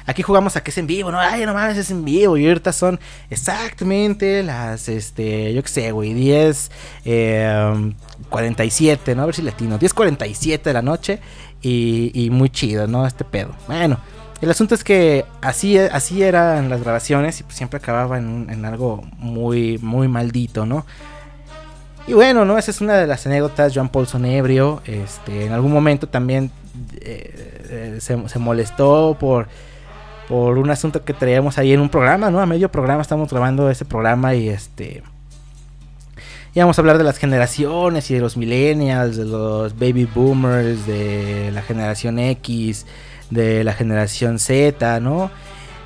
Aquí 0.06 0.22
jugamos 0.22 0.56
a 0.56 0.64
que 0.64 0.72
es 0.72 0.78
en 0.78 0.88
vivo, 0.88 1.12
¿no? 1.12 1.20
Ay, 1.20 1.46
no 1.46 1.54
mames, 1.54 1.78
es 1.78 1.92
en 1.92 2.06
vivo. 2.06 2.38
Y 2.38 2.48
ahorita 2.48 2.72
son 2.72 3.02
exactamente 3.30 4.44
las, 4.44 4.88
este, 4.88 5.54
yo 5.54 5.62
qué 5.62 5.68
sé, 5.68 5.92
güey, 5.92 6.14
10, 6.14 6.72
eh, 7.04 7.94
47, 8.30 9.14
¿no? 9.14 9.24
A 9.24 9.26
ver 9.26 9.36
si 9.36 9.42
latino. 9.42 9.78
10.47 9.78 10.62
de 10.64 10.74
la 10.74 10.82
noche 10.82 11.20
y, 11.62 12.30
muy 12.32 12.50
chido, 12.50 12.88
¿no? 12.88 13.06
Este 13.06 13.26
pedo. 13.26 13.54
Bueno, 13.68 14.00
el 14.40 14.50
asunto 14.50 14.74
es 14.74 14.86
que 14.86 15.26
así, 15.42 15.78
así 15.78 16.24
eran 16.24 16.70
las 16.70 16.82
grabaciones 16.82 17.42
y 17.42 17.44
pues 17.44 17.58
siempre 17.58 17.76
acababa 17.76 18.18
en, 18.18 18.48
en 18.50 18.64
algo 18.64 19.04
muy, 19.18 19.80
muy 19.80 20.08
maldito, 20.08 20.66
¿no? 20.66 20.86
Y 22.08 22.14
bueno, 22.14 22.46
¿no? 22.46 22.58
Esa 22.58 22.72
es 22.72 22.80
una 22.80 22.96
de 22.96 23.06
las 23.06 23.26
anécdotas. 23.26 23.74
Joan 23.76 23.90
Paulson 23.90 24.26
ebrio. 24.26 24.82
Este, 24.86 25.46
en 25.46 25.52
algún 25.52 25.74
momento 25.74 26.08
también 26.08 26.52
eh, 27.02 27.66
eh, 27.70 27.98
se, 28.00 28.30
se 28.30 28.40
molestó 28.40 29.18
por, 29.20 29.50
por 30.30 30.58
un 30.58 30.70
asunto 30.70 31.04
que 31.04 31.14
traíamos 31.14 31.58
ahí 31.58 31.74
en 31.74 31.82
un 31.82 31.90
programa, 31.90 32.32
¿no? 32.32 32.40
A 32.40 32.46
medio 32.46 32.72
programa 32.72 33.02
estamos 33.02 33.30
grabando 33.30 33.70
ese 33.70 33.84
programa 33.84 34.34
y 34.36 34.48
este. 34.48 35.04
Íbamos 36.56 36.80
a 36.80 36.82
hablar 36.82 36.98
de 36.98 37.04
las 37.04 37.18
generaciones 37.18 38.10
y 38.10 38.16
de 38.16 38.22
los 38.22 38.38
millennials, 38.38 39.18
de 39.18 39.26
los 39.26 39.78
baby 39.78 40.06
boomers, 40.06 40.88
de 40.88 41.52
la 41.54 41.62
generación 41.62 42.20
X, 42.20 42.86
de 43.30 43.66
la 43.66 43.74
generación 43.74 44.40
Z, 44.40 45.02
¿no? 45.02 45.30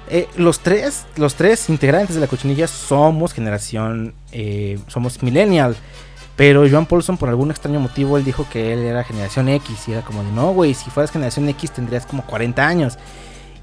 Eh, 0.07 0.27
los 0.37 0.59
tres, 0.59 1.05
los 1.15 1.33
tres 1.33 1.67
integrantes 1.67 2.15
de 2.15 2.21
la 2.21 2.27
cochinilla 2.27 2.67
somos 2.67 3.33
generación, 3.33 4.13
somos 4.87 5.21
millennial. 5.23 5.75
Pero 6.41 6.67
Joan 6.67 6.87
Paulson, 6.87 7.17
por 7.17 7.29
algún 7.29 7.51
extraño 7.51 7.79
motivo, 7.79 8.17
él 8.17 8.23
dijo 8.23 8.47
que 8.51 8.73
él 8.73 8.79
era 8.79 9.03
generación 9.03 9.47
X. 9.47 9.87
Y 9.87 9.91
era 9.91 10.01
como 10.01 10.23
de, 10.23 10.31
no, 10.31 10.53
güey, 10.53 10.73
si 10.73 10.89
fueras 10.89 11.11
generación 11.11 11.47
X 11.49 11.69
tendrías 11.69 12.07
como 12.07 12.23
40 12.25 12.65
años. 12.67 12.97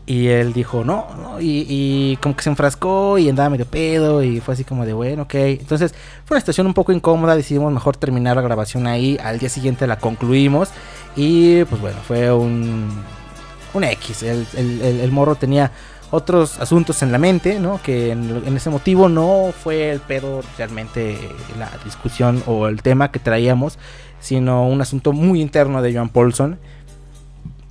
Y 0.07 0.29
él 0.29 0.53
dijo, 0.53 0.85
no, 0.85 1.09
no. 1.20 1.41
Y, 1.41 2.16
como 2.22 2.37
que 2.37 2.45
se 2.45 2.51
enfrascó 2.51 3.18
y 3.18 3.29
andaba 3.29 3.51
medio 3.51 3.66
pedo. 3.66 4.22
Y 4.22 4.39
fue 4.39 4.55
así 4.55 4.62
como 4.62 4.87
de, 4.87 4.93
bueno, 4.93 5.22
ok. 5.24 5.35
Entonces 5.35 5.93
fue 6.24 6.37
una 6.37 6.41
situación 6.41 6.68
un 6.68 6.74
poco 6.74 6.93
incómoda. 6.93 7.35
Decidimos 7.35 7.72
mejor 7.72 7.97
terminar 7.97 8.37
la 8.37 8.43
grabación 8.43 8.87
ahí. 8.87 9.18
Al 9.24 9.41
día 9.41 9.49
siguiente 9.49 9.85
la 9.89 9.99
concluimos. 9.99 10.68
Y 11.16 11.64
pues 11.64 11.81
bueno, 11.81 11.99
fue 12.07 12.33
un, 12.33 12.91
un 13.74 13.83
X. 13.83 14.22
El- 14.22 14.47
el 14.57 15.11
morro 15.11 15.35
tenía 15.35 15.72
otros 16.11 16.59
asuntos 16.59 17.02
en 17.02 17.12
la 17.12 17.18
mente, 17.18 17.61
¿no? 17.61 17.80
Que 17.82 18.12
en, 18.12 18.56
ese 18.56 18.70
motivo 18.70 19.09
no 19.09 19.52
fue 19.52 19.90
el 19.90 20.00
pedo 20.00 20.42
realmente 20.56 21.18
la 21.59 21.70
discusión 21.84 22.42
o 22.46 22.68
el 22.68 22.82
tema 22.82 23.11
que 23.11 23.18
traíamos, 23.18 23.78
sino 24.20 24.66
un 24.66 24.80
asunto 24.80 25.12
muy 25.12 25.40
interno 25.40 25.82
de 25.82 25.92
Joan 25.92 26.09
Paulson. 26.09 26.59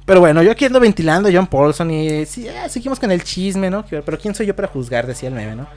Pero 0.05 0.19
bueno, 0.21 0.41
yo 0.41 0.51
aquí 0.51 0.65
ando 0.65 0.79
ventilando 0.79 1.27
a 1.27 1.31
John 1.33 1.47
Paulson 1.47 1.91
y 1.91 2.07
eh, 2.07 2.25
seguimos 2.69 2.99
con 2.99 3.11
el 3.11 3.23
chisme, 3.23 3.69
¿no? 3.69 3.83
Pero 3.85 4.17
¿quién 4.17 4.33
soy 4.33 4.45
yo 4.45 4.55
para 4.55 4.69
juzgar? 4.69 5.05
Decía 5.05 5.29
el 5.29 5.35
meme, 5.35 5.55
¿no? 5.55 5.67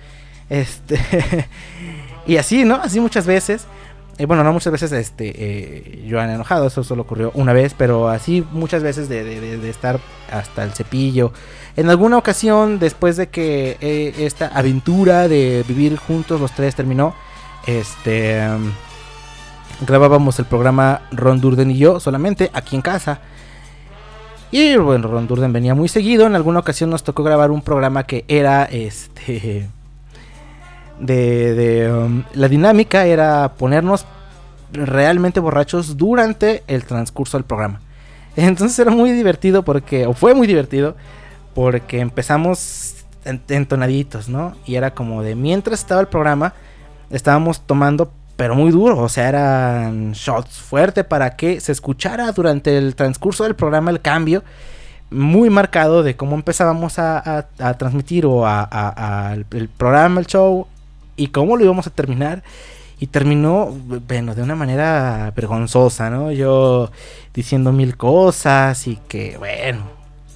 Este. 0.48 1.00
y 2.26 2.36
así, 2.36 2.64
¿no? 2.64 2.76
Así 2.76 3.00
muchas 3.00 3.26
veces. 3.26 3.66
Eh, 4.18 4.26
bueno, 4.26 4.44
no 4.44 4.52
muchas 4.52 4.72
veces 4.72 4.92
este, 4.92 5.32
eh, 5.34 6.06
Joan 6.08 6.30
enojado, 6.30 6.66
eso 6.66 6.84
solo 6.84 7.02
ocurrió 7.02 7.32
una 7.34 7.54
vez, 7.54 7.74
pero 7.76 8.08
así 8.08 8.44
muchas 8.52 8.82
veces 8.82 9.08
de 9.08 9.68
estar 9.68 9.98
hasta 10.30 10.62
el 10.62 10.72
cepillo. 10.72 11.32
En 11.76 11.88
alguna 11.88 12.18
ocasión, 12.18 12.78
después 12.78 13.16
de 13.16 13.28
que 13.28 13.76
eh, 13.80 14.14
esta 14.18 14.48
aventura 14.48 15.28
de 15.28 15.64
vivir 15.66 15.96
juntos 15.96 16.40
los 16.40 16.52
tres 16.52 16.74
terminó, 16.74 17.14
este. 17.66 18.46
um, 18.48 18.72
grabábamos 19.86 20.38
el 20.38 20.44
programa 20.44 21.02
Ron 21.10 21.40
Durden 21.40 21.70
y 21.70 21.78
yo 21.78 22.00
solamente 22.00 22.50
aquí 22.52 22.76
en 22.76 22.82
casa. 22.82 23.20
Y 24.50 24.76
bueno, 24.76 25.08
Ron 25.08 25.26
Durden 25.26 25.52
venía 25.52 25.74
muy 25.74 25.88
seguido. 25.88 26.26
En 26.26 26.34
alguna 26.34 26.58
ocasión 26.58 26.90
nos 26.90 27.04
tocó 27.04 27.22
grabar 27.22 27.50
un 27.50 27.62
programa 27.62 28.04
que 28.04 28.24
era 28.28 28.64
este. 28.64 29.68
De, 30.98 31.54
de, 31.54 31.92
um, 31.92 32.24
la 32.34 32.48
dinámica 32.48 33.06
era 33.06 33.52
ponernos 33.56 34.04
realmente 34.72 35.40
borrachos 35.40 35.96
durante 35.96 36.62
el 36.66 36.84
transcurso 36.84 37.38
del 37.38 37.44
programa. 37.44 37.80
Entonces 38.36 38.78
era 38.78 38.90
muy 38.90 39.12
divertido 39.12 39.64
porque, 39.64 40.06
o 40.06 40.12
fue 40.12 40.34
muy 40.34 40.46
divertido, 40.46 40.96
porque 41.54 42.00
empezamos 42.00 42.96
en- 43.24 43.42
entonaditos, 43.48 44.28
¿no? 44.28 44.54
Y 44.66 44.76
era 44.76 44.92
como 44.94 45.22
de 45.22 45.34
mientras 45.34 45.80
estaba 45.80 46.00
el 46.00 46.08
programa, 46.08 46.54
estábamos 47.10 47.60
tomando, 47.66 48.12
pero 48.36 48.54
muy 48.54 48.70
duro, 48.70 48.98
o 48.98 49.08
sea, 49.08 49.28
eran 49.28 50.12
shots 50.12 50.58
fuerte 50.60 51.04
para 51.04 51.36
que 51.36 51.60
se 51.60 51.72
escuchara 51.72 52.30
durante 52.32 52.78
el 52.78 52.94
transcurso 52.94 53.44
del 53.44 53.54
programa 53.54 53.90
el 53.90 54.00
cambio 54.00 54.42
muy 55.10 55.50
marcado 55.50 56.02
de 56.04 56.14
cómo 56.16 56.36
empezábamos 56.36 56.98
a, 57.00 57.18
a- 57.18 57.46
a 57.58 57.74
transmitir 57.76 58.24
o 58.26 58.46
a- 58.46 58.68
a 58.70 59.34
el, 59.34 59.44
el 59.50 59.68
programa, 59.68 60.20
el 60.20 60.26
show 60.26 60.68
y 61.16 61.26
cómo 61.28 61.56
lo 61.56 61.64
íbamos 61.64 61.86
a 61.86 61.90
terminar. 61.90 62.42
Y 63.02 63.06
terminó, 63.06 63.66
bueno, 64.06 64.34
de 64.34 64.42
una 64.42 64.54
manera 64.54 65.32
vergonzosa, 65.34 66.10
¿no? 66.10 66.30
Yo 66.32 66.90
diciendo 67.32 67.72
mil 67.72 67.96
cosas 67.96 68.86
y 68.86 68.96
que, 69.08 69.36
bueno, 69.38 69.80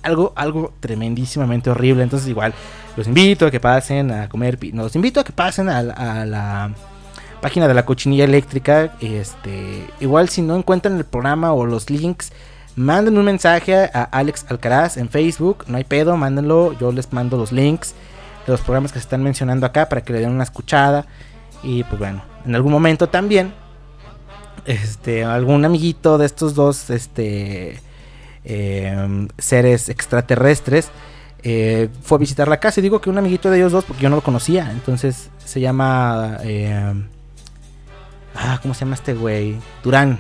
algo, 0.05 0.33
algo 0.37 0.73
tremendísimamente 0.81 1.71
horrible. 1.71 2.03
Entonces, 2.03 2.29
igual, 2.29 2.55
los 2.97 3.07
invito 3.09 3.47
a 3.47 3.51
que 3.51 3.61
pasen 3.61 4.11
a 4.11 4.29
comer. 4.29 4.59
no, 4.73 4.85
los 4.85 4.95
invito 4.97 5.21
a 5.21 5.25
que 5.25 5.33
pasen 5.33 5.69
a, 5.69 5.83
la- 5.83 5.95
a 5.95 6.25
la 6.27 6.71
página 7.41 7.67
de 7.69 7.75
la 7.75 7.85
cochinilla 7.85 8.25
eléctrica. 8.25 8.95
Este, 9.01 9.87
igual, 10.01 10.29
si 10.29 10.43
no 10.43 10.57
encuentran 10.57 10.97
el 10.97 11.05
programa 11.05 11.53
o 11.53 11.67
los 11.67 11.91
links, 11.91 12.33
manden 12.77 13.19
un 13.19 13.25
mensaje 13.25 13.75
a 13.93 14.03
Alex 14.13 14.47
Alcaraz 14.49 14.97
en 14.97 15.09
Facebook. 15.09 15.65
No 15.67 15.77
hay 15.77 15.85
pedo, 15.85 16.17
mándenlo. 16.17 16.73
Yo 16.79 16.93
les 16.93 17.13
mando 17.13 17.37
los 17.37 17.51
links 17.53 17.95
de 18.47 18.53
los 18.53 18.61
programas 18.61 18.93
que 18.93 18.99
se 18.99 19.05
están 19.05 19.23
mencionando 19.23 19.65
acá 19.67 19.89
para 19.89 20.03
que 20.03 20.13
le 20.13 20.21
den 20.21 20.31
una 20.31 20.45
escuchada. 20.45 21.07
Y 21.63 21.83
pues 21.85 21.99
bueno, 21.99 22.23
en 22.45 22.55
algún 22.55 22.73
momento 22.73 23.09
también, 23.09 23.53
este, 24.67 25.25
algún 25.25 25.65
amiguito 25.65 26.19
de 26.19 26.27
estos 26.27 26.55
dos, 26.55 26.91
este, 26.91 27.81
eh, 28.45 29.29
seres 29.39 29.89
extraterrestres, 29.89 30.91
eh, 31.43 31.89
fue 32.03 32.17
a 32.17 32.19
visitar 32.19 32.49
la 32.49 32.59
casa. 32.59 32.81
Y 32.81 32.83
digo 32.83 33.01
que 33.01 33.11
un 33.11 33.19
amiguito 33.19 33.51
de 33.51 33.59
ellos 33.59 33.73
dos, 33.73 33.85
porque 33.85 34.03
yo 34.03 34.11
no 34.11 34.17
lo 34.17 34.23
conocía. 34.23 34.71
Entonces 34.71 35.31
se 35.45 35.61
llama, 35.61 36.39
eh, 36.43 36.95
ah, 38.35 38.59
¿cómo 38.63 38.75
se 38.75 38.81
llama 38.81 38.95
este 38.95 39.15
güey? 39.15 39.57
Durán. 39.83 40.19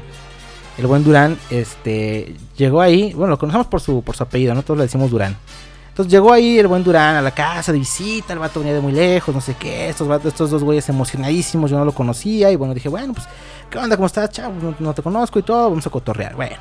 El 0.76 0.86
buen 0.88 1.04
Durán, 1.04 1.38
este, 1.50 2.34
llegó 2.56 2.80
ahí, 2.80 3.12
bueno, 3.14 3.30
lo 3.30 3.38
conocemos 3.38 3.68
por 3.68 3.80
su, 3.80 4.02
por 4.02 4.16
su 4.16 4.24
apellido, 4.24 4.54
¿no? 4.54 4.62
Todos 4.64 4.78
le 4.78 4.84
decimos 4.84 5.08
Durán. 5.08 5.36
Entonces 5.94 6.10
llegó 6.10 6.32
ahí 6.32 6.58
el 6.58 6.66
buen 6.66 6.82
Durán 6.82 7.14
a 7.14 7.22
la 7.22 7.30
casa 7.30 7.70
de 7.70 7.78
visita, 7.78 8.32
el 8.32 8.40
vato 8.40 8.58
venía 8.58 8.74
de 8.74 8.80
muy 8.80 8.90
lejos, 8.90 9.32
no 9.32 9.40
sé 9.40 9.54
qué, 9.54 9.88
estos, 9.88 10.08
estos 10.24 10.50
dos 10.50 10.64
güeyes 10.64 10.88
emocionadísimos, 10.88 11.70
yo 11.70 11.78
no 11.78 11.84
lo 11.84 11.92
conocía 11.92 12.50
y 12.50 12.56
bueno, 12.56 12.74
dije, 12.74 12.88
bueno, 12.88 13.14
pues, 13.14 13.28
¿qué 13.70 13.78
onda? 13.78 13.94
¿Cómo 13.94 14.06
estás, 14.06 14.28
chavo? 14.30 14.54
No, 14.60 14.74
no 14.80 14.92
te 14.92 15.02
conozco 15.02 15.38
y 15.38 15.42
todo, 15.44 15.70
vamos 15.70 15.86
a 15.86 15.90
cotorrear. 15.90 16.34
Bueno, 16.34 16.56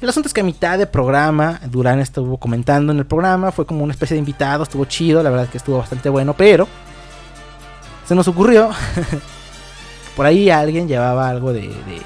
el 0.00 0.08
asunto 0.08 0.28
es 0.28 0.34
que 0.34 0.42
a 0.42 0.44
mitad 0.44 0.78
de 0.78 0.86
programa, 0.86 1.60
Durán 1.66 1.98
estuvo 2.00 2.36
comentando 2.36 2.92
en 2.92 2.98
el 2.98 3.06
programa, 3.06 3.50
fue 3.50 3.66
como 3.66 3.82
una 3.82 3.92
especie 3.92 4.14
de 4.14 4.20
invitado, 4.20 4.62
estuvo 4.62 4.84
chido, 4.84 5.22
la 5.22 5.30
verdad 5.30 5.48
que 5.48 5.58
estuvo 5.58 5.78
bastante 5.78 6.08
bueno, 6.08 6.34
pero 6.34 6.68
se 8.06 8.14
nos 8.14 8.28
ocurrió, 8.28 8.70
por 10.16 10.24
ahí 10.24 10.50
alguien 10.50 10.88
llevaba 10.88 11.28
algo 11.28 11.52
de, 11.52 11.62
de, 11.62 12.02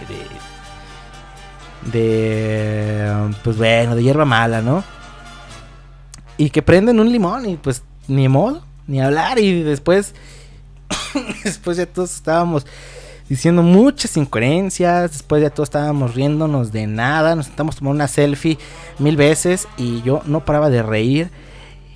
de, 1.93 1.99
de, 1.99 3.34
pues 3.45 3.57
bueno, 3.57 3.95
de 3.95 4.03
hierba 4.03 4.24
mala, 4.24 4.62
¿no? 4.62 4.82
Y 6.38 6.51
que 6.51 6.62
prenden 6.62 6.99
un 6.99 7.12
limón 7.12 7.49
y 7.49 7.57
pues 7.57 7.82
ni 8.09 8.26
modo, 8.28 8.64
ni 8.86 9.01
hablar. 9.01 9.38
Y 9.38 9.62
después, 9.62 10.14
después 11.45 11.76
ya 11.76 11.86
todos 11.86 12.14
estábamos 12.14 12.66
diciendo 13.32 13.62
muchas 13.62 14.16
incoherencias. 14.18 15.10
Después 15.12 15.40
ya 15.42 15.48
todos 15.48 15.68
estábamos 15.68 16.14
riéndonos 16.14 16.70
de 16.70 16.86
nada. 16.86 17.34
Nos 17.34 17.48
estamos 17.48 17.76
tomando 17.76 17.96
una 17.96 18.08
selfie 18.08 18.58
mil 18.98 19.16
veces 19.16 19.68
y 19.78 20.02
yo 20.02 20.20
no 20.26 20.44
paraba 20.44 20.68
de 20.68 20.82
reír. 20.82 21.30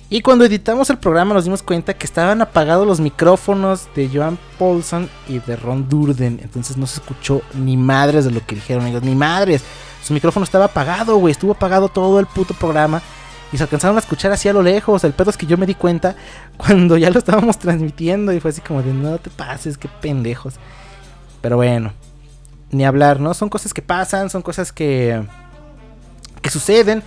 Y 0.09 0.21
cuando 0.21 0.45
editamos 0.45 0.89
el 0.89 0.97
programa 0.97 1.35
nos 1.35 1.43
dimos 1.43 1.61
cuenta 1.61 1.93
que 1.93 2.07
estaban 2.07 2.41
apagados 2.41 2.87
los 2.87 2.99
micrófonos 2.99 3.87
de 3.93 4.09
Joan 4.11 4.39
Paulson 4.57 5.09
y 5.27 5.37
de 5.37 5.55
Ron 5.57 5.87
Durden. 5.87 6.39
Entonces 6.41 6.75
no 6.75 6.87
se 6.87 7.01
escuchó 7.01 7.43
ni 7.53 7.77
madres 7.77 8.25
de 8.25 8.31
lo 8.31 8.43
que 8.43 8.55
dijeron 8.55 8.87
ellos, 8.87 9.03
ni 9.03 9.13
madres. 9.13 9.63
Su 10.03 10.13
micrófono 10.13 10.43
estaba 10.43 10.65
apagado, 10.65 11.17
güey. 11.17 11.33
Estuvo 11.33 11.51
apagado 11.51 11.87
todo 11.87 12.19
el 12.19 12.25
puto 12.25 12.55
programa. 12.55 12.99
Y 13.53 13.57
se 13.57 13.63
alcanzaron 13.63 13.95
a 13.95 13.99
escuchar 13.99 14.31
así 14.31 14.49
a 14.49 14.53
lo 14.53 14.63
lejos. 14.63 15.03
El 15.03 15.13
pedo 15.13 15.29
es 15.29 15.37
que 15.37 15.45
yo 15.45 15.55
me 15.55 15.67
di 15.67 15.75
cuenta 15.75 16.15
cuando 16.57 16.97
ya 16.97 17.11
lo 17.11 17.19
estábamos 17.19 17.59
transmitiendo. 17.59 18.33
Y 18.33 18.39
fue 18.39 18.49
así 18.49 18.61
como 18.61 18.81
de 18.81 18.91
no 18.91 19.19
te 19.19 19.29
pases, 19.29 19.77
qué 19.77 19.87
pendejos. 20.01 20.55
Pero 21.47 21.55
bueno, 21.55 21.93
ni 22.71 22.83
hablar, 22.83 23.21
¿no? 23.21 23.33
Son 23.33 23.47
cosas 23.47 23.73
que 23.73 23.81
pasan, 23.81 24.29
son 24.29 24.41
cosas 24.41 24.73
que, 24.73 25.23
que 26.41 26.49
suceden. 26.49 27.01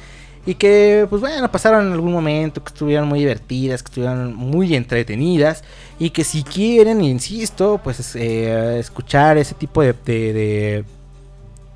Y 0.47 0.55
que, 0.55 1.07
pues 1.11 1.20
bueno, 1.20 1.53
pasaron 1.53 1.88
en 1.88 1.93
algún 1.93 2.11
momento, 2.11 2.64
que 2.64 2.72
estuvieron 2.72 3.07
muy 3.07 3.18
divertidas, 3.18 3.82
que 3.82 3.88
estuvieron 3.88 4.34
muy 4.34 4.74
entretenidas. 4.74 5.62
Y 5.99 6.09
que 6.09 6.24
si 6.24 6.43
quieren, 6.43 7.03
insisto, 7.03 7.82
pues 7.84 8.16
eh, 8.16 8.78
escuchar 8.78 9.36
ese 9.36 9.55
tipo 9.55 9.82
de, 9.82 9.93
de, 10.07 10.84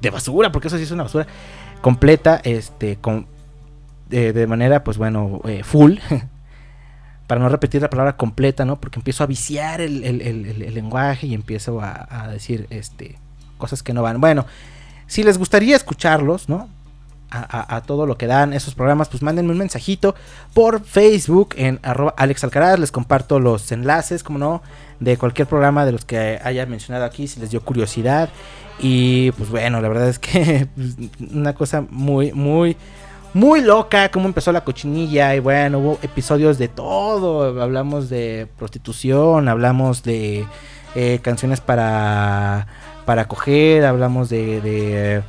de, 0.01 0.11
basura, 0.11 0.51
porque 0.51 0.69
eso 0.69 0.79
sí 0.79 0.85
es 0.85 0.91
una 0.91 1.03
basura 1.03 1.27
completa, 1.83 2.41
este, 2.45 2.97
con, 2.97 3.27
de, 4.09 4.33
de 4.33 4.47
manera, 4.47 4.83
pues 4.85 4.97
bueno, 4.97 5.43
eh, 5.45 5.63
full. 5.65 5.99
Para 7.27 7.41
no 7.41 7.49
repetir 7.49 7.81
la 7.81 7.89
palabra 7.91 8.17
completa, 8.17 8.65
¿no? 8.65 8.77
Porque 8.81 8.99
empiezo 8.99 9.25
a 9.25 9.27
viciar 9.27 9.81
el, 9.81 10.05
el- 10.05 10.21
el- 10.21 10.75
lenguaje 10.75 11.27
y 11.27 11.35
empiezo 11.35 11.81
a, 11.81 12.29
decir 12.33 12.67
este, 12.71 13.17
cosas 13.59 13.83
que 13.83 13.95
no 13.95 14.03
van. 14.03 14.21
Bueno, 14.21 14.45
si 15.07 15.23
les 15.23 15.39
gustaría 15.39 15.75
escucharlos, 15.77 16.49
¿no? 16.49 16.69
A, 17.37 17.83
todo 17.85 18.07
lo 18.07 18.17
que 18.17 18.29
dan 18.29 18.53
esos 18.53 18.77
programas, 18.77 19.09
pues 19.09 19.21
mándenme 19.21 19.51
un 19.51 19.59
mensajito 19.59 20.15
por 20.53 20.85
Facebook 20.85 21.55
en 21.57 21.81
arroba 21.83 22.15
Alex 22.17 22.45
Alcaraz. 22.45 22.79
Les 22.79 22.93
comparto 22.93 23.41
los 23.41 23.73
enlaces, 23.73 24.23
como 24.23 24.39
no, 24.39 24.63
de 25.01 25.17
cualquier 25.17 25.49
programa 25.49 25.85
de 25.85 25.91
los 25.91 26.05
que 26.05 26.39
haya 26.45 26.65
mencionado 26.67 27.05
aquí, 27.05 27.27
si 27.27 27.41
les 27.41 27.51
dio 27.51 27.61
curiosidad. 27.65 28.29
Y 28.79 29.33
pues 29.33 29.51
bueno, 29.51 29.81
la 29.81 29.89
verdad 29.89 30.09
es 30.09 30.21
que 30.21 30.69
una 31.33 31.55
cosa 31.55 31.85
muy, 31.91 32.33
muy, 32.33 32.77
muy 33.35 33.61
loca 33.61 34.11
cómo 34.11 34.27
empezó 34.27 34.53
la 34.53 34.65
cochinilla 34.65 35.35
y 35.35 35.41
bueno, 35.41 35.81
hubo 35.81 35.99
episodios 36.03 36.57
de 36.57 36.69
todo, 36.69 37.61
hablamos 37.61 38.09
de 38.09 38.49
prostitución, 38.57 39.49
hablamos 39.49 40.05
de 40.05 40.47
eh, 40.95 41.19
canciones 41.21 41.61
para 41.61 42.69
para 43.05 43.27
coger, 43.27 43.85
hablamos 43.85 44.31
de 44.31 44.61
de, 44.61 45.23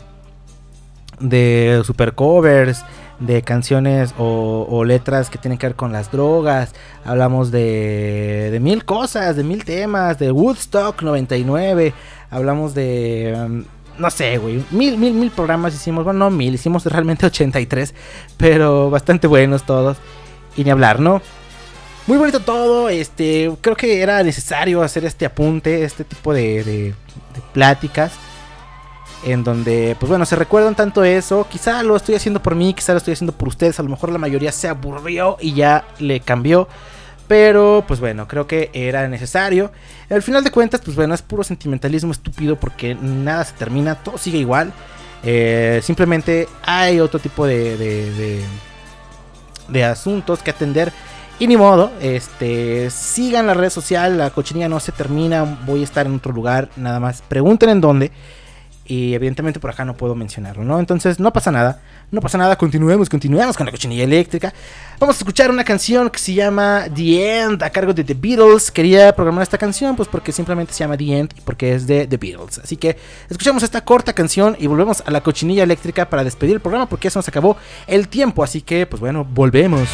de 1.20 1.82
super 1.84 2.14
covers, 2.14 2.86
de 3.20 3.42
canciones 3.42 4.14
o, 4.20 4.68
o 4.70 4.86
letras 4.86 5.32
que 5.32 5.40
tienen 5.40 5.58
que 5.58 5.68
ver 5.68 5.76
con 5.76 5.92
las 5.92 6.12
drogas, 6.12 6.76
hablamos 7.04 7.50
de, 7.52 8.50
de 8.52 8.60
mil 8.60 8.86
cosas, 8.86 9.36
de 9.36 9.44
mil 9.44 9.66
temas, 9.66 10.20
de 10.20 10.32
Woodstock 10.32 11.02
99, 11.02 11.94
hablamos 12.30 12.76
de... 12.76 13.34
um, 13.36 13.75
no 13.98 14.10
sé, 14.10 14.38
güey. 14.38 14.64
Mil, 14.72 14.98
mil, 14.98 15.14
mil 15.14 15.32
programas 15.32 15.74
hicimos. 15.74 16.04
Bueno, 16.04 16.20
no 16.20 16.30
mil, 16.32 16.54
hicimos 16.54 16.86
realmente 16.86 17.26
83. 17.26 17.94
Pero 18.38 18.90
bastante 18.90 19.28
buenos 19.28 19.64
todos. 19.66 19.98
Y 20.58 20.64
ni 20.64 20.70
hablar, 20.72 21.00
¿no? 21.00 21.22
Muy 22.08 22.18
bonito 22.18 22.40
todo. 22.40 22.90
Este. 22.90 23.52
Creo 23.62 23.76
que 23.76 24.02
era 24.02 24.22
necesario 24.24 24.82
hacer 24.84 25.06
este 25.06 25.26
apunte. 25.26 25.84
Este 25.84 26.04
tipo 26.04 26.34
de, 26.34 26.64
de- 26.64 26.74
de 26.94 27.42
pláticas. 27.54 28.14
en 29.26 29.44
donde, 29.44 29.96
pues 30.00 30.08
bueno, 30.10 30.24
se 30.26 30.36
recuerdan 30.36 30.76
tanto 30.76 31.04
eso. 31.04 31.48
Quizá 31.50 31.82
lo 31.84 31.96
estoy 31.96 32.16
haciendo 32.16 32.42
por 32.44 32.54
mí, 32.56 32.74
quizá 32.76 32.92
lo 32.94 33.00
estoy 33.00 33.14
haciendo 33.14 33.34
por 33.34 33.48
ustedes. 33.48 33.80
A 33.80 33.84
lo 33.84 33.90
mejor 33.90 34.12
la 34.12 34.20
mayoría 34.20 34.52
se 34.52 34.68
aburrió 34.68 35.38
y 35.42 35.54
ya 35.54 35.86
le 36.00 36.20
cambió. 36.20 36.68
Pero, 37.28 37.84
pues 37.88 38.00
bueno, 38.00 38.28
creo 38.28 38.46
que 38.46 38.70
era 38.74 39.08
necesario. 39.08 39.72
Al 40.10 40.22
final 40.22 40.44
de 40.44 40.52
cuentas, 40.52 40.82
pues 40.84 40.96
bueno, 40.96 41.16
es 41.16 41.22
puro 41.22 41.44
sentimentalismo 41.44 42.12
estúpido 42.12 42.56
porque 42.56 42.96
nada 42.96 43.44
se 43.44 43.54
termina, 43.54 43.96
todo 43.96 44.18
sigue 44.18 44.38
igual. 44.38 44.72
Eh, 45.24 45.80
simplemente 45.84 46.48
hay 46.64 47.00
otro 47.00 47.20
tipo 47.20 47.48
de, 47.48 47.78
de, 47.78 48.12
de, 48.14 48.42
de 49.70 49.84
asuntos 49.84 50.44
que 50.44 50.52
atender. 50.52 50.92
Y 51.38 51.48
ni 51.48 51.58
modo, 51.58 51.92
este, 52.00 52.90
sigan 52.90 53.48
la 53.48 53.54
red 53.54 53.70
social, 53.70 54.18
la 54.18 54.30
cochinilla 54.30 54.70
no 54.70 54.80
se 54.80 54.94
termina, 54.94 55.44
voy 55.66 55.82
a 55.82 55.84
estar 55.84 56.06
en 56.06 56.16
otro 56.16 56.32
lugar, 56.32 56.70
nada 56.78 57.02
más 57.02 57.22
pregunten 57.22 57.70
en 57.70 57.82
dónde. 57.82 58.12
Y 58.88 59.16
evidentemente 59.16 59.60
por 59.60 59.72
acá 59.72 59.84
no 59.84 59.98
puedo 59.98 60.14
mencionarlo, 60.14 60.64
¿no? 60.64 60.80
Entonces 60.80 61.20
no 61.20 61.34
pasa 61.34 61.52
nada, 61.52 61.82
no 62.12 62.22
pasa 62.22 62.38
nada, 62.38 62.56
continuemos, 62.56 63.10
continuemos 63.10 63.58
con 63.58 63.66
la 63.66 63.72
cochinilla 63.72 64.04
eléctrica. 64.04 64.54
Vamos 65.00 65.16
a 65.16 65.20
escuchar 65.20 65.50
una 65.50 65.64
canción 65.64 66.10
que 66.12 66.20
se 66.20 66.36
llama 66.36 66.86
The 66.94 67.40
End 67.42 67.64
a 67.64 67.72
cargo 67.72 67.94
de 67.94 68.04
The 68.04 68.14
Beatles. 68.14 68.70
Quería 68.70 69.16
programar 69.16 69.42
esta 69.42 69.58
canción 69.58 69.96
pues 69.96 70.08
porque 70.08 70.32
simplemente 70.32 70.72
se 70.74 70.80
llama 70.80 70.98
The 70.98 71.18
End 71.18 71.34
y 71.36 71.42
porque 71.42 71.74
es 71.74 71.88
de 71.88 72.06
The 72.06 72.18
Beatles. 72.18 72.60
Así 72.60 72.78
que 72.78 72.96
escuchamos 73.28 73.64
esta 73.64 73.84
corta 73.84 74.14
canción 74.14 74.56
y 74.60 74.68
volvemos 74.68 75.02
a 75.04 75.10
la 75.10 75.22
cochinilla 75.22 75.64
eléctrica 75.64 76.08
para 76.08 76.24
despedir 76.24 76.54
el 76.54 76.62
programa 76.62 76.88
porque 76.88 77.06
ya 77.06 77.12
se 77.12 77.20
nos 77.20 77.28
acabó 77.28 77.58
el 77.88 78.08
tiempo. 78.08 78.44
Así 78.44 78.62
que 78.62 78.86
pues 78.86 79.00
bueno, 79.00 79.26
volvemos. 79.26 79.90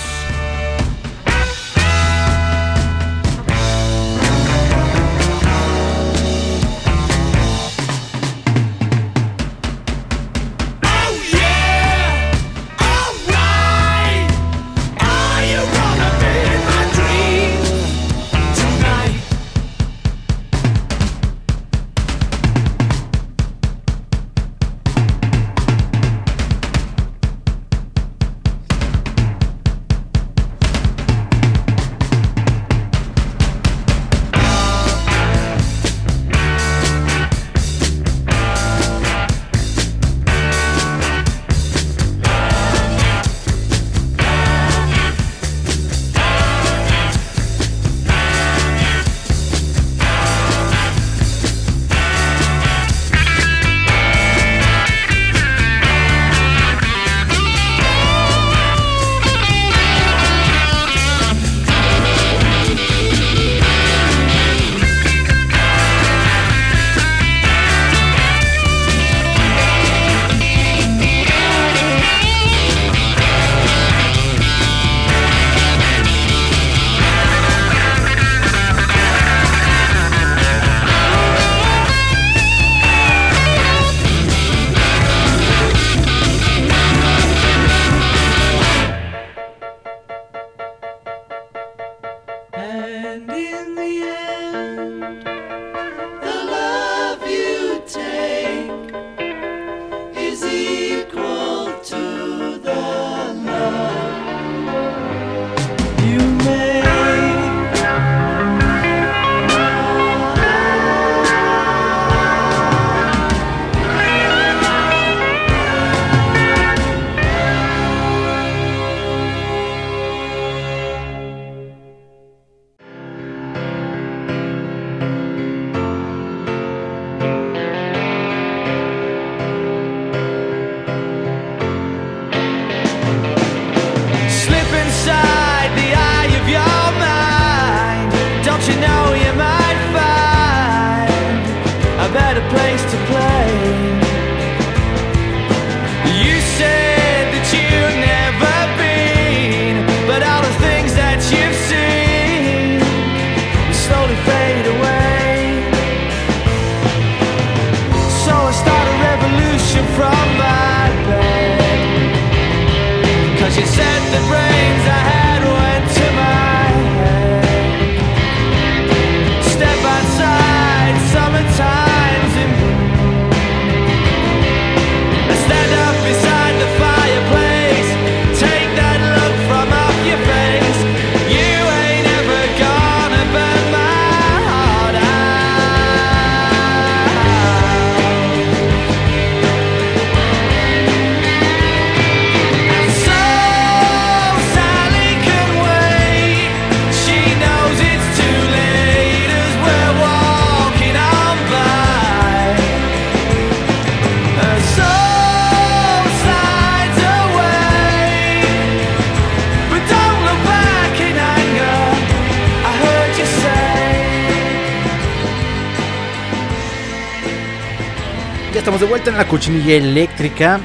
Estamos 218.61 218.79
de 218.81 218.85
vuelta 218.85 219.09
en 219.09 219.17
la 219.17 219.27
cochinilla 219.27 219.73
eléctrica. 219.73 220.59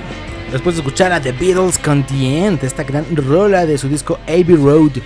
Después 0.53 0.76
de 0.76 0.82
escuchar 0.82 1.12
a 1.12 1.20
The 1.20 1.32
Beatles 1.32 1.78
con 1.78 2.05
The 2.05 2.44
End, 2.47 2.62
esta 2.62 2.84
gran 2.84 3.07
rola 3.16 3.64
de 3.64 3.78
su 3.78 3.88
disco 3.88 4.18
Abbey 4.28 4.55
Road. 4.55 4.99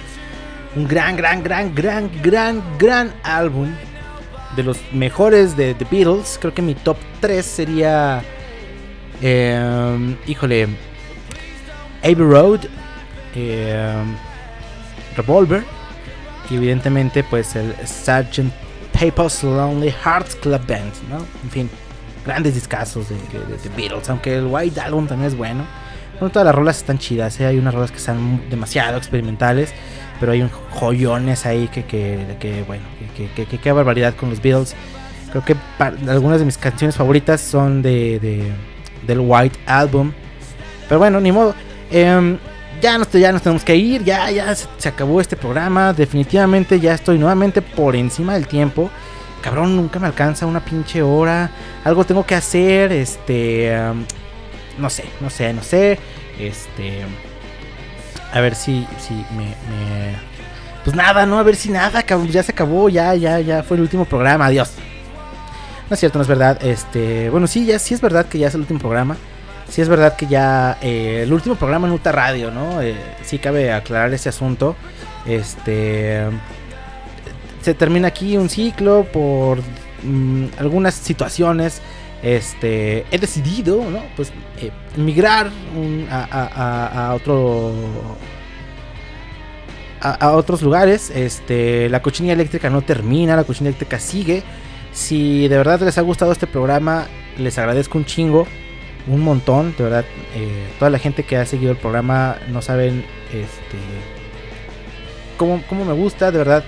Un 0.75 0.89
gran, 0.89 1.17
gran, 1.17 1.41
gran, 1.41 1.73
gran, 1.73 2.11
gran, 2.21 2.61
gran 2.79 3.15
álbum. 3.23 3.69
De 4.57 4.65
los 4.65 4.79
mejores 4.93 5.57
de 5.57 5.75
The 5.75 5.87
Beatles. 5.89 6.37
Creo 6.41 6.53
que 6.53 6.63
mi 6.63 6.75
top 6.75 6.97
3 7.21 7.47
sería. 7.47 8.25
eh, 9.23 10.17
híjole. 10.27 10.67
Abbey 12.03 12.15
Road. 12.17 12.61
eh, 13.37 14.03
Revolver. 15.17 15.63
Y 16.51 16.57
evidentemente, 16.57 17.23
pues 17.23 17.55
el 17.55 17.73
Sgt. 17.87 18.51
Pepper's 18.99 19.45
Lonely 19.45 19.95
Hearts 20.05 20.35
Club 20.35 20.67
Band, 20.67 20.93
¿no? 21.09 21.19
En 21.45 21.51
fin. 21.51 21.71
Grandes 22.31 22.55
discazos 22.55 23.09
de, 23.09 23.17
de- 23.17 23.57
de- 23.57 23.69
Beatles, 23.77 24.09
aunque 24.09 24.37
el 24.37 24.47
White 24.47 24.81
Album 24.81 25.07
también 25.09 25.29
es 25.29 25.37
bueno. 25.37 25.65
Bueno, 26.19 26.31
todas 26.33 26.47
las 26.47 26.55
rolas 26.55 26.77
están 26.79 26.99
chidas, 26.99 27.41
¿eh? 27.41 27.47
hay 27.47 27.59
unas 27.59 27.75
rolas 27.75 27.91
que 27.91 27.97
están 27.97 28.43
demasiado 28.51 28.97
experimentales, 28.99 29.73
pero 30.21 30.33
hay 30.33 30.43
un 30.43 30.51
joyones 30.71 31.45
ahí 31.47 31.67
que, 31.69 31.85
que, 31.85 32.37
que, 32.39 32.63
bueno, 32.67 32.85
que, 33.17 33.29
que, 33.47 33.59
que, 33.59 33.73
barbaridad 33.73 34.15
con 34.15 34.31
los 34.31 34.41
Beatles. 34.41 34.75
Creo 35.31 35.45
que 35.45 35.57
algunas 36.09 36.39
de 36.41 36.45
mis 36.45 36.57
canciones 36.59 36.95
favoritas 36.97 37.41
son 37.41 37.83
de, 37.83 38.19
de- 38.21 38.53
del 39.07 39.21
White 39.21 39.59
Album. 39.67 40.13
Pero 40.89 40.99
bueno, 40.99 41.21
ni 41.21 41.33
modo. 41.33 41.55
Em, 41.91 42.39
ya, 42.83 42.97
nos, 42.99 43.11
ya 43.13 43.33
nos 43.33 43.43
tenemos 43.43 43.65
que 43.65 43.77
ir, 43.77 44.05
ya, 44.05 44.31
ya 44.31 44.55
se, 44.55 44.67
se 44.79 44.89
acabó 44.89 45.21
este 45.21 45.37
programa. 45.37 45.93
Definitivamente 45.93 46.79
ya 46.81 46.95
estoy 46.95 47.19
nuevamente 47.19 47.63
por 47.63 47.97
encima 47.97 48.35
del 48.35 48.47
tiempo. 48.47 48.91
Cabrón, 49.43 49.77
nunca 49.77 49.99
me 49.99 50.07
alcanza 50.07 50.47
una 50.47 50.61
pinche 50.65 51.03
hora. 51.03 51.51
Algo 51.85 52.05
tengo 52.05 52.25
que 52.27 52.35
hacer, 52.35 52.93
este... 52.93 53.75
no 54.79 54.91
sé, 54.91 55.05
no 55.21 55.31
sé, 55.31 55.53
no 55.53 55.63
sé. 55.63 55.99
Este... 56.39 57.01
A 58.33 58.41
ver 58.41 58.55
si, 58.55 58.87
si 58.99 59.15
me, 59.37 59.45
me- 59.47 60.15
Pues 60.85 60.95
nada, 60.95 61.27
no, 61.27 61.39
a 61.39 61.43
ver 61.43 61.57
si 61.57 61.71
nada, 61.71 62.03
cabrón, 62.03 62.29
ya 62.29 62.43
se 62.43 62.53
acabó, 62.53 62.89
ya, 62.89 63.15
ya, 63.15 63.41
ya 63.41 63.63
fue 63.63 63.77
el 63.77 63.83
último 63.83 64.05
programa, 64.05 64.47
adiós. 64.47 64.73
No 65.89 65.95
es 65.95 66.01
cierto, 66.01 66.19
no 66.19 66.23
es 66.23 66.29
verdad. 66.29 66.63
Este, 66.63 67.29
bueno, 67.31 67.47
sí, 67.49 67.67
ya 67.67 67.79
sí 67.81 67.95
es 67.95 68.01
verdad 68.01 68.27
que 68.27 68.39
ya 68.39 68.47
es 68.49 68.55
el 68.55 68.61
último 68.61 68.79
programa. 68.79 69.17
Sí 69.69 69.81
es 69.81 69.89
verdad 69.89 70.15
que 70.17 70.27
ya 70.27 70.79
eh, 70.83 71.21
el 71.25 71.33
último 71.33 71.55
programa 71.57 71.87
en 71.89 71.93
Uta 71.95 72.13
Radio, 72.13 72.51
¿no? 72.51 72.83
Eh, 72.83 72.95
sí 73.23 73.39
cabe 73.39 73.73
aclarar 73.73 74.13
ese 74.15 74.29
asunto. 74.29 74.77
Este 75.27 76.25
se 77.61 77.75
termina 77.75 78.09
aquí 78.09 78.37
un 78.37 78.49
ciclo 78.49 79.05
por 79.13 79.61
mm, 80.03 80.47
algunas 80.59 80.95
situaciones. 80.95 81.81
Este 82.23 83.07
he 83.11 83.19
decidido, 83.19 83.83
¿no? 83.91 84.03
Pues 84.15 84.31
eh, 84.61 84.71
migrar 84.97 85.51
a, 86.11 87.13
otro 87.15 87.73
a, 90.01 90.13
a 90.13 90.33
otros 90.33 90.61
lugares. 90.63 91.11
Este, 91.11 91.89
la 91.89 92.03
cochinilla 92.03 92.35
eléctrica 92.35 92.69
no 92.69 92.83
termina, 92.83 93.37
la 93.37 93.45
cochinilla 93.45 93.71
eléctrica 93.71 93.99
sigue. 93.99 94.43
Si 94.93 95.49
de 95.49 95.57
verdad 95.57 95.81
les 95.81 95.97
ha 95.99 96.03
gustado 96.03 96.33
este 96.33 96.47
programa, 96.47 97.07
les 97.39 97.57
agradezco 97.59 97.97
un 97.97 98.05
chingo, 98.05 98.47
un 99.07 99.21
montón, 99.21 99.75
de 99.79 99.85
verdad. 99.85 100.05
eh, 100.35 100.67
toda 100.79 100.91
la 100.91 100.99
gente 100.99 101.23
que 101.23 101.37
ha 101.37 101.47
seguido 101.47 101.73
el 101.73 101.79
programa 101.79 102.37
no 102.49 102.61
saben 102.61 103.05
este, 103.29 103.79
cómo, 105.39 105.63
cómo 105.69 105.85
me 105.85 105.93
gusta, 105.95 106.31
de 106.31 106.39
verdad. 106.39 106.65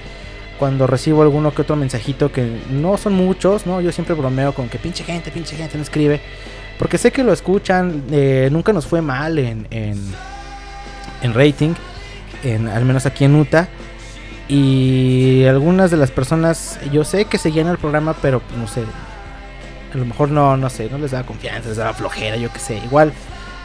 Cuando 0.63 0.87
recibo 0.87 1.23
alguno 1.23 1.53
que 1.53 1.63
otro 1.63 1.75
mensajito, 1.75 2.31
que 2.31 2.61
no 2.71 2.97
son 2.97 3.15
muchos, 3.15 3.67
¿no? 3.67 3.81
Yo 3.81 3.91
siempre 3.91 4.15
bromeo 4.15 4.55
con 4.55 4.69
que 4.69 4.79
pinche 4.79 5.03
gente, 5.03 5.33
pinche 5.33 5.57
gente 5.57 5.77
no 5.77 5.83
escribe. 5.83 6.21
Porque 6.79 6.99
sé 6.99 7.11
que 7.11 7.25
lo 7.25 7.33
escuchan, 7.33 8.05
eh, 8.13 8.49
nunca 8.53 8.73
nos 8.73 8.87
fue 8.87 9.03
mal 9.03 9.41
en, 9.41 9.67
en, 9.73 9.99
en 11.21 11.35
rating, 11.35 11.75
en, 12.45 12.69
al 12.69 12.85
menos 12.85 13.07
aquí 13.07 13.25
en 13.25 13.35
UTA. 13.35 13.71
Y 14.47 15.45
algunas 15.47 15.91
de 15.91 15.97
las 15.97 16.13
personas, 16.13 16.79
yo 16.93 17.03
sé 17.03 17.25
que 17.25 17.39
seguían 17.39 17.67
el 17.67 17.79
programa, 17.79 18.15
pero 18.23 18.39
pues, 18.39 18.57
no 18.57 18.69
sé. 18.69 18.85
A 19.93 19.97
lo 19.97 20.05
mejor 20.05 20.31
no, 20.31 20.57
no 20.57 20.71
sé, 20.71 20.89
no 20.89 20.99
les 20.99 21.11
daba 21.11 21.27
confianza, 21.27 21.71
les 21.71 21.79
daba 21.79 21.93
flojera, 21.93 22.37
yo 22.37 22.53
qué 22.53 22.61
sé. 22.61 22.77
Igual 22.77 23.13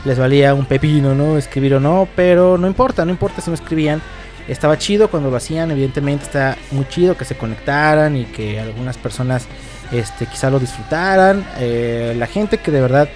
les 0.04 0.18
valía 0.18 0.56
un 0.56 0.66
pepino, 0.66 1.14
¿no? 1.14 1.38
Escribir 1.38 1.76
o 1.76 1.80
no, 1.80 2.08
pero 2.16 2.58
no 2.58 2.66
importa, 2.66 3.06
no 3.06 3.12
importa 3.12 3.39
si 3.39 3.52
no 3.52 3.54
escribían. 3.54 4.02
Estaba 4.48 4.78
chido 4.78 5.10
cuando 5.10 5.30
lo 5.30 5.38
hacían, 5.38 5.72
evidentemente 5.72 6.26
está 6.26 6.58
muy 6.72 6.88
chido 6.88 7.18
que 7.18 7.26
se 7.26 7.36
conectaran 7.36 8.16
y 8.16 8.26
que 8.26 8.60
algunas 8.60 8.98
personas 8.98 9.45
este, 9.91 10.26
quizá 10.26 10.50
lo 10.50 10.60
disfrutaran. 10.60 11.45
Eh, 11.60 12.16
la 12.18 12.28
gente 12.28 12.58
que 12.58 12.72
de 12.72 12.82
verdad 12.82 13.10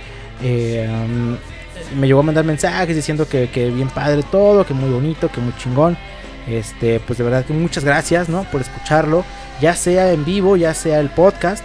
eh, 0.43 0.89
um, 0.89 1.37
me 1.99 2.07
llegó 2.07 2.19
a 2.19 2.23
mandar 2.23 2.43
mensajes 2.43 2.95
diciendo 2.95 3.27
que, 3.27 3.49
que 3.49 3.69
bien 3.69 3.89
padre 3.89 4.23
todo, 4.29 4.65
que 4.65 4.73
muy 4.73 4.89
bonito, 4.89 5.31
que 5.31 5.39
muy 5.39 5.55
chingón. 5.57 5.97
Este, 6.47 6.99
pues 6.99 7.17
de 7.17 7.23
verdad 7.23 7.45
que 7.45 7.53
muchas 7.53 7.83
gracias, 7.83 8.27
¿no? 8.27 8.43
Por 8.45 8.61
escucharlo, 8.61 9.23
ya 9.61 9.75
sea 9.75 10.11
en 10.11 10.25
vivo, 10.25 10.57
ya 10.57 10.73
sea 10.73 10.99
el 10.99 11.09
podcast, 11.09 11.63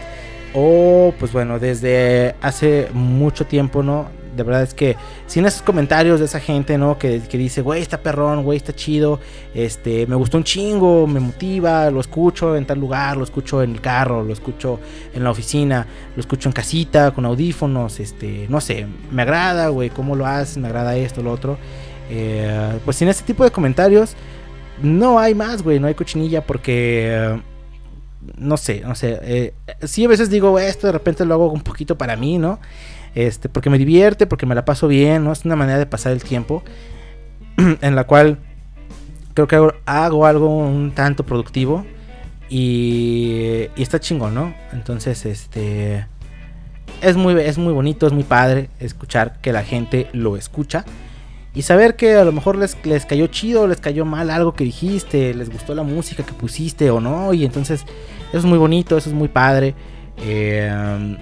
o 0.55 1.15
pues 1.19 1.33
bueno, 1.33 1.59
desde 1.59 2.35
hace 2.43 2.89
mucho 2.93 3.47
tiempo, 3.47 3.83
¿no? 3.83 4.11
De 4.37 4.43
verdad 4.43 4.63
es 4.63 4.75
que 4.75 4.97
sin 5.27 5.47
esos 5.47 5.63
comentarios 5.63 6.21
de 6.21 6.27
esa 6.27 6.39
gente, 6.39 6.77
¿no? 6.79 6.99
Que, 6.99 7.21
que 7.21 7.39
dice, 7.39 7.63
güey, 7.63 7.83
está 7.83 8.03
perrón, 8.03 8.45
güey, 8.45 8.59
está 8.59 8.75
chido, 8.75 9.19
este, 9.55 10.07
me 10.07 10.15
gustó 10.15 10.37
un 10.37 10.45
chingo, 10.45 11.07
me 11.07 11.21
motiva, 11.21 11.91
lo 11.91 12.01
escucho 12.01 12.55
en 12.55 12.67
tal 12.67 12.79
lugar, 12.79 13.17
lo 13.17 13.25
escucho 13.25 13.63
en 13.63 13.73
el 13.73 13.81
carro, 13.81 14.23
lo 14.23 14.33
escucho 14.33 14.79
en 15.15 15.25
la 15.25 15.31
oficina, 15.31 15.87
lo 16.15 16.21
escucho 16.21 16.49
en 16.49 16.53
casita, 16.53 17.13
con 17.13 17.25
audífonos, 17.25 17.99
este, 17.99 18.47
no 18.49 18.61
sé, 18.61 18.87
me 19.11 19.23
agrada, 19.23 19.69
güey, 19.69 19.91
cómo 19.91 20.15
lo 20.15 20.27
haces, 20.27 20.59
me 20.59 20.69
agrada 20.69 20.97
esto, 20.97 21.23
lo 21.23 21.33
otro. 21.33 21.59
Eh, 22.11 22.79
pues 22.85 22.97
sin 22.97 23.09
este 23.09 23.25
tipo 23.25 23.43
de 23.43 23.51
comentarios, 23.51 24.15
no 24.83 25.19
hay 25.19 25.35
más, 25.35 25.63
güey, 25.63 25.81
no 25.81 25.87
hay 25.87 25.95
cochinilla 25.95 26.43
porque... 26.47 27.09
eh, 27.13 27.41
no 28.39 28.57
sé, 28.57 28.81
no 28.81 28.95
sé. 28.95 29.19
Eh, 29.23 29.55
sí, 29.85 30.05
a 30.05 30.09
veces 30.09 30.31
digo 30.31 30.59
esto, 30.59 30.89
de 30.89 30.93
repente 30.93 31.25
lo 31.25 31.35
hago 31.35 31.53
un 31.53 31.61
poquito 31.61 31.97
para 31.97 32.17
mí, 32.17 32.39
¿no? 32.39 32.59
Este, 33.17 33.49
porque 33.49 33.71
me 33.71 33.79
divierte, 33.79 34.27
porque 34.27 34.45
me 34.45 34.55
la 34.55 34.67
paso 34.67 34.89
bien, 34.89 35.25
¿no? 35.25 35.33
Es 35.33 35.47
una 35.47 35.57
manera 35.57 35.79
de 35.79 35.87
pasar 35.87 36.13
el 36.13 36.23
tiempo 36.23 36.63
en 37.57 37.97
la 37.97 38.05
cual 38.05 38.39
creo 39.33 39.49
que 39.49 39.57
hago, 39.87 40.27
algo 40.27 40.55
un 40.55 40.93
tanto 40.93 41.25
productivo 41.25 41.87
y, 42.51 43.69
y 43.75 43.83
está 43.83 43.99
chingón, 44.01 44.35
¿no? 44.35 44.55
Entonces, 44.73 45.25
este 45.25 46.07
es 47.01 47.17
muy 47.17 47.35
es 47.41 47.57
muy 47.57 47.73
bonito, 47.73 48.07
es 48.07 48.13
muy 48.13 48.23
padre 48.23 48.69
escuchar 48.81 49.41
que 49.41 49.51
la 49.51 49.65
gente 49.65 50.09
lo 50.13 50.37
escucha 50.37 50.85
y 51.55 51.63
saber 51.63 51.97
que 51.97 52.17
a 52.17 52.25
lo 52.25 52.33
mejor 52.33 52.57
les, 52.57 52.77
les 52.85 53.07
cayó 53.07 53.29
chido, 53.29 53.67
les 53.67 53.81
cayó 53.81 54.05
mal 54.05 54.29
algo 54.29 54.53
que 54.53 54.65
dijiste, 54.65 55.33
les 55.33 55.49
gustó 55.49 55.75
la 55.75 55.85
música 55.85 56.23
que 56.23 56.35
pusiste 56.35 56.91
o 56.91 57.01
no, 57.01 57.33
y 57.33 57.47
entonces 57.47 57.87
eso 58.29 58.39
es 58.39 58.45
muy 58.45 58.59
bonito, 58.59 58.99
eso 58.99 59.09
es 59.09 59.15
muy 59.15 59.29
padre. 59.29 59.75
Eh, 60.19 61.17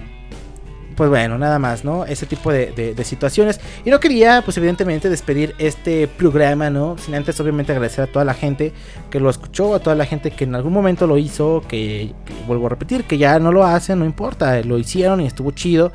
pues 0.95 1.09
bueno, 1.09 1.37
nada 1.37 1.59
más, 1.59 1.83
¿no? 1.83 2.05
Ese 2.05 2.25
tipo 2.25 2.51
de, 2.51 2.71
de- 2.71 3.03
situaciones. 3.03 3.59
Y 3.83 3.89
no 3.89 3.99
quería, 3.99 4.41
pues 4.43 4.57
evidentemente, 4.57 5.09
despedir 5.09 5.53
este 5.59 6.07
programa, 6.07 6.69
¿no? 6.69 6.97
Sin 6.97 7.13
antes, 7.15 7.39
obviamente, 7.39 7.71
agradecer 7.71 8.05
a 8.05 8.07
toda 8.07 8.25
la 8.25 8.33
gente 8.33 8.73
que 9.11 9.19
lo 9.19 9.29
escuchó, 9.29 9.75
a 9.75 9.79
toda 9.79 9.95
la 9.95 10.05
gente 10.05 10.31
que 10.31 10.45
en 10.45 10.55
algún 10.55 10.73
momento 10.73 11.05
lo 11.05 11.17
hizo, 11.17 11.63
que, 11.67 12.13
que 12.25 12.33
vuelvo 12.47 12.65
a 12.67 12.69
repetir, 12.69 13.03
que 13.03 13.17
ya 13.17 13.37
no 13.39 13.51
lo 13.51 13.63
hacen, 13.65 13.99
no 13.99 14.05
importa, 14.05 14.61
lo 14.63 14.77
hicieron 14.77 15.21
y 15.21 15.27
estuvo 15.27 15.51
chido. 15.51 15.91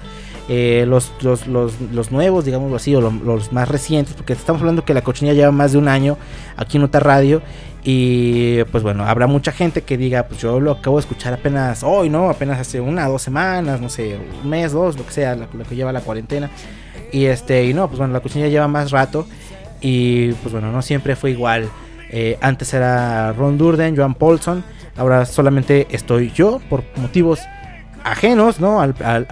Eh, 0.49 0.85
los, 0.89 1.13
los, 1.23 1.47
los, 1.47 1.81
los 1.93 2.11
nuevos, 2.11 2.45
digámoslo 2.45 2.77
así, 2.77 2.95
o 2.97 3.01
lo- 3.01 3.11
los 3.13 3.53
más 3.53 3.69
recientes, 3.69 4.15
porque 4.15 4.33
estamos 4.33 4.61
hablando 4.63 4.85
que 4.85 4.95
la 4.95 5.03
cochinilla 5.03 5.35
lleva 5.35 5.53
más 5.53 5.73
de 5.73 5.79
un 5.79 5.87
año 5.89 6.17
aquí 6.57 6.77
en 6.79 6.85
Uta 6.85 6.99
Radio. 7.01 7.41
Y 7.83 8.63
pues 8.65 8.83
bueno, 8.83 9.05
habrá 9.07 9.27
mucha 9.27 9.53
gente 9.53 9.83
que 9.83 9.97
diga, 9.97 10.25
pues 10.25 10.41
yo 10.41 10.61
lo 10.61 10.73
acabo 10.73 10.97
de 10.97 11.01
escuchar 11.01 11.33
apenas 11.33 11.83
hoy, 11.83 12.11
¿no? 12.11 12.29
Apenas 12.29 12.59
hace 12.59 12.81
una, 12.81 13.07
dos 13.09 13.23
semanas, 13.23 13.81
no 13.81 13.89
sé, 13.89 14.19
un 14.43 14.51
mes, 14.51 14.73
dos, 14.73 14.99
lo 14.99 15.07
que 15.07 15.13
sea, 15.13 15.35
lo, 15.37 15.47
lo 15.53 15.65
que 15.65 15.77
lleva 15.77 15.93
la 15.93 16.01
cuarentena. 16.01 16.51
Y 17.13 17.25
este, 17.27 17.65
y 17.65 17.73
no, 17.73 17.87
pues 17.89 17.99
bueno, 17.99 18.13
la 18.13 18.21
cochinilla 18.21 18.51
lleva 18.51 18.69
más 18.69 18.91
rato. 18.91 19.27
Y 19.81 20.33
pues 20.33 20.53
bueno, 20.53 20.71
no 20.73 20.83
siempre 20.83 21.17
fue 21.17 21.31
igual. 21.31 21.71
Eh, 22.11 22.37
antes 22.43 22.75
era 22.75 23.33
Ron 23.33 23.57
Durden, 23.57 23.97
Joan 23.97 24.15
Paulson. 24.15 24.63
Ahora 24.97 25.25
solamente 25.25 25.87
estoy 25.91 26.33
yo 26.33 26.61
por 26.69 26.83
motivos 26.97 27.41
ajenos, 28.05 28.61
¿no? 28.61 28.81
Al, 28.81 28.95
al, 29.05 29.27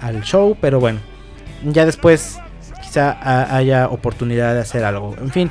al- 0.00 0.22
show. 0.22 0.56
Pero 0.60 0.80
bueno, 0.80 1.00
ya 1.64 1.84
después 1.86 2.38
quizá 2.82 3.12
ha- 3.20 3.56
haya 3.56 3.88
oportunidad 3.88 4.54
de 4.54 4.60
hacer 4.60 4.84
algo. 4.84 5.14
En 5.20 5.30
fin, 5.30 5.50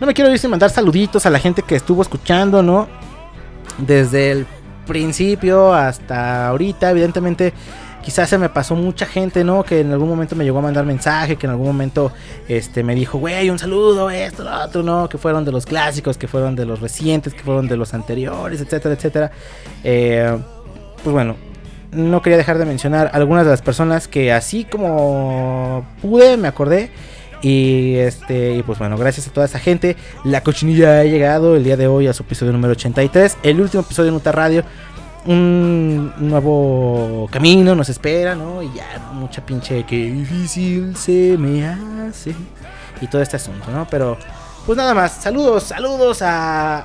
no 0.00 0.06
me 0.06 0.14
quiero 0.14 0.30
ir 0.30 0.38
sin 0.38 0.50
mandar 0.50 0.70
saluditos 0.70 1.26
a 1.26 1.30
la 1.30 1.38
gente 1.38 1.62
que 1.62 1.76
estuvo 1.76 2.02
escuchando, 2.02 2.62
¿no? 2.62 2.88
Desde 3.78 4.30
el 4.32 4.46
principio 4.86 5.72
hasta 5.74 6.48
ahorita, 6.48 6.90
evidentemente. 6.90 7.52
Quizás 8.02 8.30
se 8.30 8.38
me 8.38 8.48
pasó 8.48 8.74
mucha 8.74 9.04
gente, 9.04 9.44
¿no? 9.44 9.62
Que 9.62 9.80
en 9.80 9.92
algún 9.92 10.08
momento 10.08 10.34
me 10.34 10.42
llegó 10.42 10.58
a 10.60 10.62
mandar 10.62 10.86
mensaje, 10.86 11.36
que 11.36 11.44
en 11.46 11.50
algún 11.50 11.66
momento 11.66 12.10
este, 12.48 12.82
me 12.82 12.94
dijo, 12.94 13.18
güey, 13.18 13.50
un 13.50 13.58
saludo, 13.58 14.08
esto, 14.08 14.42
lo 14.42 14.58
otro, 14.58 14.82
¿no? 14.82 15.06
Que 15.06 15.18
fueron 15.18 15.44
de 15.44 15.52
los 15.52 15.66
clásicos, 15.66 16.16
que 16.16 16.26
fueron 16.26 16.56
de 16.56 16.64
los 16.64 16.80
recientes, 16.80 17.34
que 17.34 17.42
fueron 17.42 17.68
de 17.68 17.76
los 17.76 17.92
anteriores, 17.92 18.58
etcétera, 18.62 18.94
etcétera. 18.94 19.30
Eh, 19.84 20.34
pues 21.02 21.12
bueno, 21.12 21.36
no 21.92 22.22
quería 22.22 22.36
dejar 22.36 22.58
de 22.58 22.64
mencionar 22.64 23.10
algunas 23.12 23.44
de 23.44 23.50
las 23.50 23.62
personas 23.62 24.08
que 24.08 24.32
así 24.32 24.64
como 24.64 25.84
pude, 26.00 26.36
me 26.36 26.48
acordé. 26.48 26.90
Y 27.42 27.94
este, 27.96 28.56
y 28.56 28.62
pues 28.62 28.78
bueno, 28.78 28.98
gracias 28.98 29.26
a 29.28 29.32
toda 29.32 29.46
esa 29.46 29.58
gente. 29.58 29.96
La 30.24 30.42
cochinilla 30.42 31.00
ha 31.00 31.04
llegado 31.04 31.56
el 31.56 31.64
día 31.64 31.76
de 31.76 31.86
hoy 31.86 32.06
a 32.06 32.12
su 32.12 32.22
episodio 32.22 32.52
número 32.52 32.72
83. 32.72 33.38
El 33.42 33.60
último 33.60 33.82
episodio 33.82 34.06
de 34.06 34.12
Nuta 34.12 34.32
Radio. 34.32 34.64
Un 35.26 36.14
nuevo 36.18 37.28
camino 37.30 37.74
nos 37.74 37.90
espera, 37.90 38.34
¿no? 38.34 38.62
Y 38.62 38.72
ya, 38.74 39.10
mucha 39.12 39.44
pinche 39.44 39.84
que 39.84 39.96
difícil 39.96 40.96
se 40.96 41.36
me 41.38 41.66
hace. 41.66 42.34
Y 43.00 43.06
todo 43.06 43.20
este 43.22 43.36
asunto, 43.36 43.70
¿no? 43.70 43.86
Pero, 43.90 44.16
pues 44.70 44.76
nada 44.76 44.94
más. 44.94 45.10
Saludos, 45.20 45.64
saludos 45.64 46.22
a. 46.22 46.84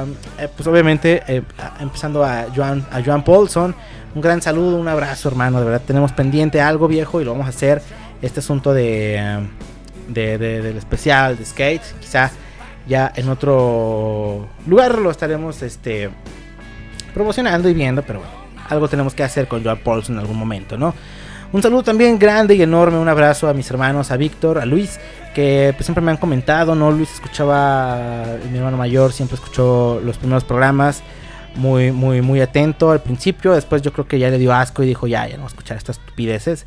a- 0.00 0.04
eh, 0.38 0.48
pues 0.56 0.66
obviamente, 0.66 1.22
eh, 1.28 1.42
empezando 1.80 2.24
a 2.24 2.46
Joan, 2.56 2.86
a 2.90 3.22
Paulson, 3.22 3.74
un 4.14 4.22
gran 4.22 4.40
saludo, 4.40 4.78
un 4.78 4.88
abrazo, 4.88 5.28
hermano. 5.28 5.58
De 5.58 5.66
verdad, 5.66 5.82
tenemos 5.86 6.12
pendiente 6.12 6.62
algo 6.62 6.88
viejo 6.88 7.20
y 7.20 7.26
lo 7.26 7.32
vamos 7.32 7.44
a 7.44 7.50
hacer. 7.50 7.82
Este 8.22 8.40
asunto 8.40 8.72
de, 8.72 9.46
de- 10.08 10.38
de- 10.38 10.62
del 10.62 10.78
especial 10.78 11.36
de 11.36 11.44
skate, 11.44 11.82
quizá 12.00 12.30
ya 12.88 13.12
en 13.14 13.28
otro 13.28 14.48
lugar 14.66 14.96
lo 14.96 15.10
estaremos 15.10 15.60
este, 15.60 16.08
promocionando 17.12 17.68
y 17.68 17.74
viendo, 17.74 18.00
pero 18.02 18.20
bueno, 18.20 18.34
algo 18.70 18.88
tenemos 18.88 19.12
que 19.14 19.22
hacer 19.24 19.46
con 19.46 19.62
Joan 19.62 19.76
Paulson 19.80 20.14
en 20.14 20.20
algún 20.22 20.38
momento, 20.38 20.78
¿no? 20.78 20.94
Un 21.52 21.62
saludo 21.62 21.82
también 21.82 22.18
grande 22.18 22.54
y 22.54 22.62
enorme, 22.62 22.96
un 22.98 23.08
abrazo 23.10 23.46
a 23.46 23.52
mis 23.52 23.70
hermanos, 23.70 24.10
a 24.10 24.16
Víctor, 24.16 24.58
a 24.58 24.64
Luis, 24.64 24.98
que 25.36 25.74
pues, 25.76 25.84
siempre 25.84 26.02
me 26.02 26.10
han 26.10 26.16
comentado, 26.16 26.74
¿no? 26.74 26.90
Luis 26.90 27.12
escuchaba, 27.12 28.24
mi 28.50 28.56
hermano 28.56 28.78
mayor 28.78 29.12
siempre 29.12 29.34
escuchó 29.34 30.00
los 30.02 30.16
primeros 30.16 30.44
programas, 30.44 31.02
muy, 31.56 31.92
muy, 31.92 32.22
muy 32.22 32.40
atento 32.40 32.90
al 32.90 33.02
principio, 33.02 33.52
después 33.52 33.82
yo 33.82 33.92
creo 33.92 34.08
que 34.08 34.18
ya 34.18 34.30
le 34.30 34.38
dio 34.38 34.54
asco 34.54 34.82
y 34.82 34.86
dijo, 34.86 35.06
ya, 35.06 35.28
ya 35.28 35.34
no 35.34 35.42
voy 35.42 35.48
a 35.48 35.48
escuchar 35.48 35.76
estas 35.76 35.98
estupideces. 35.98 36.64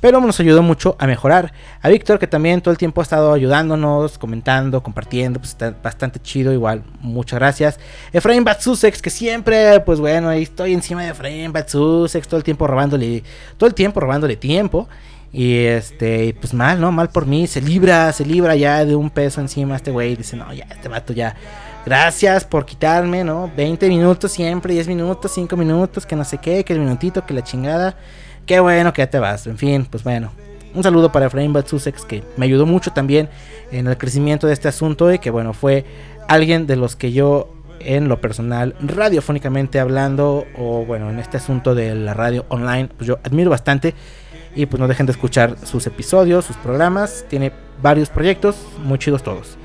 Pero 0.00 0.20
nos 0.20 0.38
ayudó 0.38 0.62
mucho 0.62 0.94
a 1.00 1.06
mejorar. 1.08 1.52
A 1.80 1.88
Víctor, 1.88 2.20
que 2.20 2.28
también 2.28 2.60
todo 2.60 2.70
el 2.70 2.78
tiempo 2.78 3.00
ha 3.00 3.04
estado 3.04 3.32
ayudándonos, 3.32 4.18
comentando, 4.18 4.84
compartiendo, 4.84 5.40
pues 5.40 5.50
está 5.50 5.74
bastante 5.82 6.20
chido, 6.20 6.52
igual, 6.52 6.84
muchas 7.00 7.40
gracias. 7.40 7.80
Efraín 8.12 8.44
Batsusex, 8.44 9.02
que 9.02 9.10
siempre, 9.10 9.80
pues 9.80 9.98
bueno, 9.98 10.28
ahí 10.28 10.44
estoy 10.44 10.74
encima 10.74 11.02
de 11.02 11.08
Efraín 11.10 11.52
Batsusex, 11.52 12.28
todo 12.28 12.38
el 12.38 12.44
tiempo 12.44 12.68
robándole, 12.68 13.24
todo 13.56 13.66
el 13.66 13.74
tiempo 13.74 13.98
robándole 13.98 14.36
tiempo. 14.36 14.88
Y 15.32 15.64
este, 15.64 16.34
pues 16.40 16.52
mal, 16.52 16.80
¿no? 16.80 16.92
Mal 16.92 17.08
por 17.08 17.26
mí, 17.26 17.46
se 17.46 17.62
libra, 17.62 18.12
se 18.12 18.26
libra 18.26 18.54
ya 18.54 18.84
de 18.84 18.94
un 18.94 19.08
peso 19.08 19.40
encima 19.40 19.76
este 19.76 19.90
güey. 19.90 20.14
Dice, 20.14 20.36
no, 20.36 20.52
ya, 20.52 20.66
este 20.70 20.88
vato 20.88 21.12
ya. 21.12 21.34
Gracias 21.86 22.44
por 22.44 22.66
quitarme, 22.66 23.24
¿no? 23.24 23.50
20 23.56 23.88
minutos 23.88 24.30
siempre, 24.30 24.74
10 24.74 24.88
minutos, 24.88 25.32
5 25.34 25.56
minutos, 25.56 26.06
que 26.06 26.14
no 26.14 26.24
sé 26.24 26.38
qué, 26.38 26.64
que 26.64 26.74
el 26.74 26.80
minutito, 26.80 27.24
que 27.24 27.34
la 27.34 27.42
chingada. 27.42 27.96
Qué 28.46 28.60
bueno 28.60 28.92
que 28.92 29.02
ya 29.02 29.10
te 29.10 29.18
vas. 29.18 29.46
En 29.46 29.56
fin, 29.56 29.86
pues 29.90 30.04
bueno. 30.04 30.30
Un 30.74 30.82
saludo 30.82 31.12
para 31.12 31.26
Efraín 31.26 31.52
Batsusex, 31.52 32.04
que 32.04 32.22
me 32.36 32.46
ayudó 32.46 32.64
mucho 32.64 32.92
también 32.92 33.28
en 33.70 33.86
el 33.86 33.98
crecimiento 33.98 34.46
de 34.46 34.54
este 34.54 34.68
asunto 34.68 35.12
y 35.12 35.18
que 35.18 35.30
bueno, 35.30 35.52
fue 35.52 35.84
alguien 36.28 36.66
de 36.66 36.76
los 36.76 36.96
que 36.96 37.12
yo 37.12 37.52
en 37.80 38.08
lo 38.08 38.20
personal, 38.20 38.74
radiofónicamente 38.80 39.80
hablando, 39.80 40.46
o 40.56 40.84
bueno, 40.86 41.10
en 41.10 41.18
este 41.18 41.36
asunto 41.36 41.74
de 41.74 41.94
la 41.94 42.14
radio 42.14 42.46
online, 42.48 42.88
pues 42.96 43.06
yo 43.06 43.18
admiro 43.22 43.50
bastante. 43.50 43.94
Y 44.54 44.66
pues 44.66 44.80
no 44.80 44.88
dejen 44.88 45.06
de 45.06 45.12
escuchar 45.12 45.56
sus 45.64 45.86
episodios, 45.86 46.44
sus 46.44 46.56
programas. 46.56 47.24
Tiene 47.28 47.52
varios 47.80 48.08
proyectos, 48.10 48.56
muy 48.84 48.98
chidos 48.98 49.22
todos. 49.22 49.56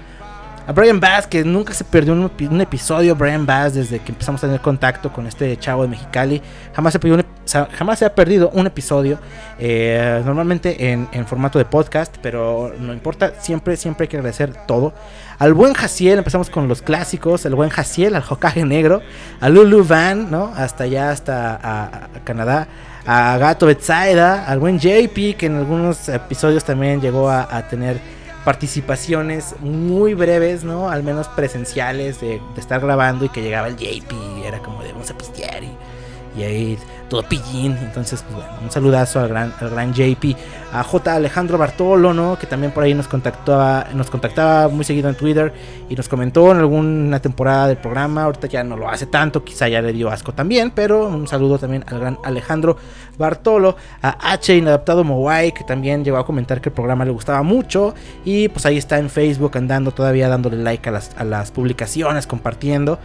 A 0.66 0.74
Brian 0.74 1.00
Bass, 1.00 1.28
que 1.28 1.46
nunca 1.46 1.74
se 1.74 1.86
perdió 1.86 2.12
un, 2.12 2.30
epi- 2.30 2.50
un 2.50 2.60
episodio, 2.60 3.16
Brian 3.16 3.46
Bass, 3.46 3.74
desde 3.76 4.00
que 4.00 4.12
empezamos 4.12 4.44
a 4.44 4.48
tener 4.48 4.60
contacto 4.60 5.14
con 5.14 5.26
este 5.26 5.56
chavo 5.58 5.84
de 5.84 5.88
Mexicali. 5.88 6.42
Jamás 6.74 6.92
se, 6.94 7.10
un 7.10 7.24
jamás 7.72 8.00
se 8.00 8.06
ha 8.06 8.14
perdido 8.14 8.50
un 8.50 8.68
episodio, 8.68 9.18
eh, 9.60 10.22
normalmente 10.26 10.92
en, 10.92 11.08
formato 11.26 11.58
de 11.58 11.64
podcast, 11.64 12.18
pero 12.22 12.74
no 12.78 12.92
importa, 12.92 13.32
siempre, 13.40 13.78
siempre 13.78 14.04
hay 14.04 14.08
que 14.10 14.18
agradecer 14.18 14.54
todo. 14.68 14.94
Al 15.40 15.54
buen 15.54 15.74
Jaciel, 15.74 16.18
empezamos 16.18 16.50
con 16.50 16.68
los 16.68 16.82
clásicos, 16.82 17.46
el 17.46 17.56
buen 17.56 17.70
Jaciel, 17.70 18.16
al 18.16 18.24
Hokage 18.30 18.66
Negro, 18.66 19.02
a 19.40 19.48
Lulu 19.48 19.86
Van, 19.86 20.30
¿no? 20.30 20.52
Hasta 20.54 20.84
allá, 20.84 21.12
hasta 21.12 21.58
a 21.64 22.10
Canadá, 22.26 22.68
a 23.08 23.38
Gato 23.38 23.66
Betsaida, 23.66 24.46
al 24.46 24.60
buen 24.60 24.80
JP, 24.80 25.38
que 25.38 25.46
en 25.46 25.56
algunos 25.56 26.10
episodios 26.10 26.66
también 26.66 27.00
llegó 27.00 27.30
a, 27.30 27.66
tener 27.70 28.00
participaciones 28.44 29.56
muy 29.62 30.14
breves, 30.14 30.66
¿no? 30.66 30.90
Al 30.90 31.04
menos 31.04 31.30
presenciales 31.30 32.20
de, 32.20 32.42
estar 32.58 32.82
grabando 32.82 33.24
y 33.24 33.30
que 33.30 33.42
llegaba 33.42 33.68
el 33.70 33.78
JP 33.78 34.12
era 34.46 34.60
como 34.60 34.84
de 34.84 34.92
vamos 34.92 35.10
a 35.10 35.18
pistear 35.18 35.64
y 35.64 36.44
ahí 36.44 36.78
todo 37.10 37.24
pillín. 37.24 37.78
Entonces, 37.82 38.24
pues 38.24 38.36
bueno, 38.36 38.52
un 38.64 38.72
saludazo 38.72 39.20
al 39.20 39.30
gran, 39.30 39.54
al 39.60 39.70
gran 39.70 39.94
JP, 39.94 40.36
a 40.74 40.84
J. 40.84 41.16
Alejandro 41.16 41.58
Bartolo, 41.58 42.14
¿no? 42.14 42.38
Que 42.38 42.48
también 42.48 42.72
por 42.72 42.84
ahí 42.84 42.94
nos 42.94 43.08
contactaba, 43.08 43.88
nos 43.94 44.10
contactaba 44.10 44.68
muy 44.68 44.86
seguido 44.86 45.10
en 45.10 45.16
Twitter 45.16 45.54
y 45.90 45.96
nos 45.96 46.08
comentó 46.10 46.52
en 46.52 46.58
alguna 46.58 47.20
temporada 47.22 47.68
del 47.68 47.78
programa. 47.78 48.24
Ahorita 48.24 48.48
ya 48.48 48.64
no 48.64 48.76
lo 48.76 48.90
hace 48.90 49.06
tanto, 49.06 49.44
quizá 49.44 49.68
ya 49.68 49.82
le 49.82 49.94
dio 49.94 50.10
asco 50.10 50.34
también, 50.34 50.72
pero 50.72 51.08
un 51.08 51.28
saludo 51.28 51.58
también 51.58 51.84
al 51.88 52.00
gran 52.00 52.18
Alejandro 52.24 52.78
Bartolo, 53.18 53.78
a 54.02 54.32
H. 54.34 54.56
Inadaptado 54.56 55.04
Mowai, 55.04 55.54
que 55.54 55.64
también 55.64 56.04
llegó 56.04 56.18
a 56.18 56.26
comentar 56.26 56.62
que 56.62 56.70
el 56.70 56.76
programa 56.76 57.06
le 57.06 57.12
gustaba 57.12 57.42
mucho. 57.44 57.96
Y 58.26 58.50
pues 58.50 58.66
ahí 58.66 58.78
está 58.78 59.00
en 59.00 59.10
Facebook 59.10 59.58
andando 59.58 59.92
todavía 59.92 60.30
dándole 60.30 60.58
like 60.58 60.90
a 60.90 60.92
las, 60.92 61.12
a 61.18 61.24
las 61.24 61.52
publicaciones, 61.52 62.28
compartiendo. 62.28 63.00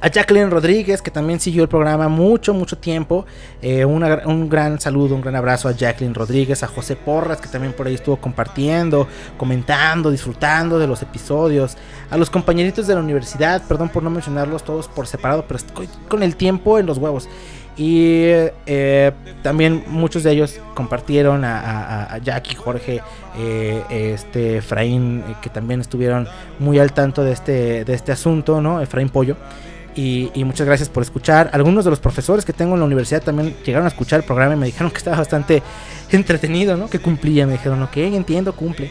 A 0.00 0.08
Jacqueline 0.08 0.50
Rodríguez, 0.50 1.00
que 1.00 1.10
también 1.10 1.40
siguió 1.40 1.62
el 1.62 1.68
programa 1.68 2.08
mucho, 2.08 2.52
mucho 2.54 2.76
tiempo. 2.78 3.24
Eh, 3.62 3.84
un 3.84 4.48
gran 4.48 4.80
saludo, 4.80 5.14
un 5.14 5.20
gran 5.22 5.36
abrazo 5.36 5.68
a 5.68 5.72
Jacqueline 5.72 6.14
Rodríguez, 6.14 6.62
a 6.62 6.66
José 6.66 6.96
Porras, 6.96 7.40
que 7.40 7.48
también 7.48 7.72
por 7.72 7.86
ahí 7.86 7.94
estuvo 7.94 8.16
compartiendo, 8.16 9.08
comentando, 9.38 10.10
disfrutando 10.10 10.78
de 10.78 10.86
los 10.86 11.00
episodios. 11.02 11.76
A 12.10 12.16
los 12.16 12.28
compañeritos 12.30 12.86
de 12.86 12.94
la 12.94 13.00
universidad, 13.00 13.62
perdón 13.66 13.88
por 13.88 14.02
no 14.02 14.10
mencionarlos 14.10 14.62
todos 14.64 14.88
por 14.88 15.06
separado, 15.06 15.44
pero 15.48 15.58
con 16.08 16.22
el 16.22 16.36
tiempo 16.36 16.78
en 16.78 16.86
los 16.86 16.98
huevos. 16.98 17.28
Y 17.76 18.26
eh, 18.66 19.10
también 19.42 19.82
muchos 19.88 20.22
de 20.22 20.30
ellos 20.30 20.60
compartieron 20.74 21.44
a, 21.44 21.58
a- 21.58 22.14
a 22.14 22.18
Jackie, 22.18 22.54
Jorge, 22.54 23.02
eh, 23.36 23.82
este 23.90 24.58
Efraín, 24.58 25.24
eh, 25.28 25.34
que 25.42 25.50
también 25.50 25.80
estuvieron 25.80 26.28
muy 26.60 26.78
al 26.78 26.92
tanto 26.92 27.24
de 27.24 27.32
este, 27.32 27.84
de 27.84 27.94
este 27.94 28.12
asunto, 28.12 28.60
¿no? 28.60 28.80
Efraín 28.80 29.08
Pollo. 29.08 29.36
Y, 29.96 30.30
y 30.34 30.42
muchas 30.44 30.66
gracias 30.66 30.88
por 30.88 31.02
escuchar. 31.04 31.50
Algunos 31.52 31.84
de 31.84 31.90
los 31.90 32.00
profesores 32.00 32.44
que 32.44 32.52
tengo 32.52 32.74
en 32.74 32.80
la 32.80 32.86
universidad 32.86 33.22
también 33.22 33.54
llegaron 33.64 33.84
a 33.84 33.88
escuchar 33.88 34.20
el 34.20 34.26
programa 34.26 34.54
y 34.54 34.56
me 34.56 34.66
dijeron 34.66 34.90
que 34.90 34.98
estaba 34.98 35.16
bastante 35.18 35.62
entretenido, 36.10 36.76
¿no? 36.76 36.88
Que 36.88 36.98
cumplía. 36.98 37.46
Me 37.46 37.52
dijeron, 37.52 37.82
ok, 37.82 37.96
entiendo, 37.98 38.52
cumple. 38.54 38.90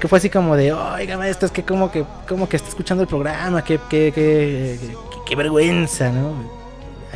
Que 0.00 0.06
fue 0.08 0.18
así 0.18 0.30
como 0.30 0.54
de, 0.56 0.72
oiga, 0.72 1.16
maestro, 1.16 1.46
es 1.46 1.52
que 1.52 1.62
como 1.64 1.90
que, 1.90 2.04
como 2.28 2.48
que 2.48 2.56
está 2.56 2.68
escuchando 2.68 3.02
el 3.02 3.08
programa, 3.08 3.64
que, 3.64 3.78
que, 3.88 4.12
que, 4.14 4.78
que- 4.80 4.96
qué 5.26 5.34
vergüenza, 5.36 6.10
¿no? 6.12 6.34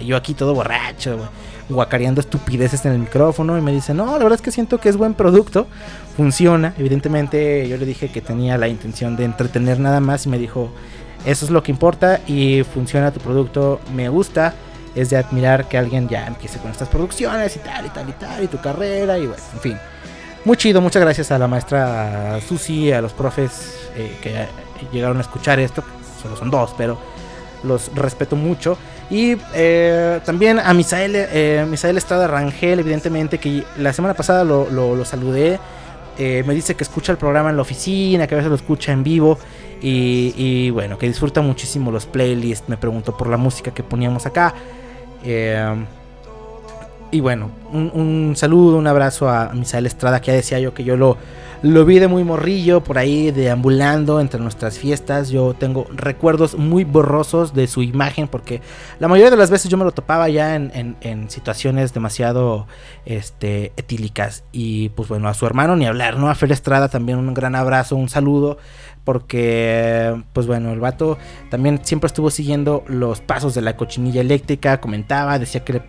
Yo 0.02 0.16
aquí 0.16 0.32
todo 0.34 0.54
borracho, 0.54 1.28
guacareando 1.68 2.20
estupideces 2.22 2.84
en 2.86 2.92
el 2.92 2.98
micrófono 3.00 3.56
y 3.58 3.60
me 3.60 3.70
dice, 3.70 3.92
no, 3.94 4.06
la 4.06 4.12
verdad 4.24 4.32
es 4.32 4.40
que 4.42 4.50
siento 4.50 4.78
que 4.78 4.88
es 4.88 4.96
buen 4.96 5.12
producto, 5.14 5.66
funciona. 6.16 6.74
Evidentemente 6.78 7.68
yo 7.68 7.76
le 7.76 7.84
dije 7.86 8.10
que 8.10 8.20
tenía 8.22 8.56
la 8.58 8.66
intención 8.66 9.14
de 9.14 9.24
entretener 9.26 9.78
nada 9.78 10.00
más 10.00 10.24
y 10.26 10.30
me 10.30 10.38
dijo, 10.38 10.72
eso 11.24 11.44
es 11.44 11.50
lo 11.50 11.62
que 11.62 11.70
importa 11.70 12.20
y 12.26 12.62
funciona 12.62 13.10
tu 13.10 13.20
producto, 13.20 13.80
me 13.94 14.08
gusta. 14.08 14.54
Es 14.94 15.08
de 15.10 15.16
admirar 15.16 15.68
que 15.68 15.78
alguien 15.78 16.08
ya 16.08 16.26
empiece 16.26 16.58
con 16.58 16.70
estas 16.72 16.88
producciones 16.88 17.54
y 17.54 17.60
tal 17.60 17.86
y 17.86 17.90
tal 17.90 18.08
y 18.08 18.12
tal 18.12 18.42
y 18.44 18.48
tu 18.48 18.60
carrera 18.60 19.16
y 19.18 19.26
bueno, 19.26 19.42
en 19.54 19.60
fin. 19.60 19.78
Muy 20.44 20.56
chido, 20.56 20.80
muchas 20.80 21.00
gracias 21.02 21.30
a 21.30 21.38
la 21.38 21.46
maestra 21.46 22.40
Susi, 22.40 22.90
a 22.92 23.00
los 23.00 23.12
profes 23.12 23.76
eh, 23.94 24.16
que 24.20 24.46
llegaron 24.92 25.18
a 25.18 25.20
escuchar 25.20 25.60
esto, 25.60 25.84
solo 26.20 26.34
son 26.36 26.50
dos, 26.50 26.74
pero 26.76 26.98
los 27.62 27.94
respeto 27.94 28.34
mucho. 28.36 28.76
Y 29.10 29.36
eh, 29.54 30.20
también 30.24 30.58
a 30.58 30.72
Misael, 30.74 31.12
eh, 31.14 31.64
Misael 31.68 31.96
Estrada 31.98 32.26
Rangel, 32.26 32.80
evidentemente, 32.80 33.38
que 33.38 33.62
la 33.76 33.92
semana 33.92 34.14
pasada 34.14 34.42
lo, 34.44 34.68
lo- 34.70 34.96
lo 34.96 35.04
saludé. 35.04 35.60
Eh, 36.22 36.44
me 36.46 36.54
dice 36.54 36.74
que 36.74 36.84
escucha 36.84 37.12
el 37.12 37.18
programa 37.18 37.48
en 37.48 37.56
la 37.56 37.62
oficina, 37.62 38.26
que 38.26 38.34
a 38.34 38.36
veces 38.36 38.50
lo 38.50 38.56
escucha 38.56 38.92
en 38.92 39.02
vivo. 39.02 39.38
Y, 39.80 40.34
y 40.36 40.68
bueno, 40.68 40.98
que 40.98 41.08
disfruta 41.08 41.40
muchísimo 41.40 41.90
los 41.90 42.04
playlists. 42.04 42.68
Me 42.68 42.76
preguntó 42.76 43.16
por 43.16 43.28
la 43.28 43.38
música 43.38 43.70
que 43.72 43.82
poníamos 43.82 44.26
acá. 44.26 44.54
Eh, 45.24 45.74
y 47.10 47.20
bueno, 47.20 47.50
un, 47.72 47.90
un 47.94 48.34
saludo, 48.36 48.76
un 48.78 48.86
abrazo 48.86 49.28
a 49.28 49.50
Misael 49.54 49.86
Estrada, 49.86 50.20
que 50.20 50.28
ya 50.28 50.34
decía 50.34 50.58
yo 50.60 50.74
que 50.74 50.84
yo 50.84 50.96
lo, 50.96 51.16
lo 51.62 51.84
vi 51.84 51.98
de 51.98 52.08
muy 52.08 52.24
morrillo 52.24 52.82
por 52.82 52.98
ahí 52.98 53.30
deambulando 53.32 54.20
entre 54.20 54.40
nuestras 54.40 54.78
fiestas. 54.78 55.30
Yo 55.30 55.54
tengo 55.54 55.86
recuerdos 55.94 56.56
muy 56.56 56.84
borrosos 56.84 57.52
de 57.52 57.66
su 57.66 57.82
imagen 57.82 58.28
porque 58.28 58.60
la 58.98 59.08
mayoría 59.08 59.30
de 59.30 59.36
las 59.36 59.50
veces 59.50 59.70
yo 59.70 59.76
me 59.76 59.84
lo 59.84 59.92
topaba 59.92 60.28
ya 60.28 60.54
en, 60.54 60.70
en- 60.74 60.96
en 61.00 61.30
situaciones 61.30 61.92
demasiado 61.92 62.66
este, 63.04 63.72
etílicas. 63.76 64.44
Y 64.52 64.90
pues 64.90 65.08
bueno, 65.08 65.28
a 65.28 65.34
su 65.34 65.46
hermano 65.46 65.76
ni 65.76 65.86
hablar, 65.86 66.16
¿no? 66.16 66.30
A 66.30 66.34
Fer 66.34 66.52
Estrada 66.52 66.88
también 66.88 67.18
un 67.18 67.34
gran 67.34 67.54
abrazo, 67.56 67.96
un 67.96 68.08
saludo. 68.08 68.58
Porque, 69.02 70.22
pues 70.32 70.46
bueno, 70.46 70.72
el 70.72 70.78
vato 70.80 71.18
también 71.50 71.80
siempre 71.82 72.06
estuvo 72.06 72.30
siguiendo 72.30 72.84
los 72.86 73.20
pasos 73.20 73.54
de 73.54 73.62
la 73.62 73.76
cochinilla 73.76 74.20
eléctrica, 74.20 74.80
comentaba, 74.80 75.38
decía 75.38 75.64
que 75.64 75.72
le 75.72 75.82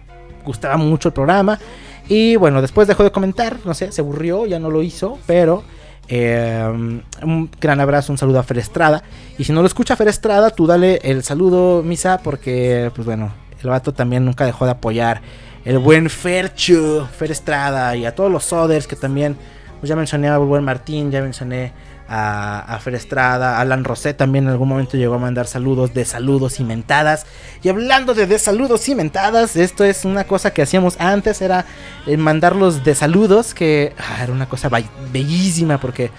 gustaba 0.43 0.77
mucho 0.77 1.09
el 1.09 1.13
programa. 1.13 1.59
Y 2.07 2.35
bueno, 2.35 2.61
después 2.61 2.87
dejó 2.87 3.03
de 3.03 3.11
comentar, 3.11 3.57
no 3.65 3.73
sé, 3.73 3.91
se 3.91 4.01
aburrió, 4.01 4.45
ya 4.45 4.59
no 4.59 4.69
lo 4.69 4.81
hizo, 4.81 5.17
pero 5.25 5.63
eh, 6.09 7.01
un 7.21 7.49
gran 7.61 7.79
abrazo, 7.79 8.11
un 8.11 8.17
saludo 8.17 8.39
a 8.39 8.43
Fer 8.43 8.57
Estrada. 8.57 9.03
Y 9.37 9.45
si 9.45 9.53
no 9.53 9.61
lo 9.61 9.67
escucha 9.67 9.95
Fer 9.95 10.09
Estrada, 10.09 10.49
tú 10.49 10.67
dale 10.67 10.99
el 11.03 11.23
saludo, 11.23 11.83
Misa, 11.83 12.19
porque 12.23 12.91
pues 12.95 13.05
bueno, 13.05 13.31
el 13.63 13.69
vato 13.69 13.93
también 13.93 14.25
nunca 14.25 14.45
dejó 14.45 14.65
de 14.65 14.71
apoyar 14.71 15.21
el 15.63 15.77
buen 15.77 16.09
Fercho, 16.09 17.07
Fer 17.17 17.31
Estrada 17.31 17.95
y 17.95 18.05
a 18.05 18.15
todos 18.15 18.31
los 18.31 18.43
Soders 18.43 18.87
que 18.87 18.95
también 18.95 19.37
Pues 19.79 19.89
ya 19.89 19.95
mencioné 19.95 20.27
a 20.27 20.37
Buen 20.37 20.63
Martín, 20.63 21.11
ya 21.11 21.21
mencioné 21.21 21.71
a, 22.13 22.59
a 22.59 22.79
Fer 22.79 22.95
Estrada, 22.95 23.61
Alan 23.61 23.85
Rosé 23.85 24.13
también 24.13 24.43
en 24.43 24.51
algún 24.51 24.67
momento 24.67 24.97
llegó 24.97 25.15
a 25.15 25.17
mandar 25.17 25.47
saludos 25.47 25.93
de 25.93 26.03
saludos 26.03 26.59
y 26.59 26.65
mentadas. 26.65 27.25
Y 27.63 27.69
hablando 27.69 28.13
de 28.13 28.27
de 28.27 28.37
saludos 28.37 28.89
y 28.89 28.95
mentadas, 28.95 29.55
esto 29.55 29.85
es 29.85 30.03
una 30.03 30.25
cosa 30.25 30.51
que 30.51 30.61
hacíamos 30.61 30.99
antes, 30.99 31.41
era 31.41 31.65
eh, 32.05 32.17
mandarlos 32.17 32.83
de 32.83 32.95
saludos, 32.95 33.53
que 33.53 33.93
ah, 33.97 34.21
era 34.21 34.33
una 34.33 34.49
cosa 34.49 34.69
bellísima 35.13 35.79
porque 35.79 36.11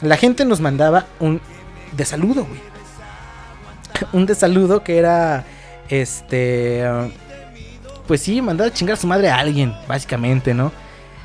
la 0.00 0.16
gente 0.16 0.44
nos 0.44 0.60
mandaba 0.60 1.06
un 1.18 1.40
de 1.96 2.04
saludo, 2.04 2.46
güey. 2.46 2.60
un 4.12 4.26
de 4.26 4.36
saludo 4.36 4.84
que 4.84 4.96
era 4.96 5.44
este 5.88 6.86
pues 8.06 8.20
sí, 8.20 8.40
mandar 8.40 8.68
a 8.68 8.72
chingar 8.72 8.94
a 8.94 9.00
su 9.00 9.08
madre 9.08 9.28
a 9.28 9.38
alguien, 9.38 9.74
básicamente, 9.88 10.54
¿no? 10.54 10.70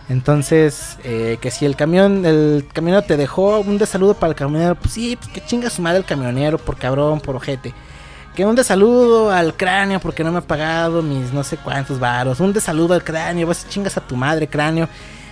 Entonces, 0.10 0.97
eh, 1.03 1.38
que 1.41 1.51
si 1.51 1.66
el 1.66 1.76
camión, 1.76 2.26
el 2.26 2.66
camionero 2.72 3.05
te 3.05 3.18
dejó 3.18 3.60
un 3.60 3.78
desaludo 3.78 4.14
para 4.14 4.32
el 4.32 4.36
camionero, 4.36 4.76
pues 4.76 4.93
sí, 4.93 5.18
pues 5.18 5.30
que 5.30 5.43
chinga 5.45 5.70
su 5.70 5.82
madre 5.82 5.99
el 5.99 6.05
camionero 6.05 6.58
por 6.58 6.78
cabrón, 6.78 7.20
por 7.20 7.36
ojete. 7.36 7.74
Que 8.34 8.45
un 8.45 8.55
desaludo 8.55 9.32
al 9.32 9.55
cráneo 9.55 9.99
porque 9.99 10.24
no 10.24 10.32
me 10.32 10.38
ha 10.38 10.41
pagado 10.41 11.01
mis 11.01 11.34
no 11.34 11.43
sé 11.43 11.58
cuántos 11.58 11.99
varos. 11.99 12.39
Un 12.39 12.53
desaludo 12.53 12.93
al 12.93 13.03
cráneo, 13.03 13.47
vas 13.47 13.68
chingas 13.68 13.97
a 13.97 14.01
tu 14.01 14.16
madre, 14.16 14.47
cráneo. 14.47 14.88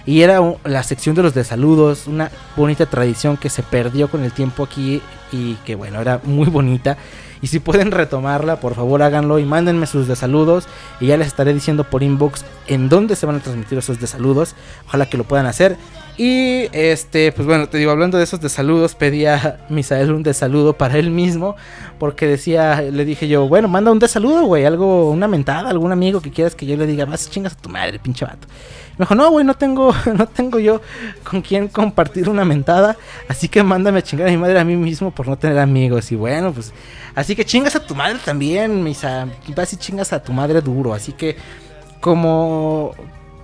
Y 0.06 0.22
era 0.22 0.40
la 0.64 0.84
sección 0.84 1.16
de 1.16 1.24
los 1.24 1.34
desaludos, 1.34 2.06
una 2.08 2.30
bonita 2.56 2.86
tradición 2.86 3.38
que 3.38 3.50
se 3.50 3.64
perdió 3.64 4.10
con 4.10 4.24
el 4.24 4.32
tiempo 4.32 4.64
aquí 4.64 5.02
y 5.36 5.58
que 5.66 5.76
bueno, 5.76 6.02
era 6.02 6.22
muy 6.24 6.48
bonita. 6.48 6.98
Y 7.42 7.48
si 7.48 7.60
pueden 7.60 7.92
retomarla, 7.92 8.60
por 8.60 8.74
favor 8.74 9.04
háganlo 9.04 9.38
y 9.40 9.46
mándenme 9.46 9.86
sus 9.86 10.08
desaludos. 10.08 10.68
Y 11.00 11.08
ya 11.08 11.18
les 11.18 11.28
estaré 11.28 11.54
diciendo 11.54 11.84
por 11.84 12.02
inbox 12.02 12.46
en 12.68 12.90
dónde 12.90 13.16
se 13.16 13.26
van 13.26 13.36
a 13.36 13.40
transmitir 13.40 13.78
esos 13.78 14.00
desaludos. 14.00 14.56
Ojalá 14.88 15.08
que 15.08 15.18
lo 15.18 15.26
puedan 15.26 15.46
hacer. 15.46 15.78
Y 16.18 16.70
este, 16.72 17.34
pues 17.34 17.46
bueno, 17.46 17.68
te 17.68 17.78
digo, 17.78 17.92
hablando 17.92 18.18
de 18.18 18.24
esos 18.24 18.40
desaludos, 18.40 18.96
pedí 18.96 19.26
a 19.26 19.60
Misael 19.70 20.12
un 20.12 20.24
desaludo 20.24 20.74
para 20.74 20.98
él 20.98 21.12
mismo. 21.12 21.56
Porque 22.00 22.26
decía, 22.26 22.82
le 22.82 23.06
dije 23.06 23.28
yo, 23.28 23.48
bueno, 23.48 23.68
manda 23.68 23.92
un 23.92 24.00
desaludo, 24.00 24.46
güey, 24.46 24.66
algo, 24.66 25.12
una 25.12 25.28
mentada, 25.28 25.70
algún 25.70 25.92
amigo 25.92 26.22
que 26.22 26.32
quieras 26.32 26.56
que 26.56 26.66
yo 26.66 26.78
le 26.78 26.88
diga, 26.88 27.06
vas 27.06 27.30
chingas 27.30 27.54
a 27.54 27.58
tu 27.58 27.70
madre, 27.70 28.00
pinche 28.00 28.26
vato. 28.26 28.48
Me 28.98 29.04
dijo, 29.04 29.16
no, 29.16 29.30
güey, 29.30 29.46
no 29.46 29.56
tengo, 29.56 29.94
no 30.18 30.26
tengo 30.28 30.58
yo 30.58 30.82
con 31.30 31.42
quién 31.42 31.68
compartir 31.68 32.30
una 32.30 32.46
mentada. 32.46 32.98
Así 33.28 33.50
que 33.50 33.62
mándame 33.62 34.00
a 34.00 34.02
chingar 34.02 34.30
a 34.30 34.32
mi 34.32 34.38
madre 34.38 34.58
a 34.58 34.64
mí 34.64 34.78
mismo 34.78 35.12
no 35.28 35.38
tener 35.38 35.60
amigos. 35.60 36.12
Y 36.12 36.16
bueno, 36.16 36.52
pues. 36.52 36.74
Así 37.14 37.36
que 37.36 37.46
chingas 37.46 37.76
a 37.76 37.80
tu 37.80 37.96
madre 37.96 38.20
también, 38.24 38.84
misa. 38.84 39.28
Vas 39.56 39.74
y 39.74 39.78
chingas 39.78 40.14
a 40.14 40.22
tu 40.22 40.34
madre 40.34 40.62
duro. 40.62 40.94
Así 40.94 41.14
que, 41.14 41.36
como. 42.02 42.94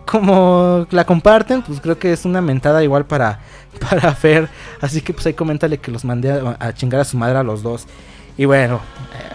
Como 0.06 0.88
la 0.90 1.06
comparten, 1.06 1.62
pues 1.62 1.80
creo 1.80 1.98
que 1.98 2.12
es 2.12 2.26
una 2.26 2.42
mentada 2.42 2.84
igual 2.84 3.06
para, 3.06 3.40
para 3.90 4.14
Fer. 4.14 4.50
Así 4.82 5.02
que 5.02 5.14
pues 5.14 5.26
ahí 5.26 5.34
coméntale 5.34 5.78
que 5.78 5.92
los 5.92 6.04
mandé 6.04 6.32
a, 6.32 6.74
chingar 6.74 7.00
a 7.00 7.06
su 7.06 7.18
madre 7.18 7.38
a 7.38 7.44
los 7.44 7.64
dos. 7.64 7.86
Y 8.38 8.46
bueno, 8.46 8.82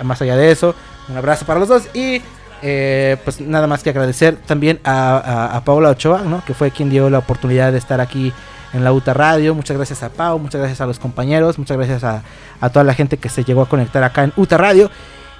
eh, 0.01 0.05
más 0.05 0.21
allá 0.21 0.37
de 0.37 0.51
eso, 0.51 0.75
un 1.09 1.17
abrazo 1.17 1.47
para 1.47 1.61
los 1.61 1.69
dos. 1.69 1.85
Y 1.95 2.21
eh, 2.63 3.17
pues 3.25 3.41
nada 3.41 3.67
más 3.67 3.83
que 3.83 3.91
agradecer 3.91 4.37
también 4.37 4.81
a, 4.85 5.19
a, 5.19 5.57
a 5.57 5.65
Paula 5.65 5.91
Ochoa, 5.91 6.23
¿no? 6.23 6.45
que 6.45 6.53
fue 6.53 6.71
quien 6.71 6.91
dio 6.91 7.09
la 7.09 7.19
oportunidad 7.19 7.73
de 7.73 7.79
estar 7.79 8.01
aquí 8.01 8.33
en 8.73 8.85
la 8.85 8.93
UTA 8.93 9.15
Radio. 9.15 9.55
Muchas 9.55 9.77
gracias 9.77 10.03
a 10.03 10.11
Pau, 10.11 10.39
muchas 10.39 10.61
gracias 10.61 10.81
a 10.81 10.87
los 10.87 10.99
compañeros, 10.99 11.59
muchas 11.59 11.77
gracias 11.77 12.05
a, 12.05 12.23
a 12.61 12.71
toda 12.71 12.85
la 12.85 12.95
gente 12.95 13.17
que 13.17 13.29
se 13.29 13.45
llegó 13.45 13.63
a 13.63 13.69
conectar 13.69 14.03
acá 14.05 14.25
en 14.25 14.33
UTA 14.37 14.57
Radio. 14.57 14.91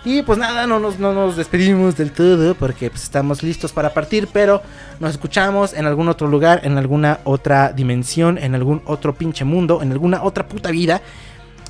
Y 0.07 0.23
pues 0.23 0.39
nada, 0.39 0.69
no 0.69 0.79
nos, 0.79 1.01
no 1.01 1.13
nos 1.13 1.37
despedimos 1.37 1.97
del 1.97 2.13
todo 2.13 2.55
porque 2.55 2.91
pues, 2.91 3.03
estamos 3.03 3.43
listos 3.43 3.73
para 3.73 3.93
partir, 3.93 4.29
pero 4.33 4.63
nos 5.01 5.11
escuchamos 5.11 5.73
en 5.73 5.85
algún 5.85 6.09
otro 6.09 6.29
lugar, 6.29 6.61
en 6.63 6.79
alguna 6.79 7.19
otra 7.25 7.73
dimensión, 7.73 8.39
en 8.39 8.55
algún 8.55 8.83
otro 8.87 9.17
pinche 9.17 9.45
mundo, 9.45 9.83
en 9.83 9.91
alguna 9.91 10.23
otra 10.23 10.47
puta 10.47 10.71
vida. 10.71 11.03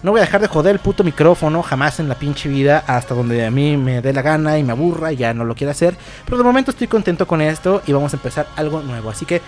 No 0.02 0.11
voy 0.11 0.20
a 0.20 0.24
dejar 0.24 0.42
de 0.42 0.48
joder 0.48 0.74
el 0.74 0.80
puto 0.80 1.02
micrófono 1.02 1.62
jamás 1.62 1.98
en 1.98 2.11
la 2.11 2.14
pinche 2.16 2.50
vida 2.50 2.84
hasta 2.86 3.14
donde 3.14 3.46
a 3.46 3.50
mí 3.50 3.78
me 3.78 4.02
dé 4.02 4.12
la 4.12 4.20
gana 4.20 4.59
y 4.59 4.62
me 4.62 4.72
aburra 4.72 5.14
y 5.14 5.16
ya 5.16 5.32
no 5.32 5.46
lo 5.46 5.54
quiero 5.54 5.70
hacer. 5.70 5.96
Pero 6.26 6.36
de 6.36 6.44
momento 6.44 6.72
estoy 6.72 6.88
contento 6.88 7.26
con 7.26 7.40
esto 7.40 7.80
y 7.86 7.92
vamos 7.92 8.12
a 8.12 8.16
empezar 8.16 8.48
algo 8.57 8.82
nuevo. 8.82 9.09
Así 9.09 9.24
que 9.24 9.40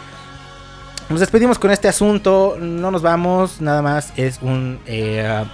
nos 1.09 1.21
despedimos 1.21 1.59
con 1.59 1.71
este 1.71 1.89
asunto. 1.89 2.57
No 2.61 2.91
nos 2.91 3.03
vamos, 3.03 3.61
nada 3.61 3.83
más 3.83 4.13
es 4.17 4.41
un... 4.43 4.79
eh, 4.87 5.45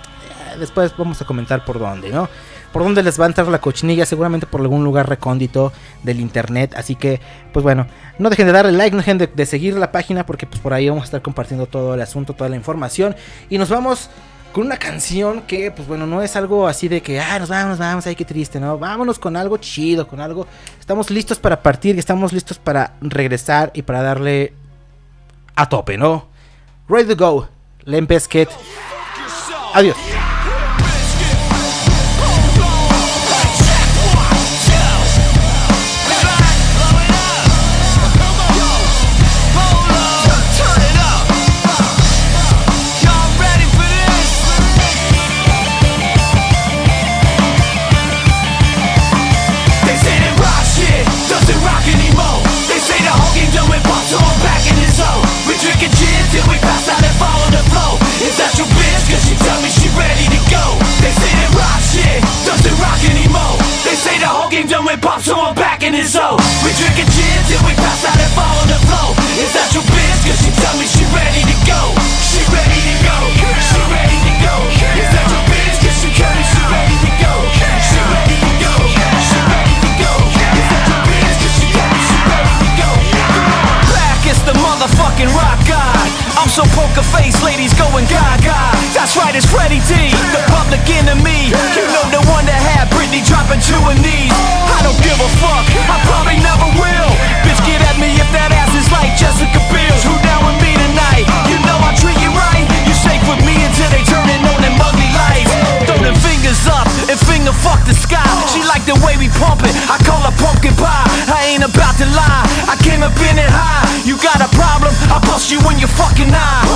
después 0.58 0.96
vamos 0.96 1.20
a 1.20 1.24
comentar 1.24 1.64
por 1.64 1.78
dónde, 1.78 2.10
¿no? 2.10 2.28
Por 2.72 2.82
dónde 2.82 3.04
les 3.04 3.20
va 3.20 3.24
a 3.24 3.28
entrar 3.28 3.46
la 3.46 3.60
cochinilla, 3.60 4.04
seguramente 4.04 4.46
por 4.46 4.60
algún 4.60 4.82
lugar 4.82 5.08
recóndito 5.08 5.72
del 6.02 6.18
internet. 6.18 6.74
Así 6.76 6.96
que, 6.96 7.20
pues 7.52 7.62
bueno, 7.62 7.86
no 8.18 8.30
dejen 8.30 8.46
de 8.46 8.52
darle 8.52 8.72
like, 8.72 8.90
no 8.90 8.98
dejen 8.98 9.18
de, 9.18 9.28
de 9.28 9.46
seguir 9.46 9.76
la 9.76 9.92
página 9.92 10.26
porque 10.26 10.46
pues 10.46 10.60
por 10.60 10.74
ahí 10.74 10.88
vamos 10.88 11.02
a 11.02 11.04
estar 11.04 11.22
compartiendo 11.22 11.66
todo 11.66 11.94
el 11.94 12.00
asunto, 12.00 12.32
toda 12.32 12.50
la 12.50 12.56
información. 12.56 13.14
Y 13.48 13.58
nos 13.58 13.68
vamos 13.68 14.10
con 14.52 14.66
una 14.66 14.76
canción 14.76 15.42
que, 15.42 15.70
pues 15.70 15.86
bueno, 15.86 16.06
no 16.06 16.22
es 16.22 16.34
algo 16.34 16.66
así 16.66 16.88
de 16.88 17.00
que, 17.00 17.20
ah, 17.20 17.38
nos 17.38 17.48
vamos, 17.48 17.70
nos 17.70 17.78
vamos, 17.78 18.06
ay, 18.08 18.16
qué 18.16 18.24
triste, 18.24 18.58
¿no? 18.58 18.76
Vámonos 18.76 19.20
con 19.20 19.36
algo 19.36 19.56
chido, 19.56 20.08
con 20.08 20.20
algo. 20.20 20.46
Estamos 20.80 21.10
listos 21.10 21.38
para 21.38 21.62
partir, 21.62 21.96
estamos 21.98 22.32
listos 22.32 22.58
para 22.58 22.94
regresar 23.00 23.70
y 23.74 23.82
para 23.82 24.02
darle 24.02 24.52
a 25.56 25.66
tope, 25.68 25.96
¿no? 25.96 26.26
Ready 26.88 27.08
to 27.08 27.14
go, 27.14 27.48
Limp 27.84 28.08
Bizkit. 28.10 28.48
Adiós. 29.72 30.33
I 113.14 113.16
came 113.16 113.28
up 113.28 113.30
in 113.30 113.38
it 113.38 113.50
high. 113.50 113.86
You 114.04 114.16
got 114.16 114.40
a 114.42 114.48
problem? 114.56 114.92
I'll 115.10 115.20
bust 115.20 115.50
you 115.50 115.58
in 115.70 115.78
your 115.78 115.88
fucking 115.88 116.30
eye. 116.34 116.66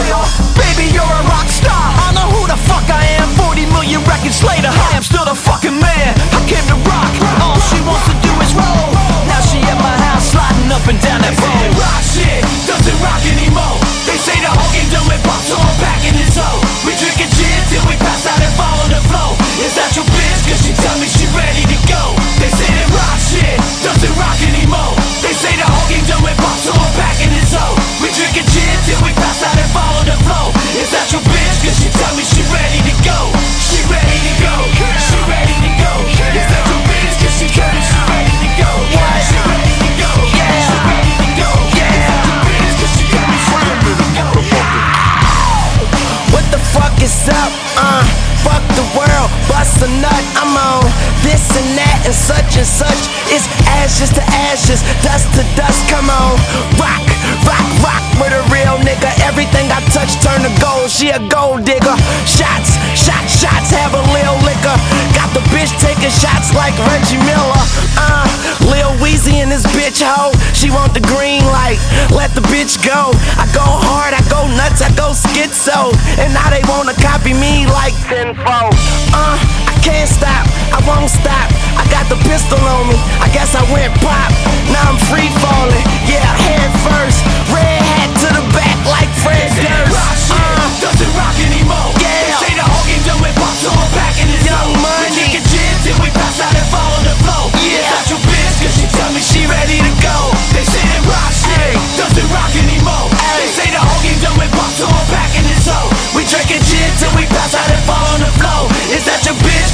Baby, 0.54 0.94
you're 0.94 1.02
a 1.02 1.22
rock 1.26 1.48
star. 1.48 1.74
I 1.74 2.14
know 2.14 2.30
who 2.30 2.46
the 2.46 2.56
fuck 2.56 2.86
I 2.90 3.18
am. 3.18 3.28
40 3.34 3.66
million 3.74 4.02
records 4.04 4.42
later, 4.44 4.70
I 4.70 4.94
am 4.94 5.02
still 5.02 5.24
the 5.24 5.34
fucking 5.34 5.78
man. 5.78 6.14
I 6.34 6.40
came 6.46 6.64
to 6.70 6.78
rock. 6.86 7.12
All 7.42 7.58
she 7.58 7.80
wants 7.82 8.06
to 8.06 8.14
do 8.22 8.32
is 8.42 8.54
roll. 8.54 8.90
Now 9.26 9.40
she 9.42 9.58
at 9.66 9.78
my 9.78 9.96
house 10.06 10.30
sliding 10.30 10.70
up 10.70 10.86
and 10.86 11.00
down 11.02 11.20
that 11.22 11.34
road. 11.34 11.74
Rock 11.74 12.02
shit 12.02 12.57
a 49.82 49.90
nut, 50.00 50.24
I'm 50.34 50.56
on 50.56 50.84
this 51.22 51.44
and 51.54 51.76
that 51.76 52.02
and 52.08 52.14
such 52.14 52.56
and 52.56 52.66
such. 52.66 53.02
It's 53.28 53.46
ashes 53.78 54.10
to 54.16 54.24
ashes, 54.48 54.80
dust 55.04 55.28
to 55.36 55.44
dust, 55.54 55.84
come 55.92 56.08
on. 56.08 56.34
Rock, 56.80 57.04
rock, 57.44 57.68
rock 57.84 58.04
with 58.18 58.32
a 58.32 58.42
real 58.48 58.80
nigga. 58.82 59.10
Everything 59.26 59.68
I 59.70 59.82
touch 59.92 60.16
turn 60.24 60.42
to 60.42 60.52
gold, 60.58 60.90
she 60.90 61.10
a 61.10 61.20
gold 61.28 61.68
digger. 61.68 61.94
Shots, 62.24 62.80
shots, 62.96 63.38
shots, 63.38 63.70
have 63.70 63.94
a 63.94 64.02
lil 64.10 64.36
liquor. 64.46 64.76
Got 65.14 65.30
the 65.36 65.44
bitch 65.52 65.72
taking 65.78 66.10
shots 66.10 66.54
like 66.54 66.74
Reggie 66.90 67.20
Miller. 67.28 67.62
Uh, 67.98 68.26
Lil 68.70 68.94
Weezy 69.02 69.42
in 69.42 69.48
this 69.48 69.66
bitch 69.76 70.02
hoe. 70.02 70.34
She 70.54 70.70
want 70.70 70.94
the 70.94 71.04
green 71.04 71.44
light, 71.54 71.78
let 72.10 72.34
the 72.34 72.42
bitch 72.48 72.80
go. 72.82 73.12
I 73.38 73.46
go 73.54 73.64
hard, 73.64 74.14
I 74.14 74.22
go 74.32 74.48
nuts, 74.56 74.82
I 74.82 74.90
go 74.96 75.12
schizo. 75.14 75.92
And 76.18 76.32
now 76.34 76.50
they 76.50 76.62
wanna 76.66 76.94
copy 76.98 77.34
me 77.34 77.66
like 77.66 77.94
tenfold. 78.08 78.74
Can't 79.88 80.06
stop, 80.06 80.44
I 80.68 80.84
won't 80.84 81.08
stop. 81.08 81.48
I 81.80 81.82
got 81.88 82.04
the 82.12 82.20
pistol 82.28 82.60
on 82.60 82.88
me, 82.92 83.00
I 83.24 83.28
guess 83.32 83.56
I 83.56 83.64
went 83.72 83.88
pop. 84.04 84.28
Now 84.68 84.84
I'm 84.84 85.00
free 85.08 85.32
falling, 85.40 85.86
yeah, 86.04 86.28
head 86.44 86.68
first. 86.84 87.24
Red 87.48 87.67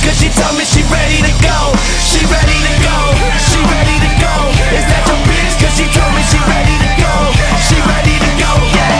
cause 0.04 0.20
she 0.20 0.28
told 0.28 0.52
me 0.60 0.64
she 0.68 0.84
ready 0.92 1.24
to 1.24 1.32
go. 1.40 1.72
She 2.04 2.20
ready 2.28 2.58
to 2.60 2.72
go. 2.84 2.98
She 3.40 3.58
ready 3.64 3.96
to 4.04 4.10
go. 4.20 4.34
Is 4.76 4.84
that 4.84 5.02
your 5.08 5.16
bitch, 5.24 5.56
cause 5.56 5.72
she 5.72 5.88
told 5.88 6.12
me 6.12 6.22
she 6.28 6.36
ready 6.44 6.76
to 6.76 6.90
go. 7.00 7.12
She 7.64 7.80
ready 7.80 8.20
to 8.20 8.30
go. 8.36 8.52
Yeah. 8.76 8.92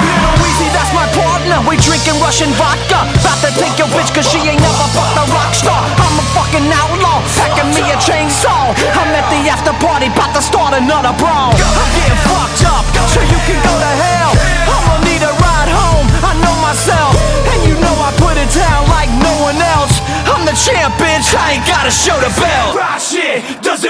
Little 0.00 0.34
Weezy, 0.40 0.68
that's 0.72 0.92
my 0.96 1.04
partner. 1.12 1.60
We 1.68 1.76
drinking 1.76 2.16
Russian 2.24 2.48
vodka. 2.56 3.04
About 3.20 3.38
to 3.44 3.50
take 3.60 3.76
your 3.76 3.92
bitch 3.92 4.08
cause 4.16 4.24
she 4.24 4.40
ain't 4.40 4.64
never 4.64 4.86
fucked 4.96 5.20
a 5.20 5.24
rock 5.36 5.52
star. 5.52 5.84
I'm 5.84 6.16
a 6.16 6.24
fucking 6.32 6.64
outlaw, 6.72 7.20
packing 7.36 7.70
me 7.76 7.84
a 7.92 7.96
chainsaw. 8.00 8.72
I'm 8.96 9.12
at 9.12 9.28
the 9.28 9.44
after 9.52 9.76
party, 9.84 10.08
about 10.08 10.32
to 10.32 10.40
start 10.40 10.72
another 10.72 11.12
brawl. 11.20 11.52
I'm 11.52 11.90
getting 11.92 12.20
fucked 12.24 12.64
up, 12.64 12.88
so 13.12 13.20
you 13.20 13.38
can 13.44 13.60
go 13.60 13.74
to 13.76 13.92
hell. 14.00 14.09
I 21.32 21.54
ain't 21.54 21.66
gotta 21.66 21.90
show 21.90 22.16
the 22.18 22.32
belt. 22.40 22.76
rock 22.76 22.98
shit 23.00 23.42
doesn't 23.62 23.89